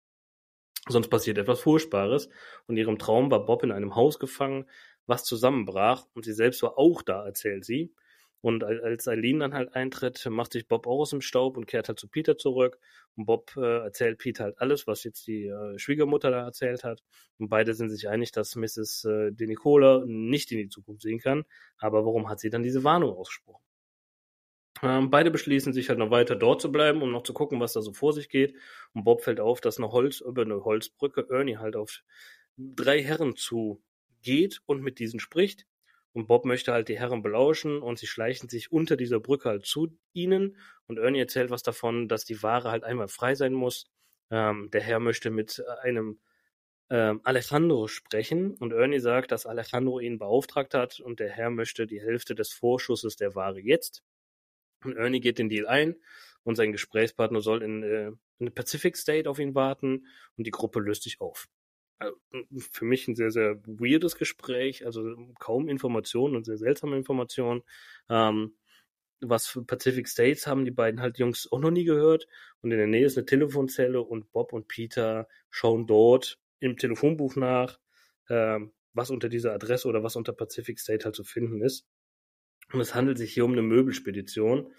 Sonst 0.89 1.07
passiert 1.07 1.37
etwas 1.37 1.61
Furchtbares. 1.61 2.27
Und 2.67 2.75
in 2.75 2.83
ihrem 2.83 2.99
Traum 2.99 3.31
war 3.31 3.45
Bob 3.45 3.63
in 3.63 3.71
einem 3.71 3.95
Haus 3.95 4.19
gefangen, 4.19 4.65
was 5.05 5.23
zusammenbrach 5.23 6.05
und 6.13 6.25
sie 6.25 6.33
selbst 6.33 6.61
war 6.63 6.77
auch 6.77 7.01
da, 7.01 7.25
erzählt 7.25 7.63
sie. 7.63 7.93
Und 8.41 8.63
als 8.63 9.07
Eileen 9.07 9.39
dann 9.39 9.53
halt 9.53 9.75
eintritt, 9.75 10.25
macht 10.29 10.53
sich 10.53 10.67
Bob 10.67 10.87
auch 10.87 11.01
aus 11.01 11.11
dem 11.11 11.21
Staub 11.21 11.57
und 11.57 11.67
kehrt 11.67 11.87
halt 11.87 11.99
zu 11.99 12.07
Peter 12.07 12.37
zurück. 12.37 12.79
Und 13.15 13.25
Bob 13.25 13.55
äh, 13.55 13.83
erzählt 13.83 14.17
Peter 14.17 14.45
halt 14.45 14.59
alles, 14.59 14.87
was 14.87 15.03
jetzt 15.03 15.27
die 15.27 15.45
äh, 15.45 15.77
Schwiegermutter 15.77 16.31
da 16.31 16.43
erzählt 16.45 16.83
hat. 16.83 17.03
Und 17.37 17.49
beide 17.49 17.75
sind 17.75 17.89
sich 17.89 18.09
einig, 18.09 18.31
dass 18.31 18.55
Mrs. 18.55 19.05
Äh, 19.05 19.31
De 19.31 19.45
Nicola 19.45 20.03
nicht 20.07 20.51
in 20.51 20.57
die 20.57 20.69
Zukunft 20.69 21.03
sehen 21.03 21.19
kann. 21.19 21.43
Aber 21.77 22.03
warum 22.03 22.29
hat 22.29 22.39
sie 22.39 22.49
dann 22.49 22.63
diese 22.63 22.83
Warnung 22.83 23.15
ausgesprochen? 23.15 23.63
Ähm, 24.81 25.11
beide 25.11 25.29
beschließen 25.29 25.73
sich 25.73 25.89
halt 25.89 25.99
noch 25.99 26.09
weiter 26.09 26.35
dort 26.35 26.61
zu 26.61 26.71
bleiben, 26.71 27.03
um 27.03 27.11
noch 27.11 27.23
zu 27.23 27.33
gucken, 27.33 27.59
was 27.59 27.73
da 27.73 27.81
so 27.81 27.93
vor 27.93 28.13
sich 28.13 28.29
geht. 28.29 28.55
Und 28.93 29.03
Bob 29.03 29.21
fällt 29.21 29.39
auf, 29.39 29.61
dass 29.61 29.77
eine 29.77 29.91
Holz, 29.91 30.21
über 30.21 30.41
eine 30.41 30.63
Holzbrücke 30.63 31.27
Ernie 31.29 31.57
halt 31.57 31.75
auf 31.75 32.01
drei 32.57 33.03
Herren 33.03 33.35
zu 33.35 33.83
geht 34.23 34.61
und 34.65 34.81
mit 34.81 34.99
diesen 34.99 35.19
spricht. 35.19 35.67
Und 36.13 36.27
Bob 36.27 36.45
möchte 36.45 36.73
halt 36.73 36.89
die 36.89 36.99
Herren 36.99 37.21
belauschen 37.21 37.81
und 37.81 37.97
sie 37.97 38.07
schleichen 38.07 38.49
sich 38.49 38.71
unter 38.71 38.97
dieser 38.97 39.19
Brücke 39.19 39.49
halt 39.49 39.65
zu 39.65 39.97
ihnen. 40.13 40.57
Und 40.87 40.97
Ernie 40.97 41.19
erzählt 41.19 41.51
was 41.51 41.63
davon, 41.63 42.09
dass 42.09 42.25
die 42.25 42.43
Ware 42.43 42.69
halt 42.69 42.83
einmal 42.83 43.07
frei 43.07 43.35
sein 43.35 43.53
muss. 43.53 43.89
Ähm, 44.29 44.69
der 44.71 44.81
Herr 44.81 44.99
möchte 44.99 45.29
mit 45.29 45.63
einem 45.83 46.19
ähm, 46.89 47.21
Alejandro 47.23 47.87
sprechen 47.87 48.55
und 48.55 48.73
Ernie 48.73 48.99
sagt, 48.99 49.31
dass 49.31 49.45
Alejandro 49.45 50.01
ihn 50.01 50.19
beauftragt 50.19 50.73
hat 50.73 50.99
und 50.99 51.21
der 51.21 51.29
Herr 51.29 51.49
möchte 51.49 51.87
die 51.87 52.01
Hälfte 52.01 52.35
des 52.35 52.51
Vorschusses 52.51 53.15
der 53.15 53.33
Ware 53.33 53.61
jetzt. 53.61 54.03
Und 54.83 54.97
Ernie 54.97 55.21
geht 55.21 55.39
den 55.39 55.47
Deal 55.47 55.67
ein 55.67 55.95
und 56.43 56.55
sein 56.55 56.73
Gesprächspartner 56.73 57.39
soll 57.39 57.63
in, 57.63 57.83
äh, 57.83 58.11
in 58.39 58.53
Pacific 58.53 58.97
State 58.97 59.29
auf 59.29 59.39
ihn 59.39 59.55
warten 59.55 60.07
und 60.35 60.45
die 60.45 60.51
Gruppe 60.51 60.81
löst 60.81 61.03
sich 61.03 61.21
auf. 61.21 61.47
Also, 62.01 62.17
für 62.71 62.85
mich 62.85 63.07
ein 63.07 63.15
sehr, 63.15 63.29
sehr 63.29 63.57
weirdes 63.65 64.15
Gespräch, 64.15 64.85
also 64.85 65.15
kaum 65.39 65.69
Informationen 65.69 66.35
und 66.35 66.45
sehr 66.45 66.57
seltsame 66.57 66.97
Informationen. 66.97 67.61
Ähm, 68.09 68.55
was 69.21 69.45
für 69.45 69.63
Pacific 69.63 70.07
States 70.09 70.47
haben 70.47 70.65
die 70.65 70.71
beiden 70.71 70.99
halt 70.99 71.19
Jungs 71.19 71.47
auch 71.51 71.59
noch 71.59 71.69
nie 71.69 71.83
gehört. 71.83 72.27
Und 72.61 72.71
in 72.71 72.79
der 72.79 72.87
Nähe 72.87 73.05
ist 73.05 73.17
eine 73.17 73.25
Telefonzelle 73.27 74.01
und 74.01 74.31
Bob 74.31 74.51
und 74.51 74.67
Peter 74.67 75.27
schauen 75.51 75.85
dort 75.85 76.39
im 76.59 76.75
Telefonbuch 76.75 77.35
nach, 77.35 77.79
ähm, 78.29 78.71
was 78.93 79.11
unter 79.11 79.29
dieser 79.29 79.53
Adresse 79.53 79.87
oder 79.87 80.01
was 80.03 80.15
unter 80.15 80.33
Pacific 80.33 80.79
State 80.79 81.05
halt 81.05 81.15
zu 81.15 81.23
finden 81.23 81.61
ist. 81.61 81.85
Und 82.73 82.81
es 82.81 82.95
handelt 82.95 83.19
sich 83.19 83.33
hier 83.33 83.45
um 83.45 83.51
eine 83.51 83.61
Möbelspedition. 83.61 84.73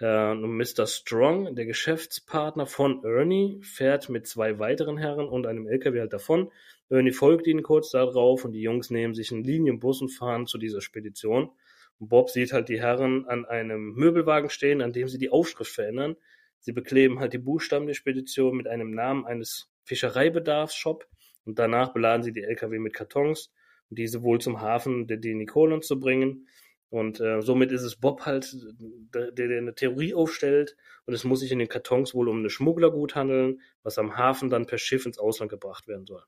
Äh, 0.00 0.34
Mr. 0.34 0.86
Strong, 0.86 1.54
der 1.54 1.66
Geschäftspartner 1.66 2.66
von 2.66 3.04
Ernie, 3.04 3.60
fährt 3.62 4.08
mit 4.08 4.26
zwei 4.26 4.58
weiteren 4.58 4.98
Herren 4.98 5.28
und 5.28 5.46
einem 5.46 5.66
LKW 5.66 6.00
halt 6.00 6.12
davon. 6.12 6.50
Ernie 6.90 7.12
folgt 7.12 7.46
ihnen 7.46 7.62
kurz 7.62 7.90
darauf 7.90 8.44
und 8.44 8.52
die 8.52 8.60
Jungs 8.60 8.90
nehmen 8.90 9.14
sich 9.14 9.32
einen 9.32 9.44
Linienbus 9.44 10.02
und 10.02 10.10
fahren 10.10 10.46
zu 10.46 10.58
dieser 10.58 10.80
Spedition. 10.80 11.50
Und 11.98 12.08
Bob 12.08 12.30
sieht 12.30 12.52
halt 12.52 12.68
die 12.68 12.80
Herren 12.80 13.26
an 13.26 13.44
einem 13.44 13.94
Möbelwagen 13.94 14.50
stehen, 14.50 14.82
an 14.82 14.92
dem 14.92 15.08
sie 15.08 15.18
die 15.18 15.30
Aufschrift 15.30 15.72
verändern. 15.72 16.16
Sie 16.58 16.72
bekleben 16.72 17.20
halt 17.20 17.32
die 17.32 17.38
Buchstaben 17.38 17.86
der 17.86 17.94
Spedition 17.94 18.56
mit 18.56 18.66
einem 18.66 18.90
Namen 18.90 19.24
eines 19.26 19.70
Fischereibedarfsshop 19.84 21.06
und 21.44 21.58
danach 21.58 21.92
beladen 21.92 22.22
sie 22.22 22.32
die 22.32 22.42
LKW 22.42 22.78
mit 22.78 22.94
Kartons, 22.94 23.52
um 23.90 23.96
diese 23.96 24.22
wohl 24.22 24.40
zum 24.40 24.60
Hafen 24.60 25.06
der 25.06 25.18
Denikolon 25.18 25.82
zu 25.82 26.00
bringen. 26.00 26.48
Und 26.94 27.20
äh, 27.20 27.42
somit 27.42 27.72
ist 27.72 27.82
es 27.82 27.96
Bob 27.96 28.24
halt, 28.24 28.56
der, 28.78 29.32
der 29.32 29.58
eine 29.58 29.74
Theorie 29.74 30.14
aufstellt 30.14 30.76
und 31.06 31.14
es 31.14 31.24
muss 31.24 31.40
sich 31.40 31.50
in 31.50 31.58
den 31.58 31.66
Kartons 31.66 32.14
wohl 32.14 32.28
um 32.28 32.38
eine 32.38 32.50
Schmugglergut 32.50 33.16
handeln, 33.16 33.60
was 33.82 33.98
am 33.98 34.16
Hafen 34.16 34.48
dann 34.48 34.66
per 34.66 34.78
Schiff 34.78 35.04
ins 35.04 35.18
Ausland 35.18 35.50
gebracht 35.50 35.88
werden 35.88 36.06
soll. 36.06 36.22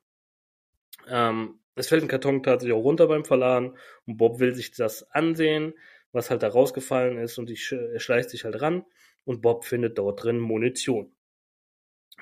Ähm, 1.07 1.59
es 1.75 1.87
fällt 1.87 2.03
ein 2.03 2.09
Karton 2.09 2.43
tatsächlich 2.43 2.77
auch 2.77 2.83
runter 2.83 3.07
beim 3.07 3.23
Verladen 3.23 3.77
und 4.07 4.17
Bob 4.17 4.41
will 4.41 4.53
sich 4.55 4.71
das 4.71 5.09
ansehen, 5.11 5.73
was 6.11 6.29
halt 6.29 6.43
da 6.43 6.49
rausgefallen 6.49 7.17
ist 7.17 7.37
und 7.37 7.49
ich, 7.49 7.71
er 7.71 8.01
schleicht 8.01 8.29
sich 8.29 8.43
halt 8.43 8.61
ran 8.61 8.83
und 9.23 9.41
Bob 9.41 9.63
findet 9.63 9.97
dort 9.97 10.21
drin 10.21 10.37
Munition. 10.37 11.15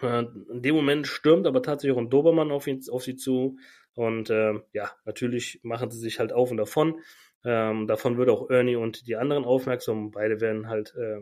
Äh, 0.04 0.26
in 0.52 0.62
dem 0.62 0.76
Moment 0.76 1.08
stürmt 1.08 1.48
aber 1.48 1.64
tatsächlich 1.64 1.98
auch 1.98 2.02
ein 2.02 2.12
Dobermann 2.12 2.52
auf, 2.52 2.68
ihn, 2.68 2.80
auf 2.92 3.04
sie 3.04 3.16
zu 3.16 3.58
und 3.96 4.30
äh, 4.30 4.54
ja, 4.72 4.92
natürlich 5.04 5.62
machen 5.64 5.90
sie 5.90 6.00
sich 6.00 6.20
halt 6.20 6.32
auf 6.32 6.52
und 6.52 6.58
davon. 6.58 7.02
Ähm, 7.46 7.88
davon 7.88 8.18
wird 8.18 8.30
auch 8.30 8.50
Ernie 8.50 8.76
und 8.76 9.08
die 9.08 9.16
anderen 9.16 9.46
aufmerksam. 9.46 10.12
Beide 10.12 10.42
werden 10.42 10.68
halt 10.68 10.96
äh, 10.96 11.22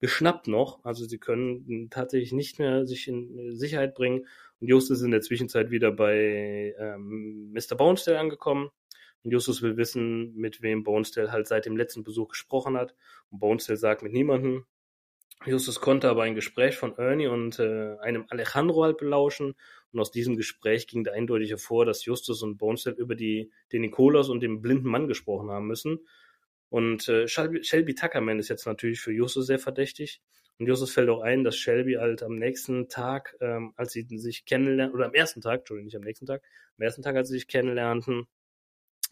geschnappt 0.00 0.46
noch. 0.46 0.84
Also 0.84 1.04
sie 1.04 1.18
können 1.18 1.88
tatsächlich 1.90 2.32
nicht 2.32 2.58
mehr 2.58 2.86
sich 2.86 3.08
in 3.08 3.56
Sicherheit 3.56 3.94
bringen. 3.94 4.26
Und 4.60 4.68
Justus 4.68 4.98
ist 4.98 5.04
in 5.04 5.10
der 5.10 5.20
Zwischenzeit 5.20 5.70
wieder 5.70 5.90
bei 5.90 6.74
ähm, 6.78 7.52
Mr. 7.52 7.76
Bonestell 7.76 8.16
angekommen. 8.16 8.70
Und 9.24 9.32
Justus 9.32 9.62
will 9.62 9.76
wissen, 9.76 10.34
mit 10.36 10.62
wem 10.62 10.84
Bonestell 10.84 11.32
halt 11.32 11.48
seit 11.48 11.66
dem 11.66 11.76
letzten 11.76 12.04
Besuch 12.04 12.28
gesprochen 12.28 12.76
hat. 12.76 12.94
Und 13.30 13.40
Bonestell 13.40 13.76
sagt 13.76 14.02
mit 14.02 14.12
niemandem. 14.12 14.66
Justus 15.46 15.80
konnte 15.80 16.08
aber 16.08 16.22
ein 16.22 16.34
Gespräch 16.34 16.76
von 16.76 16.96
Ernie 16.96 17.26
und 17.26 17.58
äh, 17.58 17.96
einem 18.00 18.24
Alejandro 18.28 18.84
halt 18.84 18.96
belauschen. 18.96 19.54
Und 19.92 20.00
aus 20.00 20.10
diesem 20.10 20.36
Gespräch 20.36 20.86
ging 20.86 21.04
da 21.04 21.12
eindeutig 21.12 21.50
hervor, 21.50 21.84
dass 21.84 22.04
Justus 22.04 22.42
und 22.42 22.56
Bonestell 22.56 22.94
über 22.94 23.14
die, 23.14 23.50
den 23.72 23.82
Nikolaus 23.82 24.28
und 24.28 24.40
den 24.40 24.62
blinden 24.62 24.88
Mann 24.88 25.06
gesprochen 25.06 25.50
haben 25.50 25.66
müssen. 25.66 26.00
Und 26.70 27.08
äh, 27.08 27.28
Shelby, 27.28 27.62
Shelby 27.62 27.94
Tuckerman 27.94 28.38
ist 28.38 28.48
jetzt 28.48 28.66
natürlich 28.66 29.00
für 29.00 29.12
Justus 29.12 29.46
sehr 29.46 29.58
verdächtig. 29.58 30.20
Und 30.58 30.66
Justus 30.66 30.92
fällt 30.92 31.08
auch 31.08 31.20
ein, 31.20 31.44
dass 31.44 31.56
Shelby 31.56 31.94
halt 31.94 32.22
am 32.22 32.36
nächsten 32.36 32.88
Tag, 32.88 33.36
ähm, 33.40 33.72
als 33.76 33.92
sie 33.92 34.06
sich 34.18 34.44
kennenlernten, 34.44 34.94
oder 34.94 35.06
am 35.06 35.14
ersten 35.14 35.40
Tag, 35.40 35.60
Entschuldigung, 35.60 35.86
nicht 35.86 35.96
am 35.96 36.02
nächsten 36.02 36.26
Tag, 36.26 36.42
am 36.78 36.82
ersten 36.82 37.02
Tag, 37.02 37.16
als 37.16 37.28
sie 37.28 37.34
sich 37.34 37.48
kennenlernten, 37.48 38.26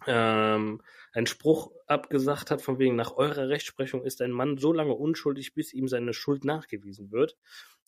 ähm, 0.06 0.82
einen 1.12 1.26
Spruch 1.26 1.72
abgesagt 1.86 2.50
hat, 2.50 2.62
von 2.62 2.78
wegen, 2.78 2.96
nach 2.96 3.16
eurer 3.16 3.48
Rechtsprechung 3.48 4.04
ist 4.04 4.22
ein 4.22 4.30
Mann 4.30 4.58
so 4.58 4.72
lange 4.72 4.94
unschuldig, 4.94 5.54
bis 5.54 5.72
ihm 5.72 5.88
seine 5.88 6.12
Schuld 6.14 6.44
nachgewiesen 6.44 7.12
wird. 7.12 7.36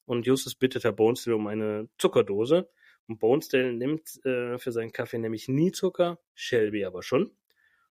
Und 0.06 0.26
Justus 0.26 0.54
bittet 0.54 0.84
Herr 0.84 0.92
Bonestell 0.92 1.34
um 1.34 1.46
eine 1.46 1.88
Zuckerdose. 1.98 2.68
Und 3.06 3.18
Bonesdale 3.18 3.72
nimmt 3.72 4.24
äh, 4.24 4.58
für 4.58 4.72
seinen 4.72 4.92
Kaffee 4.92 5.18
nämlich 5.18 5.48
nie 5.48 5.72
Zucker, 5.72 6.18
Shelby 6.34 6.84
aber 6.84 7.02
schon. 7.02 7.30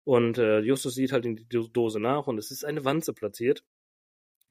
Und 0.04 0.38
äh, 0.38 0.60
Justus 0.60 0.94
sieht 0.94 1.12
halt 1.12 1.26
in 1.26 1.36
die 1.36 1.46
Dose 1.48 2.00
nach 2.00 2.26
und 2.26 2.38
es 2.38 2.50
ist 2.50 2.64
eine 2.64 2.84
Wanze 2.84 3.12
platziert. 3.12 3.64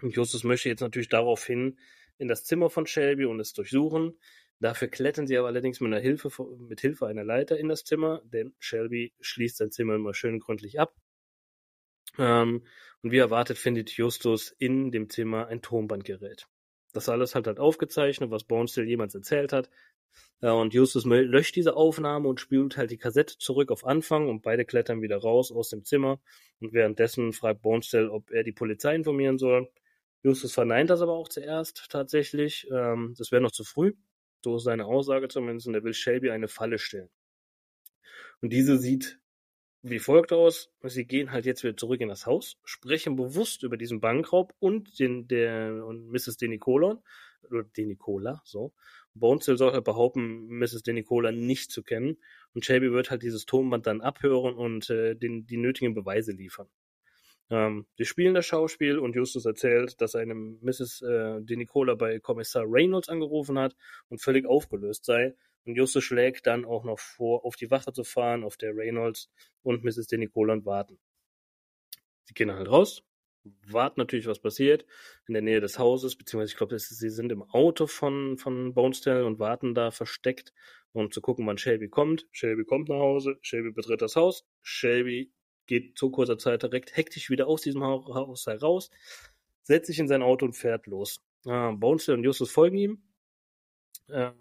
Und 0.02 0.16
Justus 0.16 0.44
möchte 0.44 0.70
jetzt 0.70 0.82
natürlich 0.82 1.10
daraufhin 1.10 1.80
in 2.18 2.28
das 2.28 2.44
Zimmer 2.44 2.70
von 2.70 2.86
Shelby 2.86 3.26
und 3.26 3.40
es 3.40 3.54
durchsuchen. 3.54 4.18
Dafür 4.60 4.88
klettern 4.88 5.28
sie 5.28 5.38
aber 5.38 5.48
allerdings 5.48 5.80
mit, 5.80 5.92
einer 5.92 6.02
Hilfe, 6.02 6.30
mit 6.58 6.82
Hilfe 6.82 7.08
einer 7.08 7.24
Leiter 7.24 7.58
in 7.58 7.70
das 7.70 7.84
Zimmer, 7.84 8.22
denn 8.26 8.56
Shelby 8.60 9.14
schließt 9.20 9.58
sein 9.58 9.72
Zimmer 9.72 9.96
immer 9.96 10.14
schön 10.14 10.40
gründlich 10.40 10.80
ab. 10.80 10.96
Ähm, 12.18 12.64
und 13.04 13.12
wie 13.12 13.18
erwartet 13.18 13.58
findet 13.58 13.92
Justus 13.92 14.50
in 14.58 14.92
dem 14.92 15.10
Zimmer 15.10 15.48
ein 15.48 15.62
Tonbandgerät. 15.62 16.48
Das 16.94 17.10
alles 17.10 17.36
hat 17.36 17.46
halt 17.46 17.60
aufgezeichnet, 17.60 18.32
was 18.32 18.44
Bonestill 18.46 18.88
jemals 18.88 19.14
erzählt 19.14 19.54
hat. 19.54 19.70
Ja, 20.42 20.54
und 20.54 20.74
Justus 20.74 21.06
löscht 21.06 21.56
diese 21.56 21.76
Aufnahme 21.76 22.28
und 22.28 22.40
spielt 22.40 22.78
halt 22.78 22.90
die 22.92 22.98
Kassette 22.98 23.38
zurück 23.38 23.72
auf 23.72 23.86
Anfang 23.86 24.30
und 24.30 24.42
beide 24.42 24.66
klettern 24.66 25.02
wieder 25.02 25.18
raus 25.18 25.52
aus 25.52 25.70
dem 25.70 25.84
Zimmer. 25.86 26.20
Und 26.60 26.74
währenddessen 26.74 27.34
fragt 27.34 27.62
Bonestill, 27.62 28.10
ob 28.10 28.32
er 28.32 28.44
die 28.44 28.52
Polizei 28.52 28.96
informieren 28.96 29.38
soll. 29.38 29.70
Justus 30.24 30.54
verneint 30.54 30.90
das 30.90 31.02
aber 31.02 31.14
auch 31.14 31.30
zuerst 31.30 31.86
tatsächlich. 31.90 32.68
Ähm, 32.72 33.14
das 33.18 33.32
wäre 33.32 33.42
noch 33.42 33.52
zu 33.52 33.64
früh. 33.64 33.94
So 34.44 34.58
ist 34.58 34.64
seine 34.64 34.86
Aussage 34.86 35.28
zumindest. 35.28 35.68
Und 35.68 35.76
er 35.76 35.84
will 35.84 35.94
Shelby 35.94 36.32
eine 36.32 36.48
Falle 36.48 36.80
stellen. 36.80 37.10
Und 38.42 38.54
diese 38.54 38.78
sieht 38.78 39.20
wie 39.90 40.00
folgt 40.00 40.34
aus. 40.34 40.72
Sie 40.84 41.06
gehen 41.06 41.32
halt 41.32 41.46
jetzt 41.46 41.64
wieder 41.64 41.78
zurück 41.78 42.02
in 42.02 42.10
das 42.10 42.26
Haus, 42.26 42.58
sprechen 42.64 43.16
bewusst 43.16 43.64
über 43.64 43.78
diesen 43.78 44.00
Bankraub 44.00 44.54
und 44.60 45.00
den, 45.00 45.28
der, 45.28 45.86
und 45.86 46.10
Mrs. 46.10 46.38
Denicola, 46.38 47.02
oder 47.50 47.64
Denicola, 47.64 48.42
so. 48.44 48.74
Bonesill 49.14 49.58
soll 49.58 49.74
halt 49.74 49.86
behaupten, 49.86 50.48
Mrs. 50.48 50.84
Denicola 50.84 51.32
nicht 51.32 51.72
zu 51.72 51.82
kennen. 51.84 52.18
Und 52.54 52.66
Shelby 52.66 52.92
wird 52.92 53.10
halt 53.10 53.24
dieses 53.24 53.46
Tonband 53.46 53.88
dann 53.88 54.02
abhören 54.02 54.56
und 54.56 54.90
äh, 54.90 55.16
den, 55.16 55.48
die 55.48 55.58
nötigen 55.58 55.94
Beweise 55.94 56.32
liefern. 56.34 56.68
Ähm, 57.50 57.86
sie 57.98 58.06
spielen 58.06 58.34
das 58.34 58.46
Schauspiel 58.46 59.00
und 59.00 59.16
Justus 59.16 59.46
erzählt, 59.46 60.02
dass 60.02 60.16
eine 60.16 60.36
Mrs. 60.36 61.02
Äh, 61.02 61.42
Denicola 61.42 61.96
bei 61.96 62.20
Kommissar 62.20 62.66
Reynolds 62.68 63.10
angerufen 63.10 63.58
hat 63.58 63.76
und 64.10 64.22
völlig 64.22 64.46
aufgelöst 64.46 65.06
sei 65.06 65.34
und 65.68 65.76
Justus 65.76 66.06
schlägt 66.06 66.48
dann 66.48 66.64
auch 66.64 66.86
noch 66.86 66.98
vor, 66.98 67.46
auf 67.46 67.58
die 67.58 67.70
Wache 67.70 67.92
zu 67.92 68.06
fahren, 68.06 68.46
auf 68.46 68.56
der 68.56 68.74
Reynolds 68.76 69.30
und 69.64 69.84
Mrs. 69.84 70.08
De 70.08 70.18
Nicola 70.18 70.58
warten. 70.64 70.98
Sie 72.24 72.34
gehen 72.34 72.52
halt 72.52 72.70
raus, 72.70 73.04
warten 73.44 74.00
natürlich, 74.00 74.28
was 74.28 74.40
passiert, 74.40 74.86
in 75.28 75.34
der 75.34 75.44
Nähe 75.44 75.60
des 75.60 75.78
Hauses, 75.78 76.16
beziehungsweise 76.16 76.52
ich 76.52 76.58
glaube, 76.58 76.80
sie 76.80 77.10
sind 77.10 77.34
im 77.34 77.44
Auto 77.44 77.86
von, 77.86 78.38
von 78.38 78.74
Bonestell 78.74 79.24
und 79.24 79.40
warten 79.40 79.76
da 79.76 79.92
versteckt, 79.92 80.54
um 80.94 81.12
zu 81.12 81.20
gucken, 81.20 81.46
wann 81.48 81.58
Shelby 81.58 81.90
kommt. 81.90 82.28
Shelby 82.32 82.64
kommt 82.64 82.88
nach 82.88 83.00
Hause, 83.00 83.38
Shelby 83.42 83.72
betritt 83.72 84.02
das 84.02 84.16
Haus, 84.16 84.46
Shelby 84.62 85.34
geht 85.68 85.98
zu 85.98 86.10
kurzer 86.10 86.38
Zeit 86.38 86.64
direkt 86.64 86.96
hektisch 86.96 87.30
wieder 87.30 87.48
aus 87.48 87.62
diesem 87.62 87.84
Haus 87.84 88.46
heraus, 88.46 88.90
setzt 89.64 89.88
sich 89.88 90.00
in 90.00 90.08
sein 90.08 90.22
Auto 90.22 90.46
und 90.46 90.54
fährt 90.54 90.88
los. 90.88 91.22
Äh, 91.46 91.74
Bonestell 91.74 92.16
und 92.16 92.24
Justus 92.24 92.52
folgen 92.52 92.78
ihm. 92.78 93.04
Äh, 94.08 94.32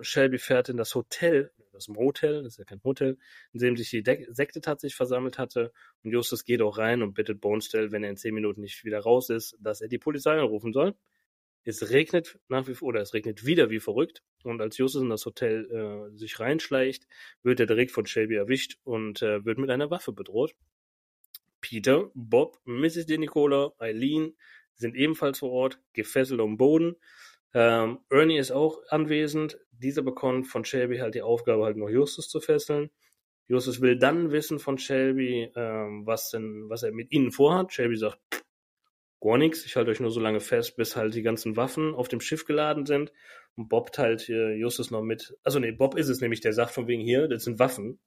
Shelby 0.00 0.38
fährt 0.38 0.68
in 0.68 0.76
das 0.76 0.94
Hotel, 0.94 1.52
das 1.72 1.88
Motel, 1.88 2.42
das 2.42 2.54
ist 2.54 2.58
ja 2.58 2.64
kein 2.64 2.82
Hotel, 2.84 3.18
in 3.52 3.60
dem 3.60 3.76
sich 3.76 3.90
die 3.90 4.02
De 4.02 4.26
Sekte 4.32 4.60
tatsächlich 4.60 4.96
versammelt 4.96 5.38
hatte. 5.38 5.72
Und 6.02 6.12
Justus 6.12 6.44
geht 6.44 6.62
auch 6.62 6.78
rein 6.78 7.02
und 7.02 7.14
bittet 7.14 7.40
Bonestell, 7.40 7.92
wenn 7.92 8.04
er 8.04 8.10
in 8.10 8.16
zehn 8.16 8.34
Minuten 8.34 8.60
nicht 8.60 8.84
wieder 8.84 9.00
raus 9.00 9.30
ist, 9.30 9.56
dass 9.60 9.80
er 9.80 9.88
die 9.88 9.98
Polizei 9.98 10.38
anrufen 10.38 10.72
soll. 10.72 10.94
Es 11.68 11.90
regnet 11.90 12.38
nach 12.48 12.66
wie 12.66 12.74
vor, 12.74 12.88
oder 12.88 13.02
es 13.02 13.12
regnet 13.12 13.44
wieder 13.44 13.68
wie 13.68 13.78
verrückt. 13.78 14.22
Und 14.42 14.62
als 14.62 14.78
Justus 14.78 15.02
in 15.02 15.10
das 15.10 15.26
Hotel 15.26 15.68
äh, 15.70 16.16
sich 16.16 16.40
reinschleicht, 16.40 17.06
wird 17.42 17.60
er 17.60 17.66
direkt 17.66 17.90
von 17.90 18.06
Shelby 18.06 18.36
erwischt 18.36 18.78
und 18.84 19.20
äh, 19.20 19.44
wird 19.44 19.58
mit 19.58 19.68
einer 19.68 19.90
Waffe 19.90 20.14
bedroht. 20.14 20.54
Peter, 21.60 22.10
Bob, 22.14 22.58
Mrs. 22.64 23.04
DeNicola, 23.04 23.74
Eileen 23.78 24.34
sind 24.76 24.96
ebenfalls 24.96 25.40
vor 25.40 25.50
Ort, 25.50 25.78
gefesselt 25.92 26.40
am 26.40 26.56
Boden. 26.56 26.96
Ähm, 27.52 27.98
Ernie 28.08 28.38
ist 28.38 28.50
auch 28.50 28.80
anwesend. 28.88 29.58
Dieser 29.70 30.00
bekommt 30.00 30.46
von 30.46 30.64
Shelby 30.64 30.96
halt 31.00 31.16
die 31.16 31.22
Aufgabe, 31.22 31.64
halt 31.66 31.76
noch 31.76 31.90
Justus 31.90 32.30
zu 32.30 32.40
fesseln. 32.40 32.88
Justus 33.46 33.82
will 33.82 33.98
dann 33.98 34.32
wissen 34.32 34.58
von 34.58 34.78
Shelby, 34.78 35.52
ähm, 35.54 36.06
was 36.06 36.30
denn, 36.30 36.70
was 36.70 36.82
er 36.82 36.92
mit 36.92 37.12
ihnen 37.12 37.30
vorhat. 37.30 37.74
Shelby 37.74 37.98
sagt, 37.98 38.18
gar 39.20 39.38
nichts, 39.38 39.64
ich 39.64 39.76
halte 39.76 39.90
euch 39.90 40.00
nur 40.00 40.10
so 40.10 40.20
lange 40.20 40.40
fest, 40.40 40.76
bis 40.76 40.96
halt 40.96 41.14
die 41.14 41.22
ganzen 41.22 41.56
Waffen 41.56 41.94
auf 41.94 42.08
dem 42.08 42.20
Schiff 42.20 42.44
geladen 42.44 42.86
sind. 42.86 43.12
Und 43.56 43.68
Bob 43.68 43.92
teilt 43.92 44.20
hier 44.20 44.56
Justus 44.56 44.90
noch 44.90 45.02
mit. 45.02 45.36
Also 45.42 45.58
nee, 45.58 45.72
Bob 45.72 45.96
ist 45.96 46.08
es 46.08 46.20
nämlich, 46.20 46.40
der 46.40 46.52
sagt 46.52 46.70
von 46.70 46.86
wegen 46.86 47.02
hier, 47.02 47.28
das 47.28 47.44
sind 47.44 47.58
Waffen. 47.58 47.98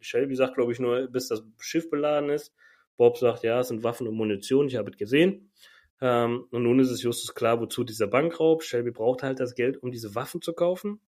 Shelby 0.00 0.34
sagt, 0.34 0.54
glaube 0.54 0.72
ich, 0.72 0.80
nur, 0.80 1.08
bis 1.08 1.28
das 1.28 1.44
Schiff 1.60 1.88
beladen 1.90 2.30
ist. 2.30 2.52
Bob 2.96 3.16
sagt, 3.16 3.44
ja, 3.44 3.60
es 3.60 3.68
sind 3.68 3.84
Waffen 3.84 4.08
und 4.08 4.14
Munition, 4.14 4.66
ich 4.66 4.76
habe 4.76 4.90
es 4.90 4.96
gesehen. 4.96 5.52
Ähm, 6.00 6.46
und 6.50 6.62
nun 6.62 6.80
ist 6.80 6.90
es 6.90 7.02
Justus 7.02 7.34
klar, 7.34 7.60
wozu 7.60 7.84
dieser 7.84 8.08
Bankraub. 8.08 8.62
Shelby 8.62 8.90
braucht 8.90 9.22
halt 9.22 9.40
das 9.40 9.54
Geld, 9.54 9.76
um 9.82 9.90
diese 9.92 10.14
Waffen 10.14 10.42
zu 10.42 10.52
kaufen 10.52 11.00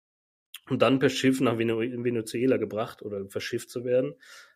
und 0.68 0.82
dann 0.82 0.98
per 0.98 1.08
Schiff 1.08 1.40
nach 1.40 1.58
Venezuela 1.58 2.56
gebracht 2.56 3.02
oder 3.02 3.28
verschifft 3.28 3.70
zu 3.70 3.84
werden. 3.84 4.14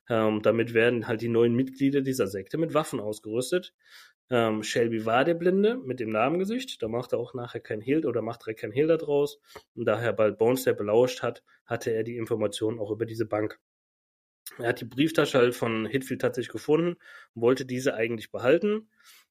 Ähm, 0.08 0.42
damit 0.42 0.74
werden 0.74 1.08
halt 1.08 1.22
die 1.22 1.28
neuen 1.28 1.54
Mitglieder 1.54 2.02
dieser 2.02 2.26
Sekte 2.26 2.58
mit 2.58 2.74
Waffen 2.74 3.00
ausgerüstet. 3.00 3.74
Ähm, 4.30 4.62
Shelby 4.62 5.04
war 5.04 5.24
der 5.24 5.34
Blinde 5.34 5.76
mit 5.76 6.00
dem 6.00 6.10
Namengesicht, 6.10 6.82
da 6.82 6.88
macht 6.88 7.12
er 7.12 7.18
auch 7.18 7.34
nachher 7.34 7.60
kein 7.60 7.80
Hehl 7.80 8.06
oder 8.06 8.22
macht 8.22 8.46
er 8.46 8.54
kein 8.54 8.72
Hehl 8.72 8.86
daraus. 8.86 9.38
Und 9.74 9.84
daher 9.84 10.12
bald 10.12 10.38
Bones 10.38 10.64
der 10.64 10.72
belauscht 10.72 11.22
hat, 11.22 11.42
hatte 11.66 11.90
er 11.92 12.04
die 12.04 12.16
Informationen 12.16 12.78
auch 12.78 12.90
über 12.90 13.06
diese 13.06 13.26
Bank. 13.26 13.58
Er 14.58 14.68
hat 14.68 14.80
die 14.80 14.86
Brieftasche 14.86 15.38
halt 15.38 15.54
von 15.54 15.86
Hitfield 15.86 16.20
tatsächlich 16.20 16.52
gefunden, 16.52 16.96
wollte 17.34 17.64
diese 17.66 17.94
eigentlich 17.94 18.30
behalten. 18.30 18.90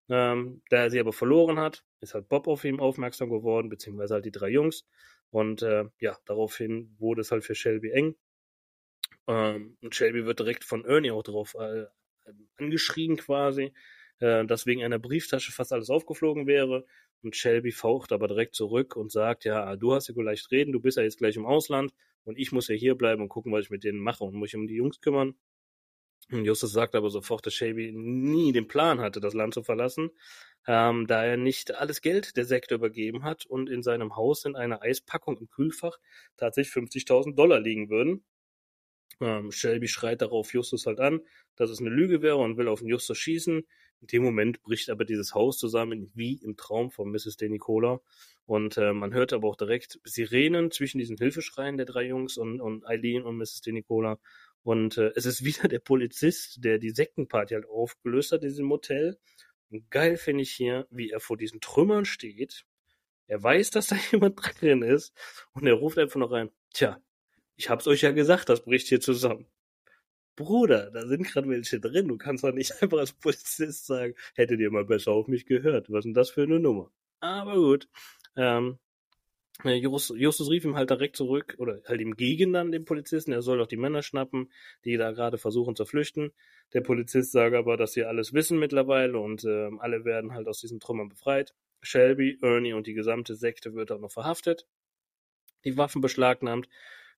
Ähm, 0.10 0.62
da 0.70 0.78
er 0.78 0.92
sie 0.92 1.00
aber 1.00 1.14
verloren 1.14 1.60
hat, 1.60 1.86
ist 2.02 2.14
halt 2.14 2.28
Bob 2.30 2.48
auf 2.48 2.64
ihn 2.66 2.80
aufmerksam 2.80 3.30
geworden, 3.30 3.70
beziehungsweise 3.70 4.16
halt 4.16 4.26
die 4.26 4.32
drei 4.32 4.50
Jungs. 4.50 4.86
Und 5.30 5.62
äh, 5.62 5.86
ja, 6.00 6.18
daraufhin 6.26 6.96
wurde 7.00 7.22
es 7.22 7.32
halt 7.32 7.44
für 7.44 7.56
Shelby 7.56 7.92
eng. 7.92 8.16
Ähm, 9.28 9.78
und 9.82 9.96
Shelby 9.96 10.26
wird 10.26 10.40
direkt 10.40 10.64
von 10.66 10.86
Ernie 10.86 11.12
auch 11.12 11.24
drauf 11.24 11.56
äh, 11.56 11.86
angeschrien 12.58 13.18
quasi, 13.18 13.74
äh, 14.24 14.46
dass 14.46 14.66
wegen 14.66 14.84
einer 14.84 15.00
Brieftasche 15.00 15.52
fast 15.52 15.74
alles 15.74 15.90
aufgeflogen 15.90 16.48
wäre. 16.48 16.86
Und 17.24 17.36
Shelby 17.36 17.72
faucht 17.74 18.14
aber 18.14 18.30
direkt 18.30 18.56
zurück 18.56 18.96
und 18.96 19.12
sagt, 19.12 19.44
ja, 19.44 19.76
du 19.76 19.94
hast 19.94 20.08
ja 20.08 20.14
gleich 20.16 20.46
reden, 20.50 20.72
du 20.72 20.80
bist 20.80 20.98
ja 20.98 21.04
jetzt 21.04 21.18
gleich 21.18 21.36
im 21.36 21.46
Ausland 21.46 21.94
und 22.24 22.40
ich 22.40 22.54
muss 22.54 22.70
ja 22.70 22.76
hier 22.76 22.96
bleiben 22.96 23.22
und 23.22 23.30
gucken, 23.30 23.52
was 23.52 23.66
ich 23.66 23.70
mit 23.70 23.84
denen 23.84 24.00
mache 24.00 24.24
und 24.24 24.34
muss 24.34 24.54
mich 24.54 24.56
um 24.56 24.68
die 24.68 24.76
Jungs 24.76 25.02
kümmern. 25.02 25.36
Justus 26.30 26.72
sagt 26.72 26.96
aber 26.96 27.10
sofort, 27.10 27.46
dass 27.46 27.54
Shelby 27.54 27.92
nie 27.92 28.54
den 28.54 28.70
Plan 28.70 29.02
hatte, 29.02 29.20
das 29.20 29.34
Land 29.34 29.54
zu 29.54 29.62
verlassen, 29.62 30.10
ähm, 30.68 31.06
da 31.06 31.26
er 31.26 31.36
nicht 31.36 31.76
alles 31.76 32.00
Geld 32.00 32.38
der 32.38 32.46
Sekte 32.46 32.76
übergeben 32.76 33.24
hat 33.26 33.46
und 33.46 33.70
in 33.70 33.84
seinem 33.84 34.16
Haus 34.16 34.46
in 34.46 34.56
einer 34.56 34.82
Eispackung 34.82 35.38
im 35.38 35.50
Kühlfach 35.50 36.00
tatsächlich 36.38 36.74
50.000 36.74 37.36
Dollar 37.36 37.60
liegen 37.60 37.90
würden. 37.90 38.24
Ähm, 39.20 39.52
Shelby 39.52 39.90
schreit 39.90 40.22
darauf 40.22 40.54
Justus 40.54 40.86
halt 40.86 41.02
an, 41.02 41.22
dass 41.58 41.70
es 41.70 41.82
eine 41.82 41.90
Lüge 41.90 42.22
wäre 42.22 42.38
und 42.38 42.58
will 42.58 42.70
auf 42.70 42.80
den 42.80 42.88
Justus 42.88 43.18
schießen. 43.18 43.68
In 44.04 44.08
dem 44.08 44.24
Moment 44.24 44.62
bricht 44.64 44.90
aber 44.90 45.06
dieses 45.06 45.34
Haus 45.34 45.58
zusammen, 45.58 46.12
wie 46.14 46.34
im 46.44 46.58
Traum 46.58 46.92
von 46.92 47.10
Mrs. 47.10 47.38
De 47.38 47.48
Nicola. 47.48 48.02
Und 48.46 48.78
äh, 48.78 48.92
man 48.92 49.14
hört 49.14 49.32
aber 49.32 49.48
auch 49.48 49.56
direkt 49.56 49.98
Sirenen 50.04 50.72
zwischen 50.72 50.98
diesen 50.98 51.16
Hilfeschreien 51.16 51.78
der 51.78 51.86
drei 51.86 52.08
Jungs 52.08 52.38
und, 52.38 52.60
und 52.60 52.86
Eileen 52.86 53.24
und 53.24 53.38
Mrs. 53.38 53.62
De 53.62 53.72
Nicola. 53.72 54.20
Und 54.62 54.98
äh, 54.98 55.14
es 55.16 55.26
ist 55.26 55.46
wieder 55.46 55.70
der 55.70 55.80
Polizist, 55.80 56.66
der 56.66 56.80
die 56.80 56.90
Sektenparty 56.90 57.54
halt 57.54 57.66
aufgelöst 57.66 58.34
hat 58.34 58.44
in 58.44 58.50
diesem 58.50 58.66
Motel. 58.66 59.18
Und 59.70 59.90
geil 59.90 60.18
finde 60.18 60.44
ich 60.44 60.52
hier, 60.52 60.86
wie 60.90 61.10
er 61.10 61.22
vor 61.22 61.38
diesen 61.38 61.62
Trümmern 61.62 62.04
steht. 62.04 62.66
Er 63.28 63.42
weiß, 63.42 63.70
dass 63.70 63.88
da 63.88 63.96
jemand 64.12 64.38
drin 64.60 64.82
ist. 64.82 65.14
Und 65.54 65.66
er 65.66 65.76
ruft 65.76 65.98
einfach 65.98 66.20
noch 66.20 66.32
rein, 66.32 66.52
tja, 66.74 67.02
ich 67.56 67.70
hab's 67.70 67.88
euch 67.88 68.02
ja 68.02 68.12
gesagt, 68.12 68.50
das 68.50 68.66
bricht 68.66 68.90
hier 68.90 69.00
zusammen. 69.00 69.48
Bruder, 70.36 70.90
da 70.92 71.06
sind 71.08 71.24
gerade 71.24 71.50
welche 71.50 71.80
drin. 71.80 72.08
Du 72.08 72.18
kannst 72.18 72.44
doch 72.44 72.54
nicht 72.54 72.72
einfach 72.82 72.98
als 73.00 73.14
Polizist 73.14 73.86
sagen, 73.86 74.16
hättet 74.36 74.60
ihr 74.60 74.72
mal 74.72 74.86
besser 74.86 75.12
auf 75.12 75.28
mich 75.28 75.46
gehört. 75.46 75.90
Was 75.90 76.00
ist 76.00 76.06
denn 76.06 76.14
das 76.14 76.30
für 76.30 76.44
eine 76.44 76.60
Nummer? 76.60 76.92
Aber 77.20 77.56
gut. 77.56 77.88
Ähm, 78.36 78.80
äh, 79.64 79.76
Justus, 79.76 80.18
Justus 80.18 80.50
rief 80.50 80.66
ihm 80.66 80.76
halt 80.76 80.90
direkt 80.90 81.16
zurück, 81.16 81.56
oder 81.58 81.82
halt 81.86 82.02
ihm 82.02 82.16
gegen 82.16 82.54
dann 82.54 82.72
den 82.72 82.86
Polizisten, 82.86 83.32
er 83.32 83.42
soll 83.42 83.60
doch 83.60 83.68
die 83.68 83.78
Männer 83.78 84.02
schnappen, 84.02 84.52
die 84.84 84.98
da 84.98 85.12
gerade 85.12 85.38
versuchen 85.38 85.76
zu 85.76 85.86
flüchten. 85.86 86.32
Der 86.74 86.82
Polizist 86.82 87.32
sagt 87.32 87.56
aber, 87.56 87.78
dass 87.78 87.94
sie 87.94 88.04
alles 88.04 88.34
wissen 88.34 88.60
mittlerweile 88.60 89.20
und 89.20 89.46
äh, 89.46 89.70
alle 89.80 90.06
werden 90.06 90.34
halt 90.34 90.48
aus 90.48 90.60
diesen 90.60 90.80
Trümmern 90.80 91.10
befreit. 91.10 91.54
Shelby, 91.82 92.40
Ernie 92.42 92.74
und 92.74 92.88
die 92.88 92.94
gesamte 92.94 93.36
Sekte 93.36 93.74
wird 93.76 93.92
auch 93.92 94.00
noch 94.00 94.12
verhaftet, 94.12 94.66
die 95.66 95.78
Waffen 95.78 96.02
beschlagnahmt. 96.02 96.68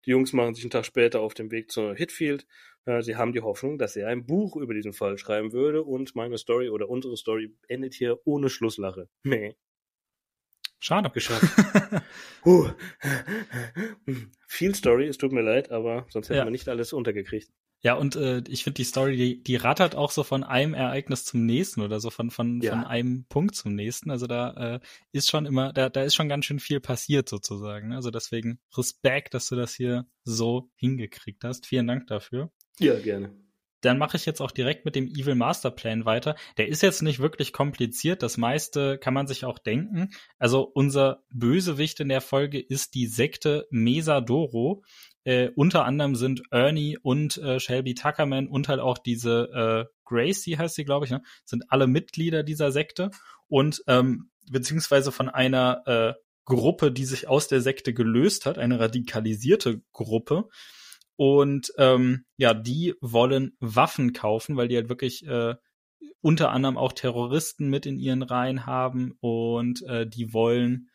Die 0.05 0.11
Jungs 0.11 0.33
machen 0.33 0.53
sich 0.53 0.63
einen 0.63 0.71
Tag 0.71 0.85
später 0.85 1.21
auf 1.21 1.33
den 1.33 1.51
Weg 1.51 1.71
zu 1.71 1.93
Hitfield. 1.93 2.45
Äh, 2.85 3.01
sie 3.01 3.15
haben 3.15 3.33
die 3.33 3.41
Hoffnung, 3.41 3.77
dass 3.77 3.95
er 3.95 4.07
ein 4.07 4.25
Buch 4.25 4.55
über 4.55 4.73
diesen 4.73 4.93
Fall 4.93 5.17
schreiben 5.17 5.53
würde 5.53 5.83
und 5.83 6.15
meine 6.15 6.37
Story 6.37 6.69
oder 6.69 6.89
unsere 6.89 7.17
Story 7.17 7.55
endet 7.67 7.93
hier 7.93 8.19
ohne 8.25 8.49
Schlusslache. 8.49 9.07
Nee. 9.23 9.55
Schade. 10.79 11.09
Geschafft. 11.09 11.43
huh. 12.45 12.69
Viel 14.47 14.75
Story, 14.75 15.07
es 15.07 15.17
tut 15.17 15.31
mir 15.31 15.41
leid, 15.41 15.71
aber 15.71 16.05
sonst 16.09 16.29
hätten 16.29 16.37
Ja. 16.39 16.43
wir 16.45 16.51
nicht 16.51 16.69
alles 16.69 16.93
untergekriegt. 16.93 17.49
Ja, 17.85 17.93
und 17.93 18.15
äh, 18.15 18.41
ich 18.47 18.63
finde 18.63 18.77
die 18.77 18.83
Story, 18.83 19.15
die, 19.15 19.43
die 19.43 19.57
rattert 19.57 19.93
auch 19.93 20.09
so 20.09 20.23
von 20.23 20.43
einem 20.43 20.73
Ereignis 20.73 21.23
zum 21.23 21.45
nächsten 21.45 21.81
oder 21.81 21.99
so 21.99 22.09
von, 22.09 22.31
von, 22.31 22.59
Ja. 22.59 22.71
von 22.71 22.83
einem 22.83 23.25
Punkt 23.29 23.53
zum 23.55 23.75
nächsten. 23.75 24.09
Also 24.09 24.25
da 24.25 24.77
äh, 24.77 24.79
ist 25.11 25.29
schon 25.29 25.45
immer, 25.45 25.71
da, 25.71 25.89
da 25.89 26.01
ist 26.01 26.15
schon 26.15 26.27
ganz 26.27 26.45
schön 26.45 26.59
viel 26.59 26.79
passiert 26.79 27.29
sozusagen. 27.29 27.89
ne? 27.89 27.95
Also 27.95 28.09
deswegen 28.09 28.57
Respekt, 28.75 29.35
dass 29.35 29.47
du 29.49 29.55
das 29.55 29.75
hier 29.75 30.07
so 30.23 30.71
hingekriegt 30.77 31.43
hast. 31.43 31.67
Vielen 31.67 31.85
Dank 31.85 32.07
dafür. 32.07 32.49
Ja, 32.79 32.97
gerne. 32.97 33.35
Dann 33.81 33.99
mache 33.99 34.17
ich 34.17 34.25
jetzt 34.25 34.41
auch 34.41 34.49
direkt 34.49 34.85
mit 34.85 34.95
dem 34.95 35.05
Evil 35.05 35.35
Master 35.35 35.69
Plan 35.69 36.05
weiter. 36.05 36.35
Der 36.57 36.67
ist 36.67 36.81
jetzt 36.81 37.03
nicht 37.03 37.19
wirklich 37.19 37.53
kompliziert. 37.53 38.23
Das 38.23 38.35
meiste 38.37 38.97
kann 38.97 39.13
man 39.13 39.27
sich 39.27 39.45
auch 39.45 39.59
denken. 39.59 40.09
Also 40.39 40.63
unser 40.63 41.23
Bösewicht 41.29 41.99
in 41.99 42.09
der 42.09 42.21
Folge 42.21 42.59
ist 42.59 42.95
die 42.95 43.05
Sekte 43.05 43.67
Mesadoro. 43.69 44.83
Äh, 45.25 45.49
unter 45.55 45.85
anderem 45.85 46.15
sind 46.15 46.43
Ernie 46.51 46.97
und 47.01 47.37
äh, 47.37 47.59
Shelby 47.59 47.95
Tuckerman 47.95 48.47
und 48.47 48.69
halt 48.69 48.79
auch 48.79 48.97
diese 48.97 49.49
äh, 49.89 49.93
Gracie 50.05 50.57
heißt 50.57 50.75
sie, 50.75 50.85
glaube 50.85 51.05
ich, 51.05 51.11
ne? 51.11 51.21
sind 51.43 51.65
alle 51.69 51.87
Mitglieder 51.87 52.43
dieser 52.43 52.71
Sekte 52.71 53.09
und 53.47 53.83
ähm, 53.87 54.29
beziehungsweise 54.49 55.11
von 55.11 55.27
einer 55.27 55.81
äh, 55.87 56.13
Gruppe, 56.45 56.91
die 56.91 57.05
sich 57.05 57.27
aus 57.27 57.47
der 57.47 57.59
Sekte 57.59 57.93
gelöst 57.93 58.45
hat, 58.45 58.59
eine 58.59 58.79
radikalisierte 58.79 59.81
Gruppe. 59.91 60.47
Und 61.15 61.73
ähm, 61.77 62.25
ja, 62.37 62.53
die 62.53 62.93
wollen 63.01 63.55
Waffen 63.59 64.13
kaufen, 64.13 64.57
weil 64.57 64.67
die 64.67 64.75
halt 64.75 64.89
wirklich 64.89 65.25
äh, 65.25 65.55
unter 66.21 66.51
anderem 66.51 66.77
auch 66.77 66.91
Terroristen 66.91 67.69
mit 67.69 67.85
in 67.85 67.97
ihren 67.97 68.21
Reihen 68.21 68.65
haben 68.65 69.17
und 69.21 69.81
äh, 69.83 70.07
die 70.07 70.33
wollen 70.33 70.89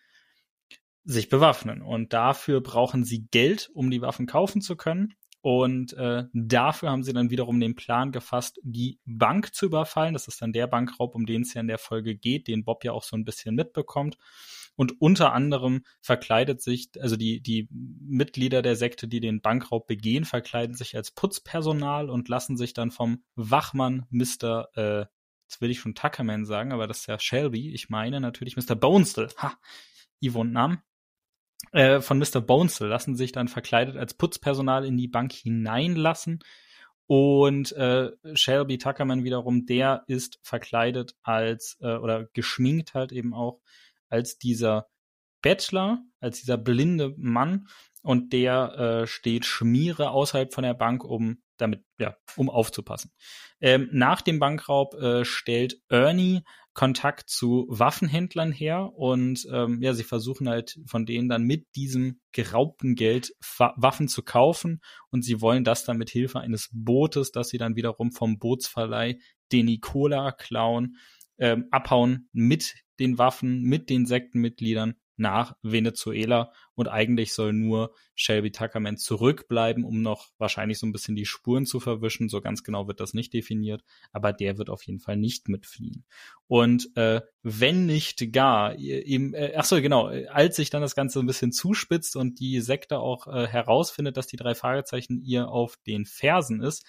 sich 1.04 1.28
bewaffnen. 1.28 1.82
Und 1.82 2.12
dafür 2.12 2.60
brauchen 2.60 3.04
sie 3.04 3.26
Geld, 3.30 3.70
um 3.74 3.90
die 3.90 4.02
Waffen 4.02 4.26
kaufen 4.26 4.60
zu 4.60 4.76
können. 4.76 5.14
Und 5.42 5.94
äh, 5.94 6.24
dafür 6.34 6.90
haben 6.90 7.02
sie 7.02 7.14
dann 7.14 7.30
wiederum 7.30 7.60
den 7.60 7.74
Plan 7.74 8.12
gefasst, 8.12 8.60
die 8.62 8.98
Bank 9.06 9.54
zu 9.54 9.66
überfallen. 9.66 10.12
Das 10.12 10.28
ist 10.28 10.42
dann 10.42 10.52
der 10.52 10.66
Bankraub, 10.66 11.14
um 11.14 11.24
den 11.24 11.42
es 11.42 11.54
ja 11.54 11.62
in 11.62 11.68
der 11.68 11.78
Folge 11.78 12.14
geht, 12.14 12.46
den 12.46 12.64
Bob 12.64 12.84
ja 12.84 12.92
auch 12.92 13.04
so 13.04 13.16
ein 13.16 13.24
bisschen 13.24 13.54
mitbekommt. 13.54 14.18
Und 14.76 15.00
unter 15.00 15.32
anderem 15.32 15.84
verkleidet 16.00 16.62
sich, 16.62 16.90
also 17.00 17.16
die, 17.16 17.40
die 17.40 17.68
Mitglieder 17.70 18.62
der 18.62 18.76
Sekte, 18.76 19.08
die 19.08 19.20
den 19.20 19.40
Bankraub 19.40 19.86
begehen, 19.86 20.24
verkleiden 20.24 20.74
sich 20.76 20.94
als 20.96 21.10
Putzpersonal 21.10 22.10
und 22.10 22.28
lassen 22.28 22.56
sich 22.56 22.74
dann 22.74 22.90
vom 22.90 23.22
Wachmann 23.34 24.06
Mr. 24.10 24.68
Äh, 24.74 25.06
jetzt 25.46 25.60
will 25.60 25.70
ich 25.70 25.80
schon 25.80 25.94
Tuckerman 25.94 26.44
sagen, 26.44 26.72
aber 26.72 26.86
das 26.86 27.00
ist 27.00 27.06
ja 27.06 27.18
Shelby. 27.18 27.72
Ich 27.72 27.88
meine 27.88 28.20
natürlich 28.20 28.56
Mr. 28.56 28.74
Bonesel. 28.74 29.28
Ha, 29.38 29.54
Yvonne 30.24 30.52
Namen. 30.52 30.82
Äh, 31.72 32.00
von 32.00 32.18
Mr. 32.18 32.40
Bonesel 32.40 32.88
lassen 32.88 33.16
sich 33.16 33.32
dann 33.32 33.48
verkleidet 33.48 33.96
als 33.96 34.14
Putzpersonal 34.14 34.84
in 34.84 34.96
die 34.96 35.08
Bank 35.08 35.32
hineinlassen. 35.32 36.40
Und 37.06 37.72
äh, 37.72 38.10
Shelby 38.34 38.78
Tuckerman 38.78 39.24
wiederum, 39.24 39.66
der 39.66 40.04
ist 40.06 40.38
verkleidet 40.42 41.16
als 41.22 41.76
äh, 41.80 41.96
oder 41.96 42.26
geschminkt 42.32 42.94
halt 42.94 43.10
eben 43.10 43.34
auch 43.34 43.60
als 44.08 44.38
dieser 44.38 44.88
Bettler, 45.42 46.02
als 46.20 46.40
dieser 46.40 46.56
blinde 46.56 47.14
Mann 47.16 47.66
und 48.02 48.32
der 48.32 49.02
äh, 49.02 49.06
steht 49.06 49.44
Schmiere 49.44 50.10
außerhalb 50.10 50.54
von 50.54 50.62
der 50.62 50.74
Bank, 50.74 51.04
um 51.04 51.42
damit, 51.60 51.84
ja, 51.98 52.16
um 52.36 52.50
aufzupassen. 52.50 53.12
Ähm, 53.60 53.88
nach 53.92 54.22
dem 54.22 54.38
Bankraub 54.38 54.94
äh, 54.94 55.24
stellt 55.24 55.80
Ernie 55.88 56.42
Kontakt 56.72 57.28
zu 57.28 57.66
Waffenhändlern 57.68 58.52
her 58.52 58.92
und 58.94 59.46
ähm, 59.52 59.82
ja, 59.82 59.92
sie 59.92 60.04
versuchen 60.04 60.48
halt 60.48 60.78
von 60.86 61.04
denen 61.04 61.28
dann 61.28 61.42
mit 61.42 61.66
diesem 61.74 62.20
geraubten 62.32 62.94
Geld 62.94 63.32
Waffen 63.58 64.06
zu 64.06 64.22
kaufen 64.22 64.80
und 65.10 65.22
sie 65.24 65.40
wollen 65.40 65.64
das 65.64 65.84
dann 65.84 65.98
mit 65.98 66.10
Hilfe 66.10 66.40
eines 66.40 66.68
Bootes, 66.72 67.32
das 67.32 67.48
sie 67.48 67.58
dann 67.58 67.74
wiederum 67.74 68.12
vom 68.12 68.38
Bootsverleih 68.38 69.18
den 69.50 69.66
Nicola 69.66 70.30
klauen, 70.30 70.96
ähm, 71.38 71.66
abhauen 71.72 72.28
mit 72.32 72.76
den 73.00 73.18
Waffen, 73.18 73.62
mit 73.62 73.90
den 73.90 74.06
Sektenmitgliedern 74.06 74.94
nach 75.20 75.54
Venezuela 75.62 76.52
und 76.74 76.88
eigentlich 76.88 77.34
soll 77.34 77.52
nur 77.52 77.94
Shelby 78.14 78.50
Tuckerman 78.50 78.96
zurückbleiben, 78.96 79.84
um 79.84 80.02
noch 80.02 80.28
wahrscheinlich 80.38 80.78
so 80.78 80.86
ein 80.86 80.92
bisschen 80.92 81.14
die 81.14 81.26
Spuren 81.26 81.66
zu 81.66 81.78
verwischen. 81.78 82.28
So 82.28 82.40
ganz 82.40 82.64
genau 82.64 82.88
wird 82.88 83.00
das 83.00 83.12
nicht 83.12 83.32
definiert, 83.34 83.84
aber 84.12 84.32
der 84.32 84.58
wird 84.58 84.70
auf 84.70 84.82
jeden 84.82 84.98
Fall 84.98 85.16
nicht 85.16 85.48
mitfliehen. 85.48 86.04
Und 86.46 86.96
äh, 86.96 87.20
wenn 87.42 87.86
nicht 87.86 88.32
gar, 88.32 88.76
eben, 88.76 89.34
äh, 89.34 89.52
ach 89.56 89.64
so 89.64 89.80
genau, 89.80 90.06
als 90.06 90.56
sich 90.56 90.70
dann 90.70 90.82
das 90.82 90.94
Ganze 90.94 91.20
ein 91.20 91.26
bisschen 91.26 91.52
zuspitzt 91.52 92.16
und 92.16 92.40
die 92.40 92.60
Sekte 92.60 92.98
auch 92.98 93.26
äh, 93.26 93.46
herausfindet, 93.46 94.16
dass 94.16 94.26
die 94.26 94.38
drei 94.38 94.54
Fragezeichen 94.54 95.22
ihr 95.22 95.48
auf 95.48 95.76
den 95.86 96.06
Fersen 96.06 96.62
ist, 96.62 96.86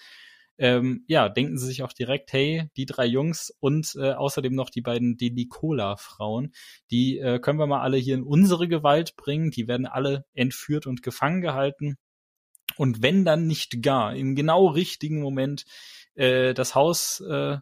ähm, 0.62 1.02
ja, 1.08 1.28
denken 1.28 1.58
sie 1.58 1.66
sich 1.66 1.82
auch 1.82 1.92
direkt, 1.92 2.32
hey, 2.32 2.70
die 2.76 2.86
drei 2.86 3.04
Jungs 3.04 3.52
und 3.58 3.96
äh, 3.96 4.12
außerdem 4.12 4.54
noch 4.54 4.70
die 4.70 4.80
beiden 4.80 5.16
Delicola-Frauen, 5.16 6.54
die 6.92 7.18
äh, 7.18 7.40
können 7.40 7.58
wir 7.58 7.66
mal 7.66 7.80
alle 7.80 7.96
hier 7.96 8.14
in 8.14 8.22
unsere 8.22 8.68
Gewalt 8.68 9.16
bringen, 9.16 9.50
die 9.50 9.66
werden 9.66 9.86
alle 9.86 10.24
entführt 10.34 10.86
und 10.86 11.02
gefangen 11.02 11.40
gehalten. 11.40 11.96
Und 12.76 13.02
wenn 13.02 13.24
dann 13.24 13.48
nicht 13.48 13.82
gar 13.82 14.14
im 14.14 14.36
genau 14.36 14.68
richtigen 14.68 15.20
Moment 15.20 15.64
äh, 16.14 16.54
das 16.54 16.76
Haus 16.76 17.20
äh, 17.28 17.58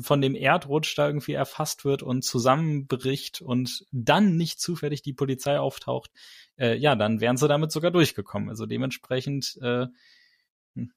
von 0.00 0.20
dem 0.20 0.36
Erdrutsch 0.36 0.96
da 0.96 1.08
irgendwie 1.08 1.32
erfasst 1.32 1.84
wird 1.84 2.04
und 2.04 2.22
zusammenbricht 2.22 3.42
und 3.42 3.84
dann 3.90 4.36
nicht 4.36 4.60
zufällig 4.60 5.02
die 5.02 5.12
Polizei 5.12 5.58
auftaucht, 5.58 6.12
äh, 6.56 6.76
ja, 6.76 6.94
dann 6.94 7.20
wären 7.20 7.36
sie 7.36 7.48
damit 7.48 7.72
sogar 7.72 7.90
durchgekommen. 7.90 8.48
Also 8.48 8.64
dementsprechend 8.64 9.58
äh, 9.60 9.88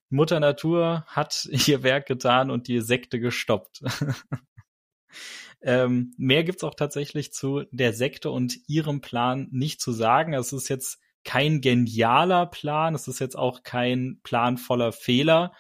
Mutter 0.10 0.40
Natur 0.40 1.06
hat 1.08 1.48
ihr 1.68 1.84
Werk 1.84 2.08
getan 2.08 2.52
und 2.52 2.68
die 2.68 2.82
Sekte 2.82 3.20
gestoppt. 3.20 3.82
ähm, 5.62 6.14
mehr 6.18 6.44
gibt's 6.44 6.64
auch 6.64 6.76
tatsächlich 6.76 7.34
zu 7.34 7.64
der 7.72 7.94
Sekte 7.94 8.32
und 8.32 8.58
ihrem 8.68 9.02
Plan 9.02 9.48
nicht 9.52 9.82
zu 9.82 9.92
sagen. 9.92 10.34
Es 10.34 10.54
ist 10.54 10.70
jetzt 10.70 11.00
kein 11.24 11.60
genialer 11.60 12.46
Plan, 12.46 12.94
es 12.96 13.08
ist 13.08 13.20
jetzt 13.20 13.36
auch 13.36 13.64
kein 13.64 14.20
Plan 14.24 14.58
voller 14.58 14.92
Fehler, 14.92 15.54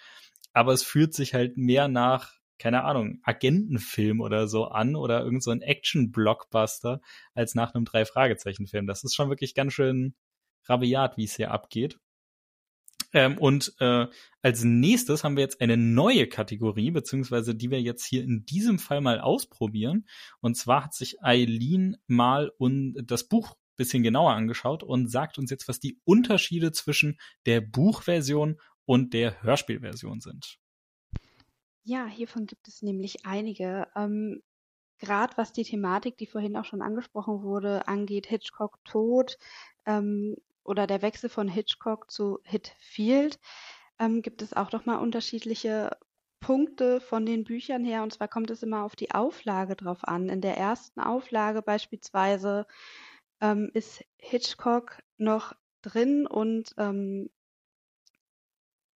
aber 0.53 0.73
es 0.73 0.83
fühlt 0.83 1.13
sich 1.13 1.33
halt 1.33 1.57
mehr 1.57 1.87
nach, 1.87 2.33
keine 2.59 2.83
Ahnung, 2.83 3.19
Agentenfilm 3.23 4.21
oder 4.21 4.47
so 4.47 4.65
an 4.65 4.95
oder 4.95 5.23
irgend 5.23 5.43
so 5.43 5.51
Action-Blockbuster 5.51 7.01
als 7.33 7.55
nach 7.55 7.73
einem 7.73 7.83
Drei-Fragezeichen-Film. 7.83 8.85
Das 8.85 9.03
ist 9.03 9.15
schon 9.15 9.29
wirklich 9.29 9.55
ganz 9.55 9.73
schön 9.73 10.15
rabiat, 10.65 11.17
wie 11.17 11.25
es 11.25 11.35
hier 11.35 11.51
abgeht. 11.51 11.99
Ähm, 13.15 13.37
und 13.37 13.73
äh, 13.79 14.07
als 14.41 14.65
nächstes 14.65 15.23
haben 15.23 15.37
wir 15.37 15.43
jetzt 15.43 15.61
eine 15.61 15.77
neue 15.77 16.27
Kategorie, 16.27 16.91
beziehungsweise 16.91 17.55
die 17.55 17.71
wir 17.71 17.81
jetzt 17.81 18.05
hier 18.05 18.21
in 18.21 18.45
diesem 18.45 18.77
Fall 18.77 18.99
mal 18.99 19.21
ausprobieren. 19.21 20.05
Und 20.41 20.57
zwar 20.57 20.83
hat 20.83 20.93
sich 20.93 21.23
Eileen 21.23 21.95
mal 22.07 22.51
un 22.59 22.93
das 23.05 23.27
Buch 23.29 23.55
bisschen 23.77 24.03
genauer 24.03 24.33
angeschaut 24.33 24.83
und 24.83 25.09
sagt 25.09 25.37
uns 25.37 25.49
jetzt, 25.49 25.67
was 25.67 25.79
die 25.79 25.99
Unterschiede 26.03 26.71
zwischen 26.73 27.17
der 27.45 27.61
Buchversion 27.61 28.59
und 28.85 29.13
der 29.13 29.41
Hörspielversion 29.43 30.19
sind. 30.19 30.57
Ja, 31.83 32.05
hiervon 32.07 32.47
gibt 32.47 32.67
es 32.67 32.81
nämlich 32.81 33.25
einige. 33.25 33.87
Ähm, 33.95 34.41
Gerade 34.97 35.35
was 35.37 35.53
die 35.53 35.63
Thematik, 35.63 36.17
die 36.17 36.25
vorhin 36.25 36.55
auch 36.57 36.65
schon 36.65 36.81
angesprochen 36.81 37.43
wurde, 37.43 37.87
angeht, 37.87 38.27
Hitchcock 38.27 38.83
tot, 38.85 39.37
ähm, 39.85 40.35
oder 40.65 40.87
der 40.87 41.01
Wechsel 41.01 41.29
von 41.29 41.47
Hitchcock 41.47 42.11
zu 42.11 42.39
Hitfield, 42.43 43.39
ähm, 43.99 44.21
gibt 44.21 44.41
es 44.41 44.53
auch 44.53 44.71
nochmal 44.71 44.99
unterschiedliche 44.99 45.97
Punkte 46.39 46.99
von 47.01 47.25
den 47.25 47.43
Büchern 47.43 47.85
her. 47.85 48.03
Und 48.03 48.13
zwar 48.13 48.27
kommt 48.27 48.51
es 48.51 48.63
immer 48.63 48.83
auf 48.83 48.95
die 48.95 49.11
Auflage 49.11 49.75
drauf 49.75 50.03
an. 50.03 50.29
In 50.29 50.41
der 50.41 50.57
ersten 50.57 50.99
Auflage 50.99 51.61
beispielsweise 51.61 52.67
ähm, 53.41 53.69
ist 53.73 54.03
Hitchcock 54.17 55.01
noch 55.17 55.53
drin 55.81 56.27
und 56.27 56.73
ähm, 56.77 57.29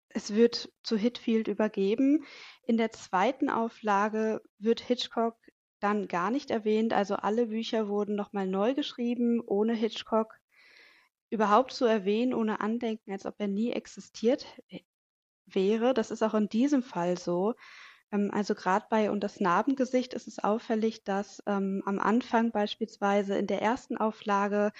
es 0.08 0.34
wird 0.34 0.72
zu 0.82 0.96
Hitfield 0.96 1.48
übergeben. 1.48 2.24
In 2.64 2.76
der 2.76 2.92
zweiten 2.92 3.50
Auflage 3.50 4.42
wird 4.58 4.80
Hitchcock 4.80 5.36
dann 5.80 6.08
gar 6.08 6.30
nicht 6.30 6.50
erwähnt. 6.50 6.92
Also 6.92 7.14
alle 7.14 7.46
Bücher 7.46 7.88
wurden 7.88 8.16
nochmal 8.16 8.46
neu 8.46 8.74
geschrieben, 8.74 9.40
ohne 9.40 9.74
Hitchcock 9.74 10.34
überhaupt 11.30 11.72
zu 11.72 11.84
erwähnen, 11.84 12.34
ohne 12.34 12.60
Andenken, 12.60 13.12
als 13.12 13.26
ob 13.26 13.34
er 13.38 13.48
nie 13.48 13.72
existiert 13.72 14.46
wäre. 15.46 15.94
Das 15.94 16.10
ist 16.10 16.22
auch 16.22 16.34
in 16.34 16.48
diesem 16.48 16.82
Fall 16.82 17.18
so. 17.18 17.54
Ähm, 18.12 18.30
also 18.32 18.54
gerade 18.54 18.86
bei 18.90 19.10
Und 19.10 19.20
das 19.24 19.40
Narbengesicht 19.40 20.14
ist 20.14 20.28
es 20.28 20.38
auffällig, 20.38 21.04
dass 21.04 21.42
ähm, 21.46 21.82
am 21.86 21.98
Anfang 21.98 22.52
beispielsweise 22.52 23.36
in 23.36 23.46
der 23.46 23.62
ersten 23.62 23.96
Auflage 23.96 24.72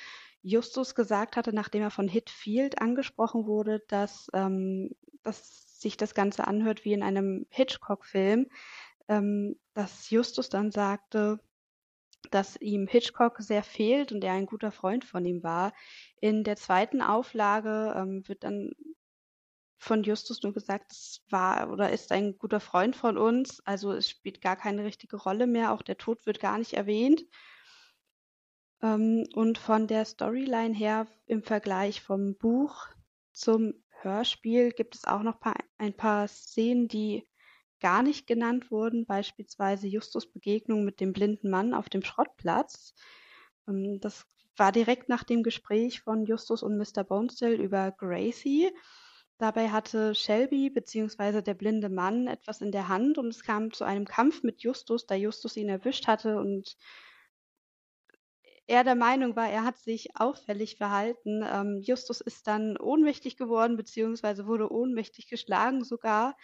Justus 0.42 0.94
gesagt 0.94 1.36
hatte, 1.36 1.53
nachdem 1.53 1.82
er 1.82 1.90
von 1.90 2.09
Hitfield 2.09 2.80
angesprochen 2.80 3.46
wurde, 3.46 3.82
dass, 3.88 4.28
ähm, 4.32 4.90
dass 5.22 5.80
sich 5.80 5.96
das 5.96 6.14
Ganze 6.14 6.46
anhört 6.46 6.84
wie 6.84 6.92
in 6.92 7.03
einem 7.03 7.46
Hitchcock-Film, 7.51 8.46
ähm, 9.09 9.57
dass 9.74 10.11
Justus 10.11 10.49
dann 10.49 10.70
sagte, 10.70 11.40
dass 12.30 12.56
ihm 12.60 12.86
Hitchcock 12.86 13.36
sehr 13.38 13.62
fehlt 13.62 14.12
und 14.12 14.22
er 14.24 14.32
ein 14.32 14.46
guter 14.46 14.72
Freund 14.72 15.04
von 15.04 15.24
ihm 15.24 15.42
war. 15.42 15.72
In 16.20 16.44
der 16.44 16.56
zweiten 16.56 17.00
Auflage 17.00 17.94
ähm, 17.96 18.26
wird 18.28 18.44
dann 18.44 18.72
von 19.78 20.02
Justus 20.02 20.42
nur 20.42 20.52
gesagt, 20.52 20.92
es 20.92 21.24
war 21.30 21.70
oder 21.70 21.90
ist 21.90 22.10
ein 22.10 22.36
guter 22.36 22.60
Freund 22.60 22.96
von 22.96 23.16
uns. 23.16 23.60
Also 23.64 23.92
es 23.92 24.10
spielt 24.10 24.40
gar 24.40 24.56
keine 24.56 24.84
richtige 24.84 25.16
Rolle 25.16 25.46
mehr. 25.46 25.72
Auch 25.72 25.82
der 25.82 25.96
Tod 25.96 26.26
wird 26.26 26.40
gar 26.40 26.58
nicht 26.58 26.74
erwähnt. 26.74 27.24
Ähm, 28.82 29.26
und 29.34 29.58
von 29.58 29.86
der 29.86 30.04
Storyline 30.04 30.74
her 30.74 31.06
im 31.26 31.42
Vergleich 31.42 32.02
vom 32.02 32.36
Buch 32.36 32.88
zum 33.32 33.74
Hörspiel 34.02 34.72
gibt 34.72 34.94
es 34.94 35.04
auch 35.04 35.22
noch 35.22 35.40
ein 35.78 35.94
paar 35.94 36.28
Szenen, 36.28 36.88
die 36.88 37.26
gar 37.81 38.03
nicht 38.03 38.26
genannt 38.26 38.70
wurden, 38.70 39.07
beispielsweise 39.07 39.87
Justus 39.87 40.31
Begegnung 40.31 40.85
mit 40.85 41.01
dem 41.01 41.12
blinden 41.12 41.51
Mann 41.51 41.74
auf 41.74 41.89
dem 41.89 42.03
Schrottplatz. 42.03 42.95
Ähm, 43.68 44.01
das 44.01 44.26
war 44.57 44.72
direkt 44.72 45.09
nach 45.09 45.24
dem 45.24 45.43
Gespräch 45.43 46.01
von 46.01 46.24
Justus 46.26 46.62
und 46.62 46.76
Mr. 46.79 47.05
Bonestell 47.05 47.61
über 47.61 47.93
Gracie. 47.93 48.70
Dabei 49.39 49.70
hatte 49.70 50.16
Shelby 50.16 50.68
bzw. 50.68 51.43
der 51.43 51.55
blinde 51.55 51.89
Mann 51.89 52.26
etwas 52.26 52.61
in 52.61 52.72
der 52.72 52.89
Hand 52.89 53.18
und 53.18 53.29
es 53.29 53.45
kam 53.45 53.72
zu 53.72 53.85
einem 53.85 54.05
Kampf 54.05 54.43
mit 54.43 54.62
Justus, 54.62 55.07
da 55.07 55.14
Justus 55.14 55.57
ihn 55.57 55.68
erwischt 55.68 56.09
hatte 56.09 56.39
und 56.39 56.76
er 58.66 58.85
der 58.85 58.97
Meinung 58.97 59.35
war, 59.35 59.49
er 59.49 59.64
hat 59.64 59.79
sich 59.79 60.14
auffällig 60.16 60.76
verhalten. 60.76 61.43
Ähm, 61.43 61.81
Justus 61.83 62.20
ist 62.20 62.47
dann 62.47 62.76
ohnmächtig 62.76 63.39
geworden 63.39 63.76
bzw. 63.76 64.45
wurde 64.45 64.70
ohnmächtig 64.70 65.29
geschlagen 65.29 65.85
sogar, 65.85 66.37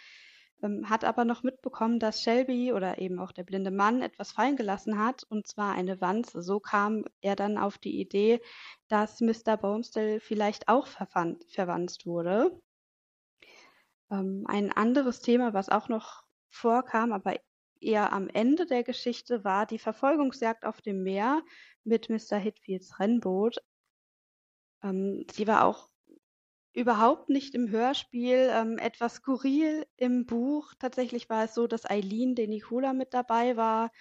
ähm, 0.61 0.89
hat 0.89 1.03
aber 1.03 1.25
noch 1.25 1.43
mitbekommen, 1.43 1.99
dass 1.99 2.21
Shelby 2.21 2.73
oder 2.73 2.99
eben 2.99 3.19
auch 3.19 3.31
der 3.31 3.43
blinde 3.43 3.71
Mann 3.71 4.01
etwas 4.01 4.31
fallen 4.31 4.55
gelassen 4.55 4.99
hat 4.99 5.23
und 5.23 5.47
zwar 5.47 5.73
eine 5.73 6.01
Wanze. 6.01 6.41
So 6.41 6.59
kam 6.59 7.05
er 7.21 7.35
dann 7.35 7.57
auf 7.57 7.77
die 7.77 7.99
Idee, 7.99 8.41
dass 8.87 9.21
Mr. 9.21 9.57
Bonestell 9.57 10.19
vielleicht 10.19 10.67
auch 10.67 10.87
verwandt 10.87 12.05
wurde. 12.05 12.59
Ähm, 14.11 14.45
ein 14.47 14.71
anderes 14.71 15.21
Thema, 15.21 15.53
was 15.53 15.69
auch 15.69 15.89
noch 15.89 16.23
vorkam, 16.49 17.11
aber 17.11 17.35
eher 17.81 18.13
am 18.13 18.29
Ende 18.29 18.65
der 18.65 18.83
Geschichte, 18.83 19.43
war 19.43 19.65
die 19.65 19.79
Verfolgungsjagd 19.79 20.65
auf 20.65 20.81
dem 20.81 21.03
Meer 21.03 21.43
mit 21.83 22.09
Mr. 22.09 22.37
Hitfields 22.37 22.99
Rennboot. 22.99 23.57
Ähm, 24.83 25.25
sie 25.31 25.47
war 25.47 25.65
auch 25.65 25.89
überhaupt 26.75 27.29
nicht 27.29 27.55
im 27.55 27.69
Hörspiel, 27.69 28.49
ähm, 28.51 28.77
etwas 28.77 29.15
skurril 29.15 29.85
im 29.97 30.25
Buch. 30.25 30.73
Tatsächlich 30.77 31.29
war 31.29 31.45
es 31.45 31.55
so, 31.55 31.67
dass 31.67 31.89
Eileen 31.89 32.35
de 32.35 32.47
Nicola 32.47 32.93
mit 32.93 33.13
dabei 33.13 33.55
war 33.55 33.91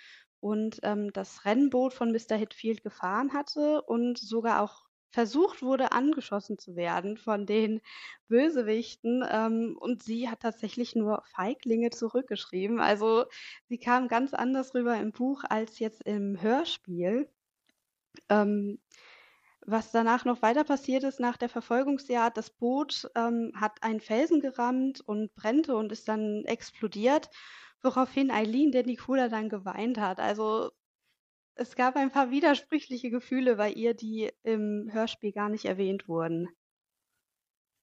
und 0.40 0.80
ähm, 0.82 1.12
das 1.12 1.44
Rennboot 1.44 1.94
von 1.94 2.10
Mr. 2.10 2.36
Hitfield 2.36 2.82
gefahren 2.82 3.32
hatte 3.32 3.82
und 3.82 4.18
sogar 4.18 4.60
auch 4.62 4.84
versucht 5.10 5.62
wurde, 5.62 5.92
angeschossen 5.92 6.58
zu 6.58 6.74
werden 6.74 7.16
von 7.16 7.46
den 7.46 7.80
Bösewichten. 8.26 9.24
Ähm, 9.30 9.76
und 9.78 10.02
sie 10.02 10.28
hat 10.28 10.40
tatsächlich 10.40 10.96
nur 10.96 11.22
Feiglinge 11.26 11.90
zurückgeschrieben. 11.90 12.80
Also 12.80 13.26
sie 13.68 13.78
kam 13.78 14.08
ganz 14.08 14.34
anders 14.34 14.74
rüber 14.74 14.96
im 14.96 15.12
Buch 15.12 15.44
als 15.48 15.78
jetzt 15.78 16.02
im 16.02 16.42
Hörspiel. 16.42 17.28
Ähm, 18.28 18.80
was 19.66 19.90
danach 19.90 20.24
noch 20.24 20.42
weiter 20.42 20.64
passiert 20.64 21.04
ist 21.04 21.20
nach 21.20 21.36
der 21.36 21.48
Verfolgungsjagd, 21.48 22.36
das 22.36 22.50
Boot 22.50 23.08
ähm, 23.14 23.52
hat 23.54 23.82
einen 23.82 24.00
Felsen 24.00 24.40
gerammt 24.40 25.00
und 25.00 25.34
brennte 25.34 25.76
und 25.76 25.92
ist 25.92 26.08
dann 26.08 26.44
explodiert, 26.44 27.30
woraufhin 27.82 28.30
Eileen, 28.30 28.72
der 28.72 28.84
Nicola 28.84 29.28
dann 29.28 29.48
geweint 29.48 29.98
hat. 29.98 30.20
Also 30.20 30.70
es 31.54 31.76
gab 31.76 31.96
ein 31.96 32.10
paar 32.10 32.30
widersprüchliche 32.30 33.10
Gefühle 33.10 33.56
bei 33.56 33.70
ihr, 33.70 33.94
die 33.94 34.30
im 34.42 34.88
Hörspiel 34.92 35.32
gar 35.32 35.48
nicht 35.48 35.64
erwähnt 35.64 36.08
wurden. 36.08 36.48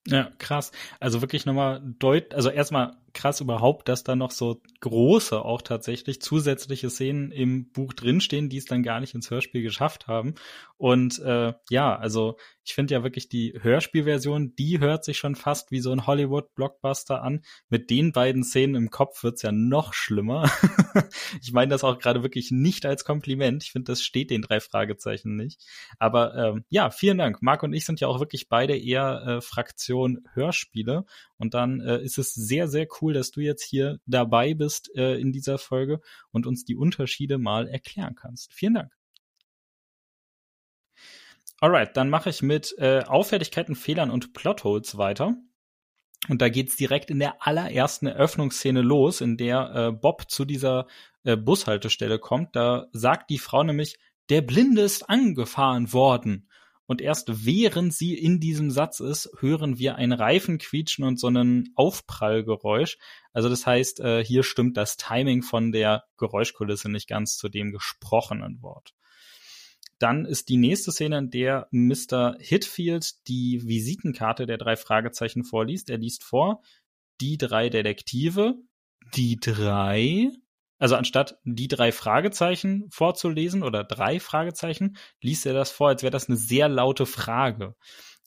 Ja, 0.07 0.31
krass. 0.39 0.71
Also 0.99 1.21
wirklich 1.21 1.45
nochmal 1.45 1.79
deut, 1.83 2.33
also 2.33 2.49
erstmal 2.49 2.97
krass 3.13 3.41
überhaupt, 3.41 3.87
dass 3.87 4.03
da 4.03 4.15
noch 4.15 4.31
so 4.31 4.61
große 4.79 5.43
auch 5.43 5.61
tatsächlich 5.61 6.21
zusätzliche 6.21 6.89
Szenen 6.89 7.31
im 7.31 7.71
Buch 7.71 7.93
drinstehen, 7.93 8.49
die 8.49 8.57
es 8.57 8.65
dann 8.65 8.83
gar 8.83 8.99
nicht 8.99 9.15
ins 9.15 9.29
Hörspiel 9.29 9.61
geschafft 9.61 10.07
haben. 10.07 10.35
Und 10.77 11.19
äh, 11.19 11.53
ja, 11.69 11.95
also 11.95 12.37
ich 12.63 12.73
finde 12.73 12.93
ja 12.93 13.03
wirklich 13.03 13.29
die 13.29 13.53
Hörspielversion, 13.59 14.55
die 14.55 14.79
hört 14.79 15.03
sich 15.03 15.17
schon 15.17 15.35
fast 15.35 15.71
wie 15.71 15.79
so 15.79 15.91
ein 15.91 16.07
Hollywood-Blockbuster 16.07 17.21
an. 17.21 17.41
Mit 17.69 17.89
den 17.89 18.11
beiden 18.11 18.43
Szenen 18.43 18.75
im 18.75 18.89
Kopf 18.89 19.23
wird's 19.23 19.41
ja 19.41 19.51
noch 19.51 19.93
schlimmer. 19.93 20.49
ich 21.41 21.53
meine 21.53 21.69
das 21.69 21.83
auch 21.83 21.99
gerade 21.99 22.23
wirklich 22.23 22.51
nicht 22.51 22.85
als 22.85 23.03
Kompliment. 23.03 23.63
Ich 23.63 23.71
finde, 23.71 23.91
das 23.91 24.01
steht 24.01 24.29
den 24.29 24.41
drei 24.41 24.59
Fragezeichen 24.59 25.35
nicht. 25.35 25.63
Aber 25.99 26.35
ähm, 26.35 26.65
ja, 26.69 26.91
vielen 26.91 27.17
Dank. 27.17 27.41
Marc 27.41 27.63
und 27.63 27.73
ich 27.73 27.85
sind 27.85 27.99
ja 27.99 28.07
auch 28.07 28.19
wirklich 28.19 28.49
beide 28.49 28.77
eher 28.77 29.23
äh, 29.25 29.41
Fraktion 29.41 30.27
Hörspiele. 30.33 31.05
Und 31.41 31.55
dann 31.55 31.81
äh, 31.81 31.99
ist 32.01 32.19
es 32.19 32.35
sehr, 32.35 32.67
sehr 32.67 32.87
cool, 33.01 33.13
dass 33.13 33.31
du 33.31 33.41
jetzt 33.41 33.63
hier 33.63 33.99
dabei 34.05 34.53
bist 34.53 34.95
äh, 34.95 35.15
in 35.19 35.31
dieser 35.31 35.57
Folge 35.57 35.99
und 36.31 36.45
uns 36.45 36.65
die 36.65 36.75
Unterschiede 36.75 37.39
mal 37.39 37.67
erklären 37.67 38.13
kannst. 38.15 38.53
Vielen 38.53 38.75
Dank. 38.75 38.91
Alright, 41.59 41.97
dann 41.97 42.11
mache 42.11 42.29
ich 42.29 42.43
mit 42.43 42.75
äh, 42.77 43.03
Auffälligkeiten, 43.07 43.75
Fehlern 43.75 44.11
und 44.11 44.33
Plotholes 44.33 44.97
weiter. 44.97 45.35
Und 46.29 46.43
da 46.43 46.49
geht's 46.49 46.75
direkt 46.75 47.09
in 47.09 47.17
der 47.17 47.45
allerersten 47.45 48.05
Eröffnungsszene 48.05 48.83
los, 48.83 49.21
in 49.21 49.37
der 49.37 49.71
äh, 49.73 49.91
Bob 49.91 50.29
zu 50.29 50.45
dieser 50.45 50.85
äh, 51.23 51.35
Bushaltestelle 51.35 52.19
kommt. 52.19 52.55
Da 52.55 52.87
sagt 52.91 53.31
die 53.31 53.39
Frau 53.39 53.63
nämlich, 53.63 53.97
der 54.29 54.41
Blinde 54.41 54.83
ist 54.83 55.09
angefahren 55.09 55.91
worden. 55.91 56.47
Und 56.91 56.99
erst 56.99 57.45
während 57.45 57.93
sie 57.93 58.15
in 58.15 58.41
diesem 58.41 58.69
Satz 58.69 58.99
ist, 58.99 59.29
hören 59.39 59.79
wir 59.79 59.95
ein 59.95 60.11
Reifen 60.11 60.57
quietschen 60.57 61.05
und 61.05 61.17
so 61.21 61.27
einen 61.27 61.71
Aufprallgeräusch. 61.75 62.97
Also 63.31 63.47
das 63.47 63.65
heißt, 63.65 64.01
äh, 64.01 64.25
hier 64.25 64.43
stimmt 64.43 64.75
das 64.75 64.97
Timing 64.97 65.41
von 65.41 65.71
der 65.71 66.03
Geräuschkulisse 66.17 66.91
nicht 66.91 67.07
ganz 67.07 67.37
zu 67.37 67.47
dem 67.47 67.71
gesprochenen 67.71 68.61
Wort. 68.61 68.93
Dann 69.99 70.25
ist 70.25 70.49
die 70.49 70.57
nächste 70.57 70.91
Szene, 70.91 71.19
in 71.19 71.29
der 71.29 71.69
Mr. 71.71 72.35
Hitfield 72.41 73.25
die 73.29 73.61
Visitenkarte 73.65 74.45
der 74.45 74.57
drei 74.57 74.75
Fragezeichen 74.75 75.45
vorliest. 75.45 75.89
Er 75.89 75.97
liest 75.97 76.25
vor, 76.25 76.61
die 77.21 77.37
drei 77.37 77.69
Detektive, 77.69 78.55
die 79.15 79.39
drei, 79.39 80.29
also 80.81 80.95
anstatt 80.95 81.37
die 81.43 81.67
drei 81.67 81.91
Fragezeichen 81.91 82.87
vorzulesen 82.89 83.61
oder 83.61 83.83
drei 83.83 84.19
Fragezeichen, 84.19 84.97
liest 85.21 85.45
er 85.45 85.53
das 85.53 85.69
vor, 85.69 85.89
als 85.89 86.01
wäre 86.01 86.09
das 86.09 86.27
eine 86.27 86.37
sehr 86.37 86.69
laute 86.69 87.05
Frage. 87.05 87.75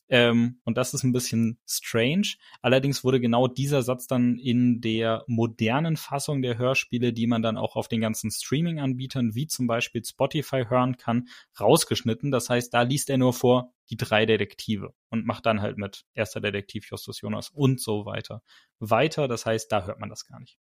Ähm, 0.09 0.61
und 0.63 0.77
das 0.77 0.95
ist 0.95 1.03
ein 1.03 1.13
bisschen 1.13 1.59
strange. 1.67 2.35
Allerdings 2.63 3.03
wurde 3.03 3.19
genau 3.19 3.49
dieser 3.49 3.83
Satz 3.83 4.07
dann 4.07 4.39
in 4.39 4.81
der 4.81 5.25
modernen 5.27 5.97
Fassung 5.97 6.43
der 6.43 6.57
Hörspiele, 6.57 7.13
die 7.13 7.27
man 7.27 7.43
dann 7.43 7.57
auch 7.57 7.75
auf 7.75 7.89
den 7.89 8.01
ganzen 8.01 8.31
Streaming-Anbietern 8.31 9.35
wie 9.35 9.49
zum 9.49 9.67
Beispiel 9.67 10.05
Spotify 10.05 10.67
hören 10.69 10.97
kann, 10.97 11.27
rausgeschnitten. 11.59 12.31
Das 12.31 12.51
heißt, 12.51 12.73
da 12.73 12.83
liest 12.83 13.11
er 13.11 13.19
nur 13.19 13.33
vor 13.33 13.73
die 13.91 13.97
drei 13.97 14.27
Detektive 14.27 14.95
und 15.11 15.27
macht 15.27 15.45
dann 15.47 15.61
halt 15.61 15.77
mit 15.77 16.05
erster 16.15 16.41
Detektiv 16.41 16.89
Justus 16.89 17.21
Jonas 17.21 17.51
und 17.51 17.81
so 17.81 18.07
weiter 18.07 18.43
weiter. 18.79 19.27
Das 19.27 19.45
heißt, 19.45 19.73
da 19.73 19.87
hört 19.87 19.99
man 19.99 20.09
das 20.09 20.25
gar 20.25 20.39
nicht. 20.39 20.57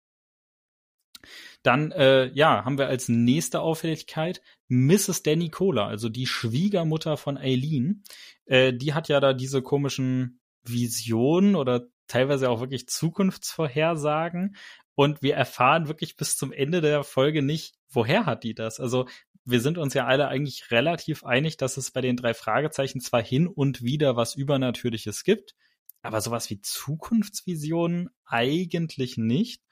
Dann, 1.62 1.93
äh, 1.93 2.27
ja, 2.33 2.64
haben 2.64 2.79
wir 2.79 2.89
als 2.89 3.09
nächste 3.09 3.61
Auffälligkeit 3.61 4.43
Mrs. 4.68 5.23
Danny 5.23 5.51
Cola, 5.51 5.87
also 5.87 6.09
die 6.09 6.27
Schwiegermutter 6.27 7.16
von 7.16 7.37
Eileen. 7.37 8.03
Äh, 8.47 8.73
die 8.73 8.95
hat 8.95 9.09
ja 9.09 9.20
da 9.20 9.33
diese 9.33 9.62
komischen 9.62 10.41
Visionen 10.64 11.57
oder 11.57 11.89
teilweise 12.09 12.51
auch 12.51 12.61
wirklich 12.61 12.89
Zukunftsvorhersagen. 12.89 14.57
Und 14.95 15.23
wir 15.23 15.35
erfahren 15.35 15.89
wirklich 15.89 16.16
bis 16.16 16.37
zum 16.37 16.53
Ende 16.53 16.81
der 16.81 17.03
Folge 17.05 17.43
nicht, 17.43 17.75
woher 17.89 18.27
hat 18.27 18.45
die 18.45 18.55
das? 18.55 18.79
Also 18.79 19.07
wir 19.45 19.61
sind 19.61 19.79
uns 19.79 19.95
ja 19.95 20.07
alle 20.07 20.29
eigentlich 20.29 20.70
relativ 20.70 21.25
einig, 21.25 21.57
dass 21.57 21.77
es 21.77 21.91
bei 21.91 22.01
den 22.01 22.16
drei 22.16 22.35
Fragezeichen 22.35 23.01
zwar 23.01 23.23
hin 23.23 23.47
und 23.47 23.83
wieder 23.83 24.16
was 24.16 24.35
Übernatürliches 24.35 25.25
gibt, 25.25 25.55
aber 26.03 26.20
sowas 26.20 26.49
wie 26.51 26.61
Zukunftsvisionen 26.61 28.11
eigentlich 28.25 29.16
nicht. 29.16 29.62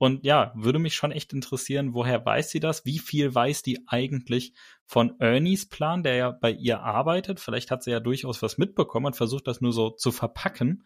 Und 0.00 0.24
ja, 0.24 0.50
würde 0.54 0.78
mich 0.78 0.94
schon 0.94 1.12
echt 1.12 1.34
interessieren, 1.34 1.92
woher 1.92 2.24
weiß 2.24 2.48
sie 2.48 2.58
das? 2.58 2.86
Wie 2.86 2.98
viel 2.98 3.34
weiß 3.34 3.62
die 3.62 3.86
eigentlich 3.86 4.54
von 4.86 5.20
Ernies 5.20 5.68
Plan, 5.68 6.02
der 6.02 6.14
ja 6.14 6.30
bei 6.30 6.52
ihr 6.52 6.80
arbeitet? 6.80 7.38
Vielleicht 7.38 7.70
hat 7.70 7.82
sie 7.82 7.90
ja 7.90 8.00
durchaus 8.00 8.40
was 8.40 8.56
mitbekommen 8.56 9.04
und 9.04 9.16
versucht 9.16 9.46
das 9.46 9.60
nur 9.60 9.74
so 9.74 9.90
zu 9.90 10.10
verpacken. 10.10 10.84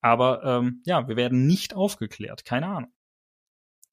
Aber 0.00 0.42
ähm, 0.42 0.82
ja, 0.84 1.06
wir 1.06 1.14
werden 1.14 1.46
nicht 1.46 1.74
aufgeklärt. 1.74 2.44
Keine 2.44 2.66
Ahnung. 2.66 2.92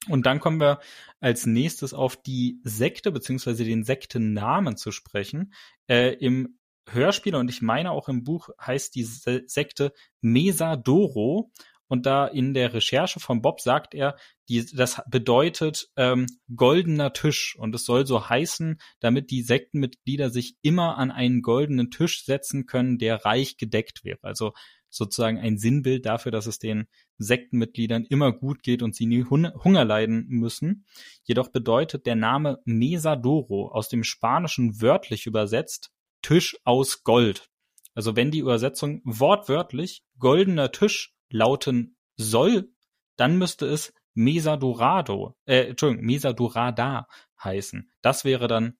Und 0.09 0.25
dann 0.25 0.39
kommen 0.39 0.59
wir 0.59 0.79
als 1.19 1.45
nächstes 1.45 1.93
auf 1.93 2.19
die 2.19 2.59
Sekte 2.63 3.11
beziehungsweise 3.11 3.63
den 3.63 3.83
Sektennamen 3.83 4.75
zu 4.75 4.91
sprechen. 4.91 5.53
Äh, 5.87 6.15
Im 6.15 6.57
Hörspiel 6.89 7.35
und 7.35 7.47
ich 7.51 7.61
meine 7.61 7.91
auch 7.91 8.09
im 8.09 8.23
Buch 8.23 8.49
heißt 8.59 8.95
die 8.95 9.03
Sekte 9.03 9.93
Mesadoro 10.19 11.51
Und 11.87 12.05
da 12.05 12.27
in 12.27 12.53
der 12.53 12.73
Recherche 12.73 13.19
von 13.19 13.41
Bob 13.41 13.61
sagt 13.61 13.93
er, 13.93 14.17
die, 14.49 14.65
das 14.65 15.01
bedeutet 15.09 15.89
ähm, 15.95 16.25
goldener 16.53 17.13
Tisch. 17.13 17.55
Und 17.57 17.73
es 17.75 17.85
soll 17.85 18.05
so 18.05 18.29
heißen, 18.29 18.79
damit 18.99 19.31
die 19.31 19.41
Sektenmitglieder 19.41 20.29
sich 20.29 20.55
immer 20.61 20.97
an 20.97 21.11
einen 21.11 21.41
goldenen 21.41 21.91
Tisch 21.91 22.25
setzen 22.25 22.65
können, 22.65 22.97
der 22.97 23.25
reich 23.25 23.57
gedeckt 23.57 24.03
wäre. 24.03 24.19
Also 24.21 24.53
sozusagen 24.89 25.37
ein 25.37 25.57
Sinnbild 25.57 26.05
dafür, 26.05 26.31
dass 26.31 26.47
es 26.47 26.59
den 26.59 26.87
Sektenmitgliedern 27.17 28.05
immer 28.05 28.31
gut 28.31 28.63
geht 28.63 28.81
und 28.81 28.95
sie 28.95 29.05
nie 29.05 29.25
Hunger 29.25 29.85
leiden 29.85 30.25
müssen. 30.27 30.85
Jedoch 31.23 31.49
bedeutet 31.49 32.05
der 32.05 32.15
Name 32.15 32.59
Mesadoro 32.65 33.69
aus 33.71 33.89
dem 33.89 34.03
Spanischen 34.03 34.81
wörtlich 34.81 35.25
übersetzt 35.25 35.91
Tisch 36.21 36.57
aus 36.63 37.03
Gold. 37.03 37.49
Also 37.93 38.15
wenn 38.15 38.31
die 38.31 38.39
Übersetzung 38.39 39.01
wortwörtlich 39.03 40.03
goldener 40.19 40.71
Tisch 40.71 41.15
lauten 41.29 41.97
soll, 42.15 42.71
dann 43.15 43.37
müsste 43.37 43.67
es 43.67 43.93
Mesa 44.13 44.57
Dorado, 44.57 45.35
äh, 45.45 45.69
Entschuldigung, 45.69 46.05
Mesa 46.05 46.33
Dorada 46.33 47.07
heißen. 47.43 47.91
Das 48.01 48.25
wäre 48.25 48.47
dann 48.47 48.77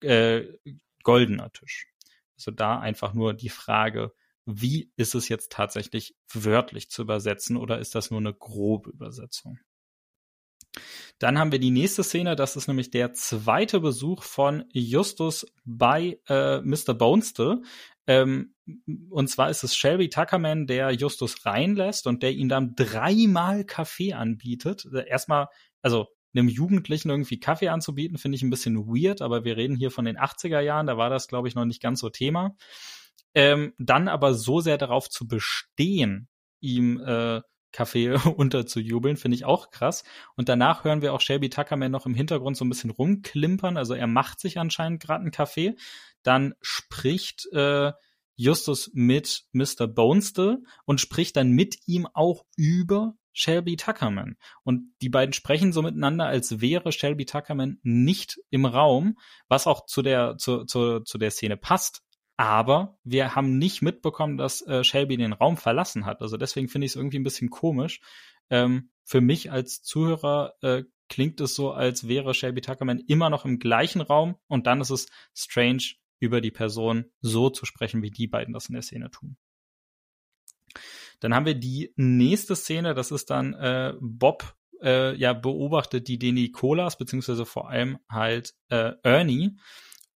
äh, 0.00 0.44
goldener 1.02 1.50
Tisch. 1.52 1.86
Also 2.36 2.50
da 2.50 2.78
einfach 2.78 3.14
nur 3.14 3.34
die 3.34 3.48
Frage, 3.48 4.12
wie 4.46 4.92
ist 4.96 5.14
es 5.14 5.28
jetzt 5.28 5.52
tatsächlich 5.52 6.14
wörtlich 6.32 6.90
zu 6.90 7.02
übersetzen 7.02 7.56
oder 7.56 7.78
ist 7.78 7.94
das 7.94 8.10
nur 8.10 8.20
eine 8.20 8.34
grobe 8.34 8.90
Übersetzung? 8.90 9.58
Dann 11.18 11.38
haben 11.38 11.52
wir 11.52 11.60
die 11.60 11.70
nächste 11.70 12.02
Szene, 12.02 12.36
das 12.36 12.56
ist 12.56 12.66
nämlich 12.66 12.90
der 12.90 13.12
zweite 13.14 13.80
Besuch 13.80 14.22
von 14.22 14.64
Justus 14.72 15.46
bei 15.64 16.20
äh, 16.28 16.60
Mr. 16.60 16.94
Bonestill. 16.94 17.62
Ähm, 18.06 18.53
und 19.10 19.28
zwar 19.28 19.50
ist 19.50 19.62
es 19.62 19.76
Shelby 19.76 20.08
Tuckerman, 20.08 20.66
der 20.66 20.90
Justus 20.92 21.44
reinlässt 21.44 22.06
und 22.06 22.22
der 22.22 22.32
ihn 22.32 22.48
dann 22.48 22.74
dreimal 22.74 23.64
Kaffee 23.64 24.14
anbietet. 24.14 24.86
Erstmal, 25.06 25.48
also 25.82 26.06
einem 26.34 26.48
Jugendlichen 26.48 27.10
irgendwie 27.10 27.38
Kaffee 27.38 27.68
anzubieten, 27.68 28.18
finde 28.18 28.36
ich 28.36 28.42
ein 28.42 28.50
bisschen 28.50 28.86
weird, 28.86 29.22
aber 29.22 29.44
wir 29.44 29.56
reden 29.56 29.76
hier 29.76 29.90
von 29.90 30.04
den 30.04 30.18
80er 30.18 30.60
Jahren, 30.60 30.86
da 30.86 30.96
war 30.96 31.10
das, 31.10 31.28
glaube 31.28 31.48
ich, 31.48 31.54
noch 31.54 31.64
nicht 31.64 31.82
ganz 31.82 32.00
so 32.00 32.10
Thema. 32.10 32.56
Ähm, 33.34 33.74
dann 33.78 34.08
aber 34.08 34.34
so 34.34 34.60
sehr 34.60 34.78
darauf 34.78 35.08
zu 35.08 35.26
bestehen, 35.26 36.28
ihm 36.60 37.00
äh, 37.00 37.42
Kaffee 37.72 38.12
unterzujubeln, 38.36 39.16
finde 39.16 39.36
ich 39.36 39.44
auch 39.44 39.70
krass. 39.70 40.04
Und 40.36 40.48
danach 40.48 40.84
hören 40.84 41.02
wir 41.02 41.12
auch 41.12 41.20
Shelby 41.20 41.50
Tuckerman 41.50 41.90
noch 41.90 42.06
im 42.06 42.14
Hintergrund 42.14 42.56
so 42.56 42.64
ein 42.64 42.68
bisschen 42.68 42.90
rumklimpern. 42.90 43.76
Also 43.76 43.94
er 43.94 44.06
macht 44.06 44.40
sich 44.40 44.58
anscheinend 44.58 45.02
gerade 45.02 45.22
einen 45.22 45.32
Kaffee. 45.32 45.74
Dann 46.22 46.54
spricht 46.62 47.46
äh, 47.52 47.92
Justus 48.36 48.90
mit 48.94 49.44
Mr. 49.52 49.86
Bonestill 49.86 50.62
und 50.84 51.00
spricht 51.00 51.36
dann 51.36 51.50
mit 51.50 51.76
ihm 51.86 52.06
auch 52.12 52.44
über 52.56 53.14
Shelby 53.32 53.76
Tuckerman. 53.76 54.36
Und 54.62 54.94
die 55.02 55.08
beiden 55.08 55.32
sprechen 55.32 55.72
so 55.72 55.82
miteinander, 55.82 56.26
als 56.26 56.60
wäre 56.60 56.92
Shelby 56.92 57.26
Tuckerman 57.26 57.78
nicht 57.82 58.40
im 58.50 58.64
Raum, 58.64 59.18
was 59.48 59.66
auch 59.66 59.86
zu 59.86 60.02
der, 60.02 60.36
zu, 60.38 60.64
zu, 60.64 61.00
zu 61.00 61.18
der 61.18 61.30
Szene 61.30 61.56
passt, 61.56 62.02
aber 62.36 62.98
wir 63.04 63.34
haben 63.34 63.58
nicht 63.58 63.82
mitbekommen, 63.82 64.36
dass 64.36 64.62
äh, 64.62 64.82
Shelby 64.82 65.16
den 65.16 65.32
Raum 65.32 65.56
verlassen 65.56 66.04
hat. 66.04 66.20
Also 66.20 66.36
deswegen 66.36 66.68
finde 66.68 66.86
ich 66.86 66.92
es 66.92 66.96
irgendwie 66.96 67.18
ein 67.18 67.24
bisschen 67.24 67.50
komisch. 67.50 68.00
Ähm, 68.50 68.90
für 69.04 69.20
mich 69.20 69.52
als 69.52 69.82
Zuhörer 69.82 70.54
äh, 70.62 70.84
klingt 71.08 71.40
es 71.40 71.54
so, 71.54 71.72
als 71.72 72.08
wäre 72.08 72.34
Shelby 72.34 72.60
Tuckerman 72.60 72.98
immer 73.06 73.30
noch 73.30 73.44
im 73.44 73.58
gleichen 73.58 74.00
Raum 74.00 74.36
und 74.48 74.66
dann 74.66 74.80
ist 74.80 74.90
es 74.90 75.06
strange, 75.34 75.82
über 76.24 76.40
die 76.40 76.50
Person 76.50 77.06
so 77.20 77.50
zu 77.50 77.66
sprechen, 77.66 78.02
wie 78.02 78.10
die 78.10 78.26
beiden 78.26 78.54
das 78.54 78.66
in 78.66 78.74
der 78.74 78.82
Szene 78.82 79.10
tun. 79.10 79.36
Dann 81.20 81.34
haben 81.34 81.46
wir 81.46 81.54
die 81.54 81.92
nächste 81.96 82.56
Szene, 82.56 82.94
das 82.94 83.10
ist 83.10 83.30
dann 83.30 83.54
äh, 83.54 83.94
Bob 84.00 84.56
äh, 84.82 85.14
ja 85.16 85.32
beobachtet 85.32 86.08
die 86.08 86.18
Deni 86.18 86.50
Colas, 86.50 86.98
beziehungsweise 86.98 87.46
vor 87.46 87.70
allem 87.70 87.98
halt 88.10 88.54
äh, 88.68 88.92
Ernie 89.02 89.56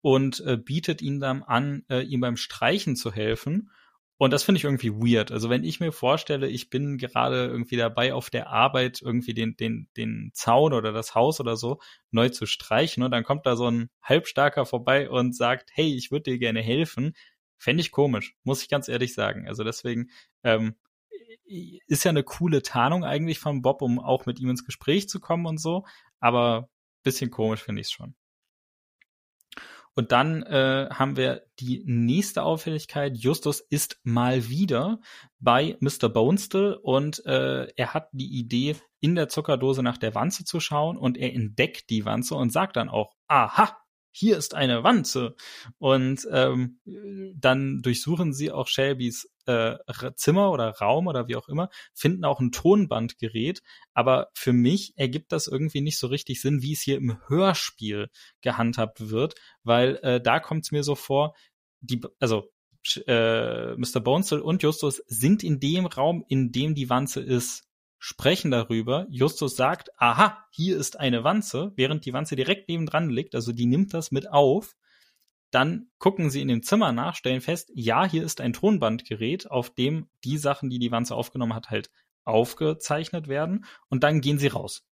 und 0.01 0.39
äh, 0.41 0.57
bietet 0.57 1.01
ihn 1.01 1.19
dann 1.19 1.43
an, 1.43 1.83
äh, 1.89 2.01
ihm 2.01 2.21
beim 2.21 2.37
Streichen 2.37 2.95
zu 2.95 3.11
helfen. 3.11 3.71
Und 4.19 4.33
das 4.33 4.43
finde 4.43 4.57
ich 4.57 4.63
irgendwie 4.63 4.91
weird. 4.91 5.31
Also 5.31 5.49
wenn 5.49 5.63
ich 5.63 5.79
mir 5.79 5.91
vorstelle, 5.91 6.47
ich 6.47 6.69
bin 6.71 6.97
gerade 6.97 7.45
irgendwie 7.45 7.77
dabei 7.77 8.13
auf 8.13 8.31
der 8.31 8.49
Arbeit 8.49 8.99
irgendwie 9.01 9.35
den, 9.35 9.55
den, 9.57 9.89
den 9.95 10.31
Zaun 10.33 10.73
oder 10.73 10.91
das 10.91 11.13
Haus 11.13 11.39
oder 11.39 11.55
so 11.55 11.79
neu 12.09 12.29
zu 12.29 12.47
streichen 12.47 13.03
und 13.03 13.11
dann 13.11 13.23
kommt 13.23 13.45
da 13.45 13.55
so 13.55 13.69
ein 13.69 13.89
Halbstarker 14.01 14.65
vorbei 14.65 15.09
und 15.09 15.35
sagt, 15.35 15.69
hey, 15.73 15.95
ich 15.95 16.09
würde 16.11 16.31
dir 16.31 16.39
gerne 16.39 16.61
helfen. 16.61 17.15
Fände 17.59 17.81
ich 17.81 17.91
komisch, 17.91 18.35
muss 18.43 18.63
ich 18.63 18.69
ganz 18.69 18.87
ehrlich 18.87 19.13
sagen. 19.13 19.47
Also 19.47 19.63
deswegen 19.63 20.09
ähm, 20.43 20.75
ist 21.87 22.03
ja 22.03 22.09
eine 22.09 22.23
coole 22.23 22.63
Tarnung 22.63 23.03
eigentlich 23.03 23.39
von 23.39 23.61
Bob, 23.61 23.81
um 23.83 23.99
auch 23.99 24.25
mit 24.25 24.39
ihm 24.39 24.49
ins 24.49 24.65
Gespräch 24.65 25.09
zu 25.09 25.19
kommen 25.19 25.45
und 25.45 25.59
so. 25.59 25.85
Aber 26.19 26.69
bisschen 27.03 27.29
komisch 27.31 27.61
finde 27.61 27.81
ich 27.81 27.87
es 27.87 27.91
schon. 27.91 28.15
Und 29.97 30.11
dann 30.11 30.43
äh, 30.43 30.89
haben 30.91 31.17
wir 31.17 31.47
die 31.59 31.81
nächste 31.87 32.43
Auffälligkeit. 32.43 33.17
Justus 33.17 33.61
ist 33.61 33.99
mal 34.03 34.47
wieder 34.47 34.99
bei 35.39 35.75
Mr. 35.79 36.07
Bonestill 36.07 36.77
und 36.83 37.25
äh, 37.25 37.65
er 37.75 37.93
hat 37.95 38.09
die 38.11 38.37
Idee, 38.37 38.75
in 38.99 39.15
der 39.15 39.27
Zuckerdose 39.27 39.81
nach 39.81 39.97
der 39.97 40.13
Wanze 40.13 40.45
zu 40.45 40.59
schauen 40.59 40.97
und 40.97 41.17
er 41.17 41.33
entdeckt 41.33 41.89
die 41.89 42.05
Wanze 42.05 42.35
und 42.35 42.51
sagt 42.51 42.75
dann 42.75 42.89
auch, 42.89 43.15
aha, 43.27 43.75
hier 44.11 44.37
ist 44.37 44.53
eine 44.53 44.83
Wanze. 44.83 45.35
Und 45.79 46.27
ähm, 46.31 46.79
dann 47.35 47.81
durchsuchen 47.81 48.33
sie 48.33 48.51
auch 48.51 48.67
Shelbys 48.67 49.27
äh, 49.47 49.77
Zimmer 50.15 50.51
oder 50.51 50.69
Raum 50.69 51.07
oder 51.07 51.27
wie 51.27 51.35
auch 51.35 51.49
immer, 51.49 51.69
finden 51.93 52.25
auch 52.25 52.39
ein 52.39 52.51
Tonbandgerät. 52.51 53.61
Aber 53.93 54.29
für 54.33 54.53
mich 54.53 54.93
ergibt 54.97 55.31
das 55.31 55.47
irgendwie 55.47 55.81
nicht 55.81 55.97
so 55.97 56.07
richtig 56.07 56.41
Sinn, 56.41 56.61
wie 56.61 56.73
es 56.73 56.81
hier 56.81 56.97
im 56.97 57.17
Hörspiel 57.27 58.09
gehandhabt 58.41 59.09
wird, 59.09 59.35
weil 59.63 59.97
äh, 60.03 60.21
da 60.21 60.39
kommt 60.39 60.65
es 60.65 60.71
mir 60.71 60.83
so 60.83 60.95
vor, 60.95 61.35
die, 61.81 62.01
also 62.19 62.51
äh, 63.05 63.75
Mr. 63.75 63.99
Bonesill 63.99 64.39
und 64.39 64.63
Justus 64.63 65.03
sind 65.07 65.43
in 65.43 65.59
dem 65.59 65.85
Raum, 65.85 66.23
in 66.27 66.51
dem 66.51 66.75
die 66.75 66.89
Wanze 66.89 67.21
ist 67.21 67.67
sprechen 67.99 68.51
darüber. 68.51 69.07
Justus 69.09 69.55
sagt, 69.55 69.89
aha, 69.97 70.45
hier 70.51 70.77
ist 70.77 70.99
eine 70.99 71.23
Wanze, 71.23 71.71
während 71.75 72.05
die 72.05 72.13
Wanze 72.13 72.35
direkt 72.35 72.69
nebendran 72.69 73.09
liegt, 73.09 73.35
also 73.35 73.51
die 73.51 73.65
nimmt 73.65 73.93
das 73.93 74.11
mit 74.11 74.29
auf. 74.29 74.75
Dann 75.51 75.89
gucken 75.97 76.29
sie 76.29 76.41
in 76.41 76.47
dem 76.49 76.63
Zimmer 76.63 76.91
nach, 76.91 77.15
stellen 77.15 77.41
fest, 77.41 77.71
ja, 77.73 78.05
hier 78.05 78.23
ist 78.23 78.41
ein 78.41 78.53
Tonbandgerät, 78.53 79.49
auf 79.49 79.69
dem 79.69 80.09
die 80.23 80.37
Sachen, 80.37 80.69
die 80.69 80.79
die 80.79 80.91
Wanze 80.91 81.15
aufgenommen 81.15 81.53
hat, 81.53 81.69
halt 81.69 81.89
aufgezeichnet 82.25 83.27
werden. 83.27 83.65
Und 83.89 84.03
dann 84.03 84.21
gehen 84.21 84.37
sie 84.37 84.47
raus. 84.47 84.85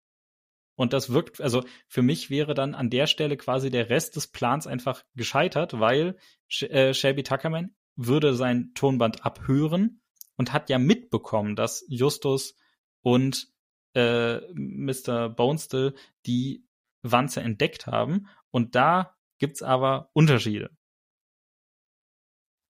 Und 0.74 0.92
das 0.92 1.12
wirkt, 1.12 1.40
also 1.40 1.64
für 1.86 2.02
mich 2.02 2.30
wäre 2.30 2.54
dann 2.54 2.74
an 2.74 2.90
der 2.90 3.06
Stelle 3.06 3.36
quasi 3.36 3.70
der 3.70 3.88
Rest 3.88 4.16
des 4.16 4.26
Plans 4.26 4.66
einfach 4.66 5.04
gescheitert, 5.14 5.78
weil 5.78 6.16
äh, 6.60 6.94
Shelby 6.94 7.22
Tuckerman 7.22 7.74
würde 7.94 8.34
sein 8.34 8.72
Tonband 8.74 9.24
abhören 9.24 10.02
und 10.36 10.52
hat 10.52 10.70
ja 10.70 10.78
mitbekommen, 10.78 11.56
dass 11.56 11.84
Justus 11.88 12.56
und 13.02 13.48
äh, 13.94 14.38
Mr. 14.54 15.28
Bonestill 15.28 15.94
die 16.26 16.66
Wanze 17.02 17.42
entdeckt 17.42 17.86
haben. 17.86 18.28
Und 18.50 18.74
da 18.74 19.16
gibt's 19.42 19.60
aber 19.60 20.08
Unterschiede. 20.12 20.70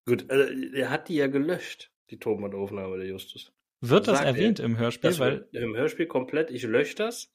Gut, 0.07 0.31
also 0.31 0.51
er 0.75 0.89
hat 0.89 1.11
die 1.11 1.17
ja 1.17 1.27
gelöscht, 1.27 1.93
die 2.09 2.19
Tonbandaufnahme 2.19 2.97
der 2.97 3.07
Justus. 3.07 3.53
Wird 3.83 4.09
das 4.09 4.23
erwähnt 4.23 4.59
er, 4.59 4.65
im 4.65 4.79
Hörspiel? 4.79 5.11
Das 5.11 5.19
weil 5.19 5.47
Im 5.53 5.77
Hörspiel 5.77 6.07
komplett, 6.07 6.51
ich 6.51 6.63
lösche 6.63 6.97
das. 6.97 7.31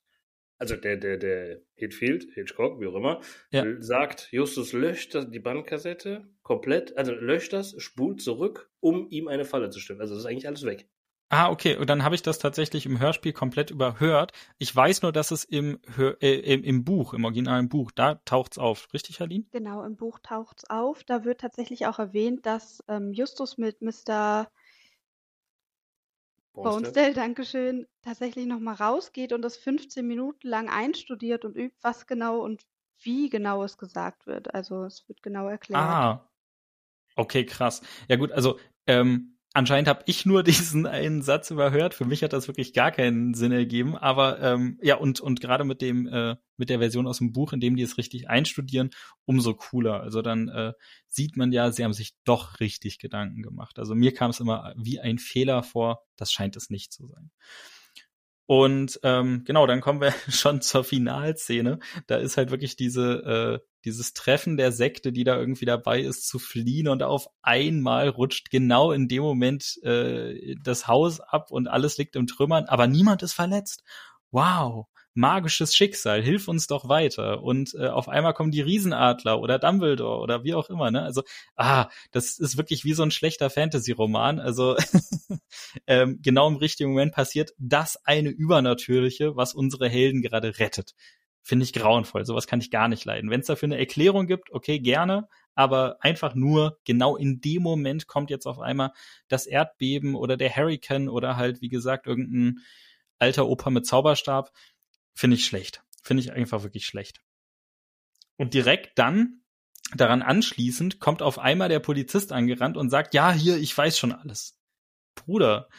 Also 0.58 0.76
der, 0.76 0.98
der, 0.98 1.18
der 1.18 1.62
Hitfield, 1.76 2.34
Hitchcock, 2.34 2.82
wie 2.82 2.88
auch 2.88 2.96
immer, 2.96 3.22
ja. 3.52 3.64
sagt, 3.80 4.30
Justus 4.32 4.74
löscht 4.74 5.16
die 5.32 5.40
Bandkassette 5.40 6.28
komplett, 6.42 6.98
also 6.98 7.12
löscht 7.12 7.54
das, 7.54 7.76
spult 7.78 8.22
zurück, 8.22 8.72
um 8.80 9.08
ihm 9.12 9.28
eine 9.28 9.46
Falle 9.46 9.70
zu 9.70 9.80
stellen. 9.80 10.02
Also 10.02 10.16
das 10.16 10.24
ist 10.24 10.30
eigentlich 10.30 10.48
alles 10.48 10.66
weg. 10.66 10.90
Ah, 11.30 11.50
okay. 11.52 11.76
Und 11.76 11.90
dann 11.90 12.04
habe 12.04 12.16
ich 12.16 12.22
das 12.22 12.40
tatsächlich 12.40 12.86
im 12.86 13.00
Hörspiel 13.00 13.34
komplett 13.34 13.70
überhört. 13.70 14.32
Ich 14.60 14.74
weiß 14.74 15.02
nur, 15.02 15.12
dass 15.12 15.32
es 15.32 15.44
im, 15.44 15.80
Hör 15.96 16.22
äh, 16.22 16.36
im, 16.54 16.64
im 16.64 16.86
Buch, 16.86 17.14
im 17.14 17.26
originalen 17.26 17.68
Buch, 17.68 17.92
da 17.92 18.16
taucht's 18.16 18.58
auf. 18.58 18.88
Richtig, 18.94 19.20
Aline? 19.20 19.44
Genau, 19.52 19.84
im 19.84 19.98
Buch 19.98 20.20
taucht's 20.24 20.70
auf. 20.70 21.04
Da 21.04 21.26
wird 21.26 21.42
tatsächlich 21.42 21.86
auch 21.86 22.00
erwähnt, 22.00 22.46
dass 22.46 22.82
ähm, 22.88 23.12
Justus 23.12 23.58
mit 23.58 23.82
Mr. 23.82 24.50
Bonestell, 26.54 27.14
Dankeschön, 27.14 27.88
tatsächlich 28.02 28.46
nochmal 28.46 28.76
rausgeht 28.76 29.34
und 29.34 29.42
das 29.42 29.58
15 29.58 30.08
Minuten 30.08 30.48
lang 30.48 30.70
einstudiert 30.70 31.46
und 31.46 31.56
übt, 31.56 31.78
was 31.82 32.08
genau 32.08 32.40
und 32.40 32.66
wie 33.02 33.30
genau 33.30 33.64
es 33.64 33.78
gesagt 33.78 34.26
wird. 34.26 34.56
Also 34.56 34.86
es 34.86 35.08
wird 35.08 35.22
genau 35.22 35.48
erklärt. 35.48 35.84
Ah, 35.84 36.30
okay, 37.16 37.46
krass. 37.46 37.82
Ja 38.08 38.16
gut, 38.16 38.32
also 38.32 38.58
ähm, 38.88 39.37
anscheinend 39.54 39.88
habe 39.88 40.04
ich 40.06 40.26
nur 40.26 40.44
diesen 40.44 40.86
einen 40.86 41.22
Satz 41.22 41.52
überhört. 41.52 41.94
Für 41.94 42.06
mich 42.06 42.24
hat 42.24 42.34
das 42.34 42.48
wirklich 42.48 42.74
gar 42.74 42.92
keinen 42.92 43.34
Sinn 43.34 43.52
ergeben. 43.52 43.98
Aber 43.98 44.40
ähm, 44.42 44.80
ja, 44.82 44.96
und, 44.96 45.20
und 45.20 45.42
gerade 45.42 45.64
mit 45.64 45.82
dem, 45.82 46.08
äh, 46.08 46.36
mit 46.58 46.70
der 46.70 46.80
Version 46.80 47.08
aus 47.08 47.20
dem 47.20 47.32
Buch, 47.32 47.54
in 47.54 47.60
dem 47.60 47.76
die 47.76 47.84
es 47.84 47.98
richtig 47.98 48.30
einstudieren, 48.30 48.92
umso 49.26 49.54
cooler. 49.54 50.02
Also 50.02 50.22
dann 50.22 50.50
äh, 50.50 50.74
sieht 51.08 51.38
man 51.38 51.52
ja, 51.52 51.72
sie 51.72 51.84
haben 51.84 51.94
sich 51.94 52.16
doch 52.24 52.60
richtig 52.60 53.00
Gedanken 53.00 53.42
gemacht. 53.42 53.80
Also 53.80 53.96
mir 53.96 54.14
kam 54.14 54.32
es 54.32 54.40
immer 54.40 54.74
wie 54.78 55.00
ein 55.00 55.18
Fehler 55.18 55.64
vor, 55.64 56.04
das 56.16 56.32
scheint 56.32 56.56
es 56.56 56.70
nicht 56.70 56.94
zu 56.94 57.08
sein. 57.08 57.32
Und 58.48 59.00
ähm, 59.04 59.44
genau, 59.46 59.68
dann 59.68 59.82
kommen 59.82 60.00
wir 60.00 60.14
schon 60.30 60.62
zur 60.62 60.84
Finalszene. 60.84 61.80
Da 62.08 62.16
ist 62.16 62.38
halt 62.38 62.50
wirklich 62.50 62.76
diese, 62.78 63.62
äh, 63.62 63.68
dieses 63.88 64.14
Treffen 64.14 64.58
der 64.58 64.72
Sekte, 64.72 65.12
die 65.14 65.24
da 65.24 65.38
irgendwie 65.38 65.66
dabei 65.66 66.02
ist, 66.02 66.28
zu 66.28 66.40
fliehen 66.40 66.90
und 66.90 67.04
auf 67.04 67.28
einmal 67.42 68.10
rutscht 68.10 68.50
genau 68.52 68.92
in 68.92 69.08
dem 69.08 69.24
Moment 69.24 69.82
äh, 69.84 70.56
das 70.62 70.88
Haus 70.88 71.22
ab 71.22 71.52
und 71.52 71.68
alles 71.68 71.98
liegt 71.98 72.16
im 72.16 72.28
Trümmern, 72.28 72.66
aber 72.66 72.88
niemand 72.88 73.24
ist 73.24 73.34
verletzt. 73.34 73.84
Wow 74.32 74.88
magisches 75.18 75.76
Schicksal, 75.76 76.22
hilf 76.22 76.48
uns 76.48 76.68
doch 76.68 76.88
weiter. 76.90 77.42
Und 77.42 77.74
äh, 77.74 77.88
auf 77.88 78.08
einmal 78.08 78.34
kommen 78.34 78.52
die 78.52 78.62
Riesenadler 78.62 79.42
oder 79.42 79.58
Dumbledore 79.58 80.22
oder 80.22 80.44
wie 80.44 80.54
auch 80.54 80.70
immer, 80.70 80.92
ne? 80.92 81.02
Also, 81.02 81.24
ah, 81.56 81.90
das 82.12 82.38
ist 82.38 82.56
wirklich 82.56 82.86
wie 82.86 82.94
so 82.94 83.02
ein 83.02 83.10
schlechter 83.12 83.50
Fantasy-Roman. 83.50 84.40
Also 84.40 84.78
ähm, 85.88 86.20
genau 86.22 86.48
im 86.48 86.58
richtigen 86.58 86.92
Moment 86.92 87.14
passiert 87.14 87.52
das 87.58 87.98
eine 88.06 88.30
Übernatürliche, 88.30 89.36
was 89.36 89.56
unsere 89.56 89.90
Helden 89.90 90.22
gerade 90.22 90.60
rettet. 90.60 90.94
Finde 91.48 91.64
ich 91.64 91.72
grauenvoll. 91.72 92.26
Sowas 92.26 92.46
kann 92.46 92.60
ich 92.60 92.72
gar 92.72 92.90
nicht 92.90 93.06
leiden. 93.06 93.30
Wenn 93.30 93.40
es 93.40 93.46
dafür 93.46 93.68
eine 93.68 93.78
Erklärung 93.78 94.28
gibt, 94.28 94.52
okay, 94.52 94.80
gerne, 94.80 95.30
aber 95.56 95.96
einfach 96.02 96.36
nur 96.36 96.78
genau 96.84 97.16
in 97.16 97.40
dem 97.40 97.64
Moment 97.64 98.06
kommt 98.06 98.30
jetzt 98.30 98.46
auf 98.46 98.60
einmal 98.60 98.92
das 99.30 99.48
Erdbeben 99.48 100.16
oder 100.16 100.36
der 100.36 100.54
Hurricane 100.54 101.08
oder 101.08 101.38
halt, 101.38 101.62
wie 101.62 101.70
gesagt, 101.70 102.06
irgendein 102.06 102.60
alter 103.18 103.48
Opa 103.48 103.70
mit 103.70 103.86
Zauberstab 103.86 104.52
finde 105.14 105.38
ich 105.38 105.46
schlecht. 105.46 105.86
Finde 106.04 106.22
ich 106.22 106.34
einfach 106.34 106.64
wirklich 106.64 106.86
schlecht. 106.86 107.22
Und 108.36 108.54
direkt 108.54 109.00
dann, 109.00 109.40
daran 109.96 110.24
anschließend, 110.24 111.00
kommt 111.00 111.22
auf 111.22 111.40
einmal 111.40 111.70
der 111.70 111.80
Polizist 111.80 112.34
angerannt 112.34 112.76
und 112.76 112.90
sagt, 112.90 113.14
ja, 113.14 113.32
hier, 113.32 113.56
ich 113.56 113.78
weiß 113.78 113.98
schon 113.98 114.12
alles. 114.12 114.60
Bruder, 115.16 115.70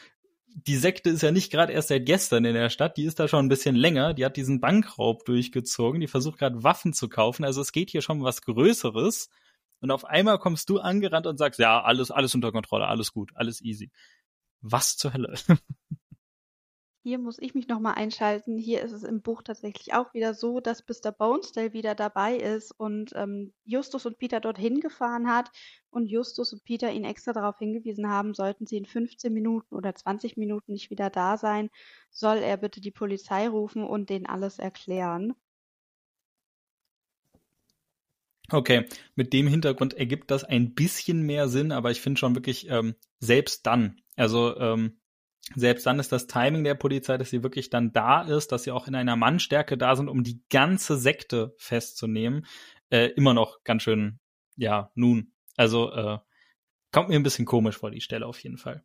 die 0.55 0.77
Sekte 0.77 1.09
ist 1.09 1.21
ja 1.21 1.31
nicht 1.31 1.51
gerade 1.51 1.73
erst 1.73 1.89
seit 1.89 2.05
gestern 2.05 2.45
in 2.45 2.53
der 2.53 2.69
Stadt, 2.69 2.97
die 2.97 3.05
ist 3.05 3.19
da 3.19 3.27
schon 3.27 3.45
ein 3.45 3.49
bisschen 3.49 3.75
länger, 3.75 4.13
die 4.13 4.25
hat 4.25 4.37
diesen 4.37 4.59
Bankraub 4.59 5.25
durchgezogen, 5.25 6.01
die 6.01 6.07
versucht 6.07 6.39
gerade 6.39 6.63
Waffen 6.63 6.93
zu 6.93 7.09
kaufen, 7.09 7.43
also 7.43 7.61
es 7.61 7.71
geht 7.71 7.89
hier 7.89 8.01
schon 8.01 8.23
was 8.23 8.41
Größeres. 8.41 9.29
Und 9.81 9.91
auf 9.91 10.03
einmal 10.03 10.39
kommst 10.39 10.69
du 10.69 10.79
angerannt 10.79 11.25
und 11.25 11.37
sagst, 11.37 11.59
ja, 11.59 11.81
alles, 11.81 12.11
alles 12.11 12.35
unter 12.35 12.51
Kontrolle, 12.51 12.87
alles 12.87 13.13
gut, 13.13 13.31
alles 13.35 13.61
easy. 13.61 13.91
Was 14.61 14.97
zur 14.97 15.13
Hölle? 15.13 15.35
Hier 17.09 17.17
muss 17.17 17.39
ich 17.39 17.55
mich 17.55 17.67
nochmal 17.67 17.95
einschalten. 17.95 18.59
Hier 18.59 18.83
ist 18.83 18.91
es 18.91 19.01
im 19.01 19.23
Buch 19.23 19.41
tatsächlich 19.41 19.95
auch 19.95 20.13
wieder 20.13 20.35
so, 20.35 20.59
dass 20.59 20.83
Mr. 20.87 21.11
Bonesdale 21.11 21.73
wieder 21.73 21.95
dabei 21.95 22.35
ist 22.35 22.71
und 22.79 23.13
ähm, 23.15 23.51
Justus 23.65 24.05
und 24.05 24.19
Peter 24.19 24.39
dorthin 24.39 24.79
gefahren 24.79 25.27
hat 25.27 25.49
und 25.89 26.05
Justus 26.05 26.53
und 26.53 26.63
Peter 26.63 26.91
ihn 26.91 27.05
extra 27.05 27.33
darauf 27.33 27.57
hingewiesen 27.57 28.07
haben, 28.11 28.35
sollten 28.35 28.67
sie 28.67 28.77
in 28.77 28.85
15 28.85 29.33
Minuten 29.33 29.73
oder 29.73 29.95
20 29.95 30.37
Minuten 30.37 30.73
nicht 30.73 30.91
wieder 30.91 31.09
da 31.09 31.37
sein, 31.37 31.71
soll 32.11 32.37
er 32.37 32.57
bitte 32.57 32.79
die 32.79 32.91
Polizei 32.91 33.49
rufen 33.49 33.83
und 33.85 34.11
denen 34.11 34.27
alles 34.27 34.59
erklären. 34.59 35.33
Okay, 38.51 38.85
mit 39.15 39.33
dem 39.33 39.47
Hintergrund 39.47 39.95
ergibt 39.95 40.29
das 40.29 40.43
ein 40.43 40.75
bisschen 40.75 41.23
mehr 41.23 41.47
Sinn, 41.47 41.71
aber 41.71 41.89
ich 41.89 42.01
finde 42.01 42.19
schon 42.19 42.35
wirklich 42.35 42.69
ähm, 42.69 42.93
selbst 43.19 43.65
dann, 43.65 43.99
also 44.15 44.55
ähm, 44.57 44.99
selbst 45.55 45.85
dann 45.85 45.99
ist 45.99 46.11
das 46.11 46.27
Timing 46.27 46.63
der 46.63 46.75
Polizei, 46.75 47.17
dass 47.17 47.29
sie 47.29 47.43
wirklich 47.43 47.69
dann 47.69 47.91
da 47.91 48.21
ist, 48.21 48.51
dass 48.51 48.63
sie 48.63 48.71
auch 48.71 48.87
in 48.87 48.95
einer 48.95 49.15
Mannstärke 49.15 49.77
da 49.77 49.95
sind, 49.95 50.09
um 50.09 50.23
die 50.23 50.41
ganze 50.49 50.97
Sekte 50.97 51.53
festzunehmen, 51.57 52.45
äh, 52.89 53.07
immer 53.15 53.33
noch 53.33 53.63
ganz 53.63 53.83
schön, 53.83 54.19
ja, 54.55 54.91
nun. 54.95 55.33
Also 55.57 55.91
äh, 55.91 56.19
kommt 56.91 57.09
mir 57.09 57.15
ein 57.15 57.23
bisschen 57.23 57.45
komisch 57.45 57.77
vor, 57.77 57.91
die 57.91 58.01
Stelle 58.01 58.25
auf 58.25 58.39
jeden 58.41 58.57
Fall. 58.57 58.83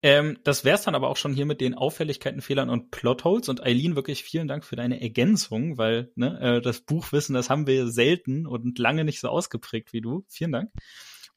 Ähm, 0.00 0.38
das 0.44 0.64
wär's 0.64 0.84
dann 0.84 0.94
aber 0.94 1.08
auch 1.08 1.16
schon 1.16 1.34
hier 1.34 1.46
mit 1.46 1.60
den 1.60 1.74
Auffälligkeiten, 1.74 2.40
Fehlern 2.40 2.70
und 2.70 2.90
Plotholes. 2.90 3.48
Und 3.48 3.62
Eileen, 3.64 3.96
wirklich 3.96 4.22
vielen 4.22 4.46
Dank 4.46 4.64
für 4.64 4.76
deine 4.76 5.00
Ergänzung, 5.00 5.76
weil 5.76 6.12
ne, 6.14 6.38
äh, 6.40 6.60
das 6.60 6.80
Buchwissen, 6.82 7.34
das 7.34 7.50
haben 7.50 7.66
wir 7.66 7.88
selten 7.88 8.46
und 8.46 8.78
lange 8.78 9.04
nicht 9.04 9.20
so 9.20 9.28
ausgeprägt 9.28 9.92
wie 9.92 10.00
du. 10.00 10.24
Vielen 10.28 10.52
Dank. 10.52 10.70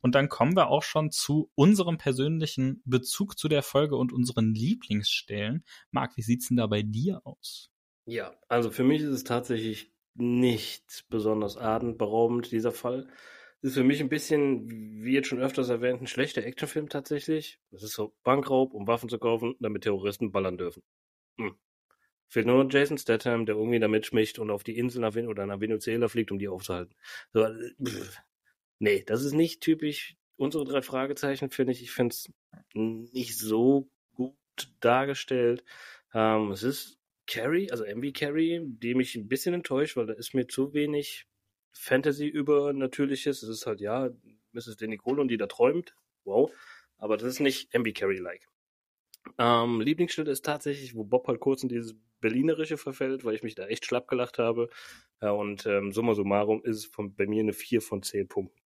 Und 0.02 0.16
dann 0.16 0.30
kommen 0.30 0.56
wir 0.56 0.68
auch 0.68 0.84
schon 0.84 1.12
zu 1.12 1.52
unserem 1.56 1.98
persönlichen 1.98 2.82
Bezug 2.86 3.38
zu 3.38 3.48
der 3.48 3.64
Folge 3.64 3.96
und 3.96 4.12
unseren 4.12 4.54
Lieblingsstellen. 4.54 5.64
Marc, 5.92 6.18
wie 6.18 6.24
sieht's 6.24 6.48
denn 6.48 6.58
da 6.58 6.68
bei 6.68 6.82
dir 6.82 7.22
aus? 7.26 7.70
Ja, 8.06 8.34
also 8.48 8.72
für 8.72 8.84
mich 8.84 9.02
ist 9.02 9.10
es 9.10 9.24
tatsächlich 9.24 9.92
nicht 10.16 11.06
besonders 11.10 11.58
atemberaubend, 11.58 12.52
dieser 12.52 12.72
Fall. 12.72 13.08
Es 13.62 13.70
ist 13.70 13.76
für 13.76 13.84
mich 13.84 14.02
ein 14.02 14.10
bisschen, 14.10 15.04
wie 15.04 15.14
jetzt 15.14 15.28
schon 15.28 15.40
öfters 15.40 15.70
erwähnt, 15.70 16.02
ein 16.02 16.08
schlechter 16.08 16.44
Actionfilm 16.44 16.90
tatsächlich. 16.90 17.60
Das 17.70 17.84
ist 17.84 17.94
so 17.94 18.16
Bankraub, 18.24 18.74
um 18.74 18.88
Waffen 18.88 19.08
zu 19.08 19.20
kaufen, 19.20 19.56
damit 19.60 19.84
Terroristen 19.84 20.32
ballern 20.32 20.58
dürfen. 20.58 20.82
Hm. 21.38 21.56
Fehlt 22.28 22.48
nur 22.48 22.64
noch 22.64 22.72
Jason 22.72 22.98
Statham, 22.98 23.46
der 23.46 23.56
irgendwie 23.56 23.80
da 23.80 23.88
mitschmicht 23.88 24.40
und 24.40 24.50
auf 24.50 24.64
die 24.64 24.78
Insel 24.78 25.02
nach 25.02 25.14
Ven 25.14 25.28
Venezuela 25.28 26.08
fliegt, 26.08 26.32
um 26.32 26.40
die 26.40 26.48
aufzuhalten. 26.48 26.96
So, 27.34 27.44
äh, 27.44 27.74
Nee, 28.82 29.04
das 29.06 29.24
ist 29.24 29.34
nicht 29.34 29.62
typisch 29.62 30.16
unsere 30.38 30.66
drei 30.66 30.82
Fragezeichen, 30.82 31.52
finde 31.52 31.72
ich. 31.72 31.84
Ich 31.84 31.92
finde 31.92 32.16
es 32.16 32.32
nicht 32.74 33.38
so 33.38 33.88
gut 34.16 34.34
dargestellt. 34.80 35.64
Ähm, 36.16 36.50
es 36.50 36.64
ist 36.64 36.98
Carrie, 37.28 37.70
also 37.70 37.86
MV 37.86 38.12
Carrie, 38.12 38.60
die 38.64 38.96
mich 38.96 39.16
ein 39.16 39.28
bisschen 39.28 39.54
enttäuscht, 39.54 39.98
weil 39.98 40.08
da 40.08 40.14
ist 40.14 40.34
mir 40.34 40.48
zu 40.48 40.74
wenig 40.74 41.28
Fantasy 41.74 42.26
übernatürliches. 42.26 43.44
Es 43.44 43.50
ist 43.50 43.68
halt, 43.68 43.82
ja, 43.82 44.10
Mrs. 44.52 44.78
Denicolo 44.78 45.22
und 45.22 45.28
die 45.28 45.38
da 45.38 45.46
träumt. 45.46 45.96
Wow. 46.24 46.52
Aber 46.98 47.18
das 47.18 47.28
ist 47.28 47.40
nicht 47.40 47.72
MV 47.76 47.94
Carrie-like. 47.94 48.48
Ähm, 49.38 49.80
Lieblingsstelle 49.80 50.32
ist 50.32 50.44
tatsächlich, 50.44 50.96
wo 50.96 51.04
Bob 51.04 51.28
halt 51.28 51.40
kurz 51.40 51.62
in 51.62 51.70
dieses 51.70 51.94
Berlinerische 52.20 52.78
verfällt, 52.78 53.26
weil 53.26 53.36
ich 53.36 53.44
mich 53.44 53.54
da 53.54 53.68
echt 53.68 53.86
schlapp 53.86 54.08
gelacht 54.08 54.40
habe. 54.40 54.70
Ja, 55.22 55.30
und 55.30 55.68
ähm, 55.68 55.92
summa 55.92 56.16
summarum 56.16 56.64
ist 56.64 56.78
es 56.78 56.86
von, 56.88 57.14
bei 57.14 57.28
mir 57.28 57.42
eine 57.42 57.54
4 57.54 57.80
von 57.84 58.02
10 58.02 58.28
Punkten. 58.28 58.61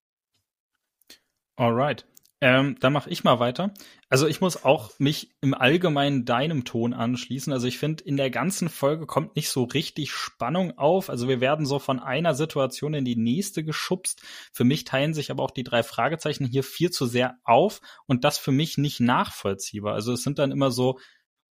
Alright. 1.56 2.06
Ähm, 2.42 2.76
dann 2.82 2.92
mache 2.92 3.10
ich 3.10 3.24
mal 3.24 3.40
weiter. 3.40 3.74
Also 4.10 4.28
ich 4.28 4.42
muss 4.42 4.66
auch 4.66 4.92
mich 5.00 5.36
im 5.42 5.54
Allgemeinen 5.54 6.26
deinem 6.26 6.66
Ton 6.66 6.94
anschließen. 6.94 7.52
Also 7.54 7.66
ich 7.66 7.78
finde, 7.78 8.04
in 8.04 8.18
der 8.18 8.30
ganzen 8.30 8.68
Folge 8.68 9.08
kommt 9.08 9.38
nicht 9.38 9.50
so 9.50 9.64
richtig 9.64 10.12
Spannung 10.12 10.78
auf. 10.78 11.10
Also 11.10 11.30
wir 11.30 11.40
werden 11.40 11.66
so 11.66 11.80
von 11.80 12.00
einer 12.00 12.36
Situation 12.36 12.94
in 12.94 13.06
die 13.06 13.16
nächste 13.16 13.64
geschubst. 13.64 14.22
Für 14.52 14.66
mich 14.66 14.84
teilen 14.84 15.14
sich 15.14 15.32
aber 15.32 15.44
auch 15.44 15.52
die 15.52 15.64
drei 15.64 15.82
Fragezeichen 15.82 16.46
hier 16.46 16.64
viel 16.64 16.92
zu 16.92 17.06
sehr 17.06 17.40
auf 17.46 17.80
und 18.06 18.26
das 18.26 18.38
für 18.38 18.52
mich 18.52 18.78
nicht 18.78 19.00
nachvollziehbar. 19.00 19.94
Also 19.94 20.12
es 20.12 20.22
sind 20.22 20.38
dann 20.38 20.52
immer 20.52 20.72
so 20.72 21.00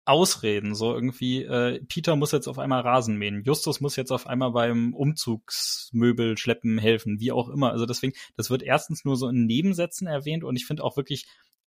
Ausreden, 0.05 0.75
so 0.75 0.93
irgendwie, 0.93 1.43
äh, 1.43 1.81
Peter 1.85 2.15
muss 2.15 2.33
jetzt 2.33 2.47
auf 2.47 2.59
einmal 2.59 2.81
Rasen 2.81 3.17
mähen, 3.17 3.43
Justus 3.43 3.79
muss 3.79 3.95
jetzt 3.95 4.11
auf 4.11 4.27
einmal 4.27 4.51
beim 4.51 4.93
Umzugsmöbel 4.93 6.37
schleppen 6.37 6.77
helfen, 6.77 7.19
wie 7.19 7.31
auch 7.31 7.47
immer. 7.47 7.71
Also 7.71 7.85
deswegen, 7.85 8.13
das 8.35 8.49
wird 8.49 8.63
erstens 8.63 9.05
nur 9.05 9.15
so 9.15 9.29
in 9.29 9.45
Nebensätzen 9.45 10.07
erwähnt 10.07 10.43
und 10.43 10.57
ich 10.57 10.65
finde 10.65 10.83
auch 10.83 10.97
wirklich, 10.97 11.25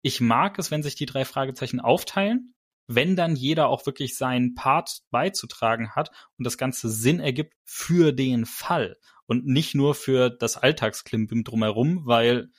ich 0.01 0.21
mag 0.21 0.59
es, 0.59 0.71
wenn 0.71 0.83
sich 0.83 0.95
die 0.95 1.07
drei 1.07 1.25
Fragezeichen 1.25 1.81
aufteilen, 1.81 2.55
wenn 2.87 3.17
dann 3.17 3.37
jeder 3.37 3.69
auch 3.69 3.87
wirklich 3.87 4.17
seinen 4.17 4.55
Part 4.55 5.01
beizutragen 5.11 5.91
hat 5.91 6.11
und 6.39 6.45
das 6.45 6.59
Ganze 6.59 6.91
Sinn 6.91 7.21
ergibt 7.21 7.55
für 7.65 8.13
den 8.13 8.47
Fall 8.47 8.97
und 9.27 9.47
nicht 9.47 9.75
nur 9.75 9.95
für 9.95 10.31
das 10.31 10.57
Alltagsklimbim 10.57 11.45
drumherum, 11.45 12.03
weil 12.05 12.51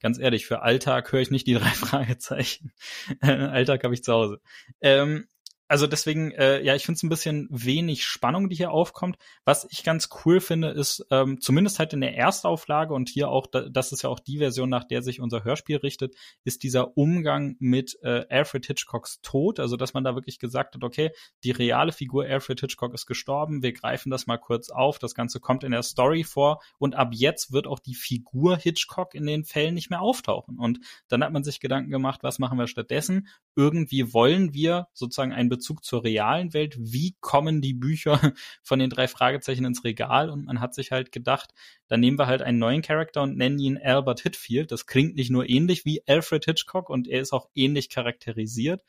ganz 0.00 0.18
ehrlich, 0.18 0.46
für 0.46 0.62
Alltag 0.62 1.12
höre 1.12 1.20
ich 1.20 1.30
nicht 1.30 1.46
die 1.46 1.54
drei 1.54 1.68
Fragezeichen. 1.68 2.72
Alltag 3.20 3.84
habe 3.84 3.94
ich 3.94 4.02
zu 4.02 4.12
Hause. 4.12 4.40
Ähm, 4.80 5.26
also 5.70 5.86
deswegen, 5.86 6.32
äh, 6.32 6.60
ja, 6.64 6.74
ich 6.74 6.84
finde 6.84 6.96
es 6.96 7.04
ein 7.04 7.08
bisschen 7.08 7.46
wenig 7.48 8.04
Spannung, 8.04 8.48
die 8.48 8.56
hier 8.56 8.72
aufkommt. 8.72 9.18
Was 9.44 9.68
ich 9.70 9.84
ganz 9.84 10.08
cool 10.24 10.40
finde, 10.40 10.70
ist 10.70 11.06
ähm, 11.12 11.40
zumindest 11.40 11.78
halt 11.78 11.92
in 11.92 12.00
der 12.00 12.16
Erstauflage 12.16 12.92
und 12.92 13.08
hier 13.08 13.28
auch, 13.28 13.46
das 13.46 13.92
ist 13.92 14.02
ja 14.02 14.10
auch 14.10 14.18
die 14.18 14.38
Version, 14.38 14.68
nach 14.68 14.82
der 14.82 15.00
sich 15.02 15.20
unser 15.20 15.44
Hörspiel 15.44 15.76
richtet, 15.76 16.16
ist 16.42 16.64
dieser 16.64 16.96
Umgang 16.96 17.54
mit 17.60 17.96
äh, 18.02 18.24
Alfred 18.28 18.66
Hitchcocks 18.66 19.20
Tod. 19.22 19.60
Also 19.60 19.76
dass 19.76 19.94
man 19.94 20.02
da 20.02 20.16
wirklich 20.16 20.40
gesagt 20.40 20.74
hat, 20.74 20.82
okay, 20.82 21.12
die 21.44 21.52
reale 21.52 21.92
Figur 21.92 22.24
Alfred 22.24 22.58
Hitchcock 22.58 22.92
ist 22.92 23.06
gestorben, 23.06 23.62
wir 23.62 23.72
greifen 23.72 24.10
das 24.10 24.26
mal 24.26 24.38
kurz 24.38 24.70
auf, 24.70 24.98
das 24.98 25.14
Ganze 25.14 25.38
kommt 25.38 25.62
in 25.62 25.70
der 25.70 25.84
Story 25.84 26.24
vor 26.24 26.60
und 26.78 26.96
ab 26.96 27.10
jetzt 27.12 27.52
wird 27.52 27.68
auch 27.68 27.78
die 27.78 27.94
Figur 27.94 28.56
Hitchcock 28.56 29.14
in 29.14 29.24
den 29.24 29.44
Fällen 29.44 29.74
nicht 29.74 29.88
mehr 29.88 30.02
auftauchen. 30.02 30.58
Und 30.58 30.80
dann 31.06 31.22
hat 31.22 31.32
man 31.32 31.44
sich 31.44 31.60
Gedanken 31.60 31.92
gemacht, 31.92 32.24
was 32.24 32.40
machen 32.40 32.58
wir 32.58 32.66
stattdessen? 32.66 33.28
Irgendwie 33.54 34.12
wollen 34.12 34.52
wir 34.52 34.88
sozusagen 34.94 35.32
ein 35.32 35.48
Bezug 35.60 35.84
zur 35.84 36.02
realen 36.04 36.54
Welt. 36.54 36.74
Wie 36.78 37.16
kommen 37.20 37.60
die 37.60 37.74
Bücher 37.74 38.18
von 38.62 38.78
den 38.78 38.88
drei 38.88 39.08
Fragezeichen 39.08 39.66
ins 39.66 39.84
Regal? 39.84 40.30
Und 40.30 40.46
man 40.46 40.60
hat 40.60 40.74
sich 40.74 40.90
halt 40.90 41.12
gedacht, 41.12 41.50
dann 41.86 42.00
nehmen 42.00 42.18
wir 42.18 42.26
halt 42.26 42.40
einen 42.40 42.58
neuen 42.58 42.80
Charakter 42.80 43.22
und 43.22 43.36
nennen 43.36 43.58
ihn 43.58 43.76
Albert 43.76 44.20
Hitfield. 44.20 44.72
Das 44.72 44.86
klingt 44.86 45.16
nicht 45.16 45.30
nur 45.30 45.48
ähnlich 45.48 45.84
wie 45.84 46.02
Alfred 46.06 46.46
Hitchcock 46.46 46.88
und 46.88 47.06
er 47.08 47.20
ist 47.20 47.34
auch 47.34 47.50
ähnlich 47.54 47.90
charakterisiert. 47.90 48.82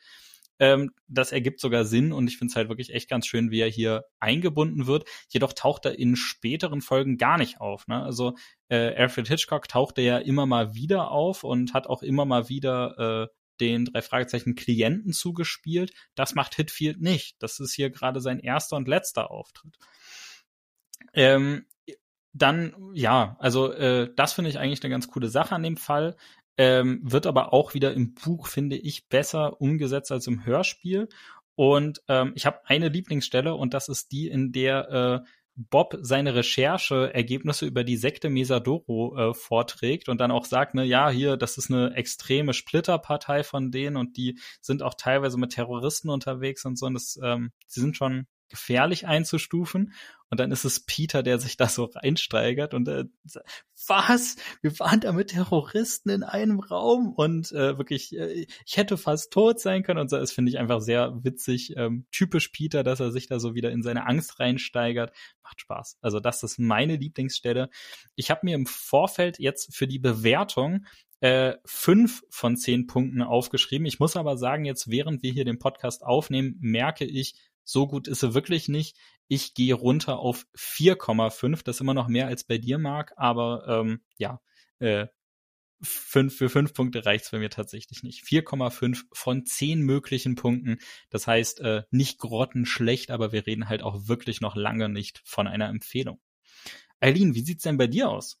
Ähm, 0.58 0.92
das 1.08 1.32
ergibt 1.32 1.60
sogar 1.60 1.84
Sinn 1.84 2.12
und 2.12 2.28
ich 2.28 2.38
finde 2.38 2.52
es 2.52 2.56
halt 2.56 2.68
wirklich 2.68 2.94
echt 2.94 3.10
ganz 3.10 3.26
schön, 3.26 3.50
wie 3.50 3.60
er 3.60 3.68
hier 3.68 4.04
eingebunden 4.18 4.86
wird. 4.86 5.04
Jedoch 5.28 5.52
taucht 5.52 5.84
er 5.84 5.98
in 5.98 6.16
späteren 6.16 6.80
Folgen 6.80 7.18
gar 7.18 7.36
nicht 7.36 7.60
auf. 7.60 7.86
Ne? 7.86 8.02
Also 8.02 8.34
äh, 8.68 8.94
Alfred 8.94 9.28
Hitchcock 9.28 9.68
tauchte 9.68 10.00
ja 10.00 10.18
immer 10.18 10.46
mal 10.46 10.74
wieder 10.74 11.10
auf 11.10 11.44
und 11.44 11.74
hat 11.74 11.86
auch 11.86 12.02
immer 12.02 12.24
mal 12.24 12.48
wieder 12.48 13.28
äh, 13.28 13.41
den 13.62 13.84
drei 13.86 14.02
Fragezeichen 14.02 14.56
Klienten 14.56 15.12
zugespielt. 15.12 15.92
Das 16.14 16.34
macht 16.34 16.56
Hitfield 16.56 17.00
nicht. 17.00 17.36
Das 17.40 17.60
ist 17.60 17.72
hier 17.72 17.90
gerade 17.90 18.20
sein 18.20 18.40
erster 18.40 18.76
und 18.76 18.88
letzter 18.88 19.30
Auftritt. 19.30 19.78
Ähm, 21.14 21.66
dann, 22.32 22.74
ja, 22.94 23.36
also 23.38 23.72
äh, 23.72 24.12
das 24.16 24.32
finde 24.32 24.50
ich 24.50 24.58
eigentlich 24.58 24.82
eine 24.82 24.90
ganz 24.90 25.08
coole 25.08 25.28
Sache 25.28 25.54
an 25.54 25.62
dem 25.62 25.76
Fall. 25.76 26.16
Ähm, 26.58 27.00
wird 27.02 27.26
aber 27.26 27.52
auch 27.52 27.72
wieder 27.72 27.94
im 27.94 28.14
Buch, 28.14 28.46
finde 28.46 28.76
ich, 28.76 29.08
besser 29.08 29.60
umgesetzt 29.60 30.10
als 30.12 30.26
im 30.26 30.44
Hörspiel. 30.44 31.08
Und 31.54 32.02
ähm, 32.08 32.32
ich 32.34 32.46
habe 32.46 32.60
eine 32.66 32.88
Lieblingsstelle 32.88 33.54
und 33.54 33.74
das 33.74 33.88
ist 33.88 34.12
die, 34.12 34.28
in 34.28 34.52
der 34.52 35.22
äh, 35.24 35.28
Bob 35.54 35.98
seine 36.00 36.34
Rechercheergebnisse 36.34 37.66
über 37.66 37.84
die 37.84 37.96
Sekte 37.96 38.30
Mesadoro 38.30 39.16
äh, 39.16 39.34
vorträgt 39.34 40.08
und 40.08 40.20
dann 40.20 40.30
auch 40.30 40.46
sagt, 40.46 40.74
ne, 40.74 40.84
ja, 40.84 41.10
hier, 41.10 41.36
das 41.36 41.58
ist 41.58 41.70
eine 41.70 41.94
extreme 41.94 42.54
Splitterpartei 42.54 43.44
von 43.44 43.70
denen 43.70 43.96
und 43.96 44.16
die 44.16 44.38
sind 44.60 44.82
auch 44.82 44.94
teilweise 44.94 45.38
mit 45.38 45.52
Terroristen 45.52 46.08
unterwegs 46.08 46.64
und 46.64 46.78
so. 46.78 46.86
Und 46.86 46.94
das, 46.94 47.18
ähm, 47.22 47.52
sie 47.66 47.80
sind 47.80 47.96
schon 47.96 48.26
gefährlich 48.52 49.06
einzustufen. 49.06 49.94
Und 50.30 50.40
dann 50.40 50.52
ist 50.52 50.64
es 50.64 50.80
Peter, 50.80 51.22
der 51.22 51.38
sich 51.38 51.56
da 51.56 51.68
so 51.68 51.84
reinsteigert 51.84 52.72
und 52.72 52.88
äh, 52.88 53.04
was? 53.86 54.36
Wir 54.62 54.78
waren 54.78 55.00
da 55.00 55.12
mit 55.12 55.30
Terroristen 55.30 56.10
in 56.10 56.22
einem 56.22 56.60
Raum 56.60 57.12
und 57.12 57.50
äh, 57.52 57.76
wirklich, 57.76 58.16
äh, 58.16 58.46
ich 58.64 58.76
hätte 58.76 58.96
fast 58.96 59.32
tot 59.32 59.60
sein 59.60 59.82
können 59.82 60.00
und 60.00 60.08
so. 60.08 60.16
Das 60.16 60.32
finde 60.32 60.50
ich 60.50 60.58
einfach 60.58 60.80
sehr 60.80 61.18
witzig. 61.22 61.74
Ähm, 61.76 62.06
typisch 62.12 62.48
Peter, 62.48 62.82
dass 62.82 63.00
er 63.00 63.10
sich 63.10 63.26
da 63.26 63.40
so 63.40 63.54
wieder 63.54 63.72
in 63.72 63.82
seine 63.82 64.06
Angst 64.06 64.38
reinsteigert. 64.38 65.12
Macht 65.42 65.60
Spaß. 65.60 65.98
Also 66.00 66.20
das 66.20 66.42
ist 66.42 66.58
meine 66.58 66.96
Lieblingsstelle. 66.96 67.68
Ich 68.14 68.30
habe 68.30 68.40
mir 68.44 68.54
im 68.54 68.66
Vorfeld 68.66 69.38
jetzt 69.38 69.74
für 69.74 69.86
die 69.86 69.98
Bewertung 69.98 70.86
äh, 71.20 71.56
fünf 71.64 72.24
von 72.30 72.56
zehn 72.56 72.86
Punkten 72.86 73.22
aufgeschrieben. 73.22 73.86
Ich 73.86 74.00
muss 74.00 74.16
aber 74.16 74.36
sagen, 74.36 74.64
jetzt 74.64 74.90
während 74.90 75.22
wir 75.22 75.32
hier 75.32 75.44
den 75.44 75.58
Podcast 75.58 76.02
aufnehmen, 76.02 76.56
merke 76.60 77.04
ich, 77.04 77.34
so 77.64 77.86
gut 77.86 78.08
ist 78.08 78.20
sie 78.20 78.34
wirklich 78.34 78.68
nicht. 78.68 78.96
Ich 79.28 79.54
gehe 79.54 79.74
runter 79.74 80.18
auf 80.18 80.46
4,5. 80.56 81.62
Das 81.64 81.76
ist 81.76 81.80
immer 81.80 81.94
noch 81.94 82.08
mehr 82.08 82.26
als 82.26 82.44
bei 82.44 82.58
dir, 82.58 82.78
Marc. 82.78 83.12
Aber 83.16 83.66
ähm, 83.66 84.02
ja, 84.18 84.40
äh, 84.78 85.06
fünf, 85.82 86.36
für 86.36 86.48
fünf 86.48 86.74
Punkte 86.74 87.04
reicht's 87.04 87.30
bei 87.30 87.38
mir 87.38 87.50
tatsächlich 87.50 88.02
nicht. 88.02 88.24
4,5 88.24 89.04
von 89.12 89.44
zehn 89.44 89.80
möglichen 89.80 90.34
Punkten. 90.34 90.78
Das 91.10 91.26
heißt, 91.26 91.60
äh, 91.60 91.82
nicht 91.90 92.18
grottenschlecht, 92.18 93.10
aber 93.10 93.32
wir 93.32 93.46
reden 93.46 93.68
halt 93.68 93.82
auch 93.82 94.08
wirklich 94.08 94.40
noch 94.40 94.56
lange 94.56 94.88
nicht 94.88 95.22
von 95.24 95.46
einer 95.46 95.68
Empfehlung. 95.68 96.20
Eileen, 97.00 97.34
wie 97.34 97.42
sieht's 97.42 97.64
denn 97.64 97.78
bei 97.78 97.88
dir 97.88 98.08
aus? 98.08 98.40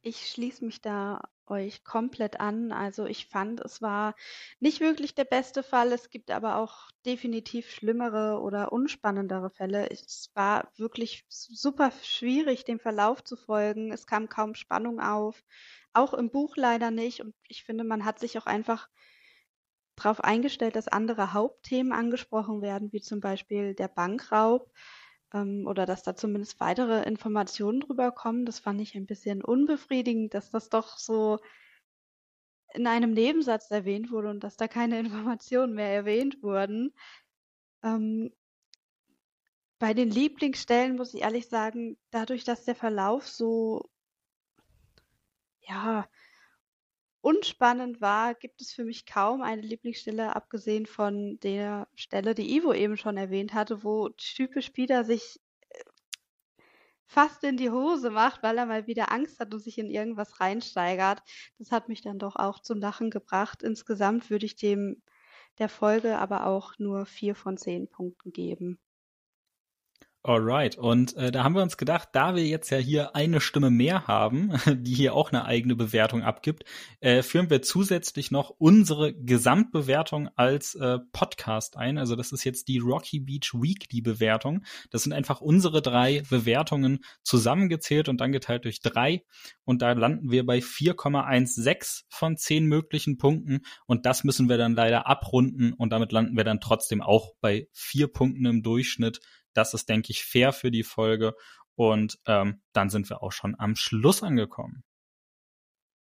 Ich 0.00 0.30
schließe 0.30 0.64
mich 0.64 0.80
da 0.80 1.20
euch 1.50 1.84
komplett 1.84 2.40
an. 2.40 2.72
Also 2.72 3.06
ich 3.06 3.26
fand, 3.26 3.60
es 3.60 3.82
war 3.82 4.14
nicht 4.60 4.80
wirklich 4.80 5.14
der 5.14 5.24
beste 5.24 5.62
Fall. 5.62 5.92
Es 5.92 6.10
gibt 6.10 6.30
aber 6.30 6.56
auch 6.56 6.90
definitiv 7.04 7.70
schlimmere 7.70 8.40
oder 8.40 8.72
unspannendere 8.72 9.50
Fälle. 9.50 9.90
Es 9.90 10.30
war 10.34 10.70
wirklich 10.76 11.24
super 11.28 11.90
schwierig, 12.02 12.64
dem 12.64 12.78
Verlauf 12.78 13.24
zu 13.24 13.36
folgen. 13.36 13.92
Es 13.92 14.06
kam 14.06 14.28
kaum 14.28 14.54
Spannung 14.54 15.00
auf. 15.00 15.44
Auch 15.92 16.14
im 16.14 16.30
Buch 16.30 16.56
leider 16.56 16.90
nicht. 16.90 17.20
Und 17.20 17.34
ich 17.48 17.64
finde, 17.64 17.84
man 17.84 18.04
hat 18.04 18.18
sich 18.18 18.38
auch 18.38 18.46
einfach 18.46 18.88
darauf 19.96 20.22
eingestellt, 20.22 20.76
dass 20.76 20.88
andere 20.88 21.32
Hauptthemen 21.32 21.92
angesprochen 21.92 22.62
werden, 22.62 22.92
wie 22.92 23.00
zum 23.00 23.20
Beispiel 23.20 23.74
der 23.74 23.88
Bankraub 23.88 24.70
ähm, 25.32 25.66
oder 25.66 25.86
dass 25.86 26.02
da 26.02 26.16
zumindest 26.16 26.60
weitere 26.60 27.02
Informationen 27.02 27.80
drüber 27.80 28.12
kommen. 28.12 28.46
Das 28.46 28.58
fand 28.58 28.80
ich 28.80 28.94
ein 28.94 29.06
bisschen 29.06 29.42
unbefriedigend, 29.42 30.34
dass 30.34 30.50
das 30.50 30.68
doch 30.68 30.98
so 30.98 31.38
in 32.74 32.86
einem 32.86 33.12
Nebensatz 33.12 33.70
erwähnt 33.70 34.10
wurde 34.10 34.30
und 34.30 34.44
dass 34.44 34.56
da 34.56 34.68
keine 34.68 34.98
Informationen 35.00 35.74
mehr 35.74 35.90
erwähnt 35.92 36.42
wurden. 36.42 36.94
Ähm, 37.82 38.32
bei 39.78 39.94
den 39.94 40.10
Lieblingsstellen 40.10 40.96
muss 40.96 41.14
ich 41.14 41.22
ehrlich 41.22 41.48
sagen, 41.48 41.96
dadurch, 42.10 42.44
dass 42.44 42.64
der 42.64 42.74
Verlauf 42.74 43.28
so 43.28 43.88
ja 45.60 46.08
unspannend 47.28 48.00
war, 48.00 48.34
gibt 48.34 48.62
es 48.62 48.72
für 48.72 48.84
mich 48.84 49.04
kaum 49.04 49.42
eine 49.42 49.60
Lieblingsstelle, 49.60 50.34
abgesehen 50.34 50.86
von 50.86 51.38
der 51.40 51.86
Stelle, 51.94 52.34
die 52.34 52.56
Ivo 52.56 52.72
eben 52.72 52.96
schon 52.96 53.18
erwähnt 53.18 53.52
hatte, 53.52 53.84
wo 53.84 54.08
typisch 54.08 54.70
Peter 54.70 55.04
sich 55.04 55.38
äh, 55.68 55.84
fast 57.06 57.44
in 57.44 57.58
die 57.58 57.68
Hose 57.68 58.08
macht, 58.08 58.42
weil 58.42 58.56
er 58.56 58.64
mal 58.64 58.86
wieder 58.86 59.12
Angst 59.12 59.40
hat 59.40 59.52
und 59.52 59.60
sich 59.60 59.76
in 59.76 59.90
irgendwas 59.90 60.40
reinsteigert. 60.40 61.22
Das 61.58 61.70
hat 61.70 61.90
mich 61.90 62.00
dann 62.00 62.18
doch 62.18 62.36
auch 62.36 62.60
zum 62.60 62.78
Lachen 62.78 63.10
gebracht. 63.10 63.62
Insgesamt 63.62 64.30
würde 64.30 64.46
ich 64.46 64.56
dem 64.56 65.02
der 65.58 65.68
Folge 65.68 66.16
aber 66.18 66.46
auch 66.46 66.78
nur 66.78 67.04
vier 67.04 67.34
von 67.34 67.58
zehn 67.58 67.88
Punkten 67.88 68.32
geben. 68.32 68.78
Alright, 70.28 70.76
und 70.76 71.16
äh, 71.16 71.32
da 71.32 71.42
haben 71.42 71.54
wir 71.54 71.62
uns 71.62 71.78
gedacht, 71.78 72.10
da 72.12 72.36
wir 72.36 72.44
jetzt 72.44 72.68
ja 72.68 72.76
hier 72.76 73.16
eine 73.16 73.40
Stimme 73.40 73.70
mehr 73.70 74.06
haben, 74.08 74.52
die 74.82 74.92
hier 74.92 75.14
auch 75.14 75.32
eine 75.32 75.46
eigene 75.46 75.74
Bewertung 75.74 76.22
abgibt, 76.22 76.64
äh, 77.00 77.22
führen 77.22 77.48
wir 77.48 77.62
zusätzlich 77.62 78.30
noch 78.30 78.50
unsere 78.50 79.14
Gesamtbewertung 79.14 80.28
als 80.36 80.74
äh, 80.74 80.98
Podcast 81.12 81.78
ein. 81.78 81.96
Also 81.96 82.14
das 82.14 82.30
ist 82.32 82.44
jetzt 82.44 82.68
die 82.68 82.76
Rocky 82.76 83.20
Beach 83.20 83.54
Weekly 83.54 84.02
Bewertung. 84.02 84.66
Das 84.90 85.02
sind 85.02 85.14
einfach 85.14 85.40
unsere 85.40 85.80
drei 85.80 86.22
Bewertungen 86.28 86.98
zusammengezählt 87.22 88.10
und 88.10 88.20
dann 88.20 88.30
geteilt 88.30 88.66
durch 88.66 88.82
drei. 88.82 89.22
Und 89.64 89.80
da 89.80 89.92
landen 89.92 90.30
wir 90.30 90.44
bei 90.44 90.58
4,16 90.58 92.02
von 92.10 92.36
10 92.36 92.66
möglichen 92.66 93.16
Punkten. 93.16 93.60
Und 93.86 94.04
das 94.04 94.24
müssen 94.24 94.50
wir 94.50 94.58
dann 94.58 94.74
leider 94.74 95.06
abrunden 95.06 95.72
und 95.72 95.88
damit 95.88 96.12
landen 96.12 96.36
wir 96.36 96.44
dann 96.44 96.60
trotzdem 96.60 97.00
auch 97.00 97.32
bei 97.40 97.66
vier 97.72 98.08
Punkten 98.08 98.44
im 98.44 98.62
Durchschnitt 98.62 99.20
das 99.54 99.74
ist, 99.74 99.88
denke 99.88 100.10
ich, 100.10 100.24
fair 100.24 100.52
für 100.52 100.70
die 100.70 100.84
Folge. 100.84 101.34
Und 101.74 102.18
ähm, 102.26 102.60
dann 102.72 102.90
sind 102.90 103.08
wir 103.08 103.22
auch 103.22 103.32
schon 103.32 103.54
am 103.58 103.76
Schluss 103.76 104.22
angekommen. 104.22 104.82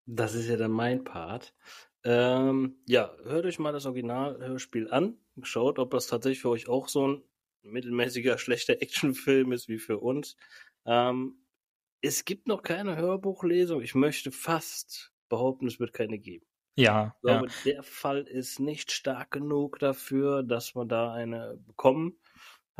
Das 0.06 0.34
ist 0.34 0.48
ja 0.48 0.56
dann 0.56 0.72
mein 0.72 1.04
Part. 1.04 1.54
Ähm, 2.04 2.82
ja, 2.88 3.14
hört 3.22 3.46
euch 3.46 3.58
mal 3.58 3.72
das 3.72 3.86
Originalhörspiel 3.86 4.90
an. 4.90 5.18
Schaut, 5.42 5.78
ob 5.78 5.92
das 5.92 6.08
tatsächlich 6.08 6.42
für 6.42 6.50
euch 6.50 6.68
auch 6.68 6.88
so 6.88 7.06
ein 7.06 7.22
mittelmäßiger, 7.62 8.38
schlechter 8.38 8.82
Actionfilm 8.82 9.52
ist 9.52 9.68
wie 9.68 9.78
für 9.78 9.98
uns. 9.98 10.36
Ähm, 10.84 11.38
es 12.00 12.24
gibt 12.24 12.48
noch 12.48 12.62
keine 12.62 12.96
Hörbuchlesung. 12.96 13.80
Ich 13.80 13.94
möchte 13.94 14.32
fast 14.32 15.12
behaupten, 15.28 15.68
es 15.68 15.78
wird 15.78 15.92
keine 15.92 16.18
geben. 16.18 16.44
Ja, 16.74 17.14
ich 17.16 17.22
glaube, 17.22 17.46
ja. 17.46 17.52
der 17.64 17.82
Fall 17.82 18.22
ist 18.22 18.58
nicht 18.58 18.90
stark 18.90 19.30
genug 19.30 19.78
dafür, 19.78 20.42
dass 20.42 20.74
wir 20.74 20.86
da 20.86 21.12
eine 21.12 21.58
bekommen. 21.66 22.18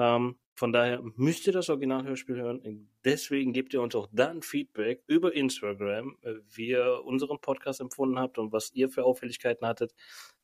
Ähm, 0.03 0.37
von 0.57 0.73
daher 0.73 1.01
müsst 1.15 1.47
ihr 1.47 1.53
das 1.53 1.71
Originalhörspiel 1.71 2.37
hören. 2.37 2.91
Deswegen 3.05 3.53
gebt 3.53 3.73
ihr 3.73 3.81
uns 3.81 3.95
auch 3.95 4.09
dann 4.11 4.43
Feedback 4.43 5.03
über 5.07 5.33
Instagram, 5.33 6.17
äh, 6.23 6.35
wie 6.55 6.69
ihr 6.71 7.03
unseren 7.05 7.41
Podcast 7.41 7.81
empfunden 7.81 8.19
habt 8.19 8.37
und 8.39 8.53
was 8.53 8.73
ihr 8.73 8.89
für 8.89 9.05
Auffälligkeiten 9.05 9.67
hattet. 9.67 9.95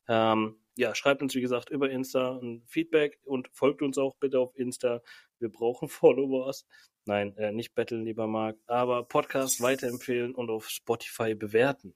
Ähm, 0.07 0.55
ja, 0.77 0.95
schreibt 0.95 1.21
uns, 1.21 1.35
wie 1.35 1.41
gesagt, 1.41 1.69
über 1.69 1.89
Insta 1.89 2.39
ein 2.41 2.63
Feedback 2.67 3.19
und 3.25 3.49
folgt 3.51 3.81
uns 3.81 3.97
auch 3.97 4.15
bitte 4.15 4.39
auf 4.39 4.55
Insta. 4.55 5.01
Wir 5.39 5.49
brauchen 5.49 5.89
Followers. 5.89 6.65
Nein, 7.05 7.35
äh, 7.37 7.51
nicht 7.51 7.75
betteln, 7.75 8.05
lieber 8.05 8.27
Marc, 8.27 8.57
aber 8.65 9.03
Podcast 9.03 9.61
weiterempfehlen 9.61 10.35
und 10.35 10.49
auf 10.49 10.69
Spotify 10.69 11.35
bewerten. 11.35 11.93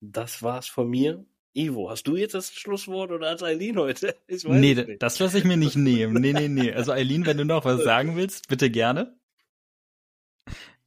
Das 0.00 0.42
war's 0.42 0.68
von 0.68 0.88
mir. 0.88 1.24
Ivo, 1.54 1.88
hast 1.88 2.06
du 2.08 2.16
jetzt 2.16 2.34
das 2.34 2.52
Schlusswort 2.52 3.12
oder 3.12 3.28
als 3.28 3.42
Eileen 3.42 3.78
heute? 3.78 4.16
nee, 4.44 4.96
das 4.98 5.18
lasse 5.20 5.38
ich 5.38 5.44
mir 5.44 5.56
nicht 5.56 5.76
nehmen. 5.76 6.20
Nee, 6.20 6.32
nee, 6.32 6.48
nee. 6.48 6.72
Also 6.72 6.92
Eileen, 6.92 7.26
wenn 7.26 7.36
du 7.36 7.44
noch 7.44 7.64
was 7.64 7.82
sagen 7.82 8.16
willst, 8.16 8.48
bitte 8.48 8.70
gerne. 8.70 9.16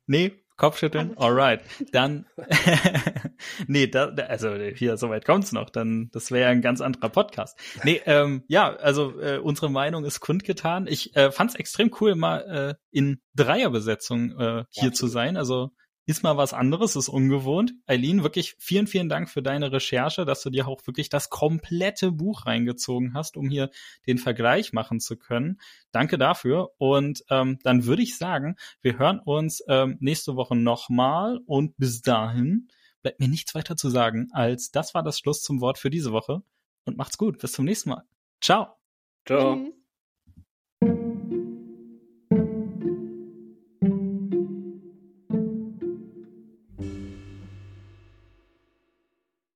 Nee, 0.05 0.33
Kopfschütteln, 0.57 1.15
alright. 1.17 1.61
Dann, 1.91 2.25
nee, 3.67 3.85
da, 3.85 4.07
also 4.07 4.55
hier, 4.55 4.97
soweit 4.97 5.23
kommt's 5.23 5.51
noch, 5.51 5.69
dann, 5.69 6.09
das 6.11 6.31
wäre 6.31 6.45
ja 6.45 6.49
ein 6.49 6.63
ganz 6.63 6.81
anderer 6.81 7.09
Podcast. 7.09 7.57
Nee, 7.83 8.01
ähm, 8.05 8.43
ja, 8.47 8.75
also 8.75 9.21
äh, 9.21 9.37
unsere 9.37 9.69
Meinung 9.69 10.03
ist 10.03 10.19
kundgetan. 10.19 10.87
Ich 10.87 11.15
äh, 11.15 11.31
fand's 11.31 11.53
extrem 11.53 11.91
cool, 12.01 12.15
mal 12.15 12.39
äh, 12.71 12.75
in 12.89 13.21
Dreierbesetzung 13.35 14.31
äh, 14.31 14.65
hier 14.71 14.89
ja, 14.89 14.91
zu 14.91 15.07
sein. 15.07 15.37
Also 15.37 15.71
ist 16.07 16.23
mal 16.23 16.37
was 16.37 16.53
anderes, 16.53 16.95
ist 16.95 17.09
ungewohnt. 17.09 17.73
Eileen, 17.85 18.23
wirklich 18.23 18.55
vielen, 18.57 18.87
vielen 18.87 19.09
Dank 19.09 19.29
für 19.29 19.43
deine 19.43 19.73
Recherche, 19.73 20.23
dass 20.23 20.41
du 20.41 20.49
dir 20.49 20.67
auch 20.67 20.87
wirklich 20.87 21.09
das 21.09 21.29
komplette 21.29 22.13
Buch 22.13 22.45
reingezogen 22.45 23.13
hast, 23.13 23.35
um 23.35 23.49
hier 23.49 23.69
den 24.07 24.17
Vergleich 24.17 24.71
machen 24.71 25.01
zu 25.01 25.17
können. 25.17 25.59
Danke 25.91 26.17
dafür. 26.17 26.71
Und 26.77 27.25
ähm, 27.29 27.59
dann 27.63 27.85
würde 27.85 28.03
ich 28.03 28.17
sagen, 28.17 28.55
wir 28.81 28.97
hören 28.97 29.19
uns 29.19 29.61
ähm, 29.67 29.97
nächste 29.99 30.37
Woche 30.37 30.55
nochmal 30.55 31.41
und 31.45 31.77
bis 31.77 32.01
dahin 32.01 32.69
bleibt 33.01 33.19
mir 33.19 33.27
nichts 33.27 33.53
weiter 33.53 33.75
zu 33.75 33.89
sagen, 33.89 34.29
als 34.31 34.71
das 34.71 34.93
war 34.93 35.03
das 35.03 35.19
Schluss 35.19 35.41
zum 35.41 35.59
Wort 35.59 35.77
für 35.77 35.89
diese 35.89 36.13
Woche. 36.13 36.41
Und 36.85 36.97
macht's 36.97 37.17
gut. 37.17 37.39
Bis 37.39 37.51
zum 37.51 37.65
nächsten 37.65 37.89
Mal. 37.89 38.03
Ciao. 38.39 38.77
Ciao. 39.25 39.57
Tschüss. 39.57 39.76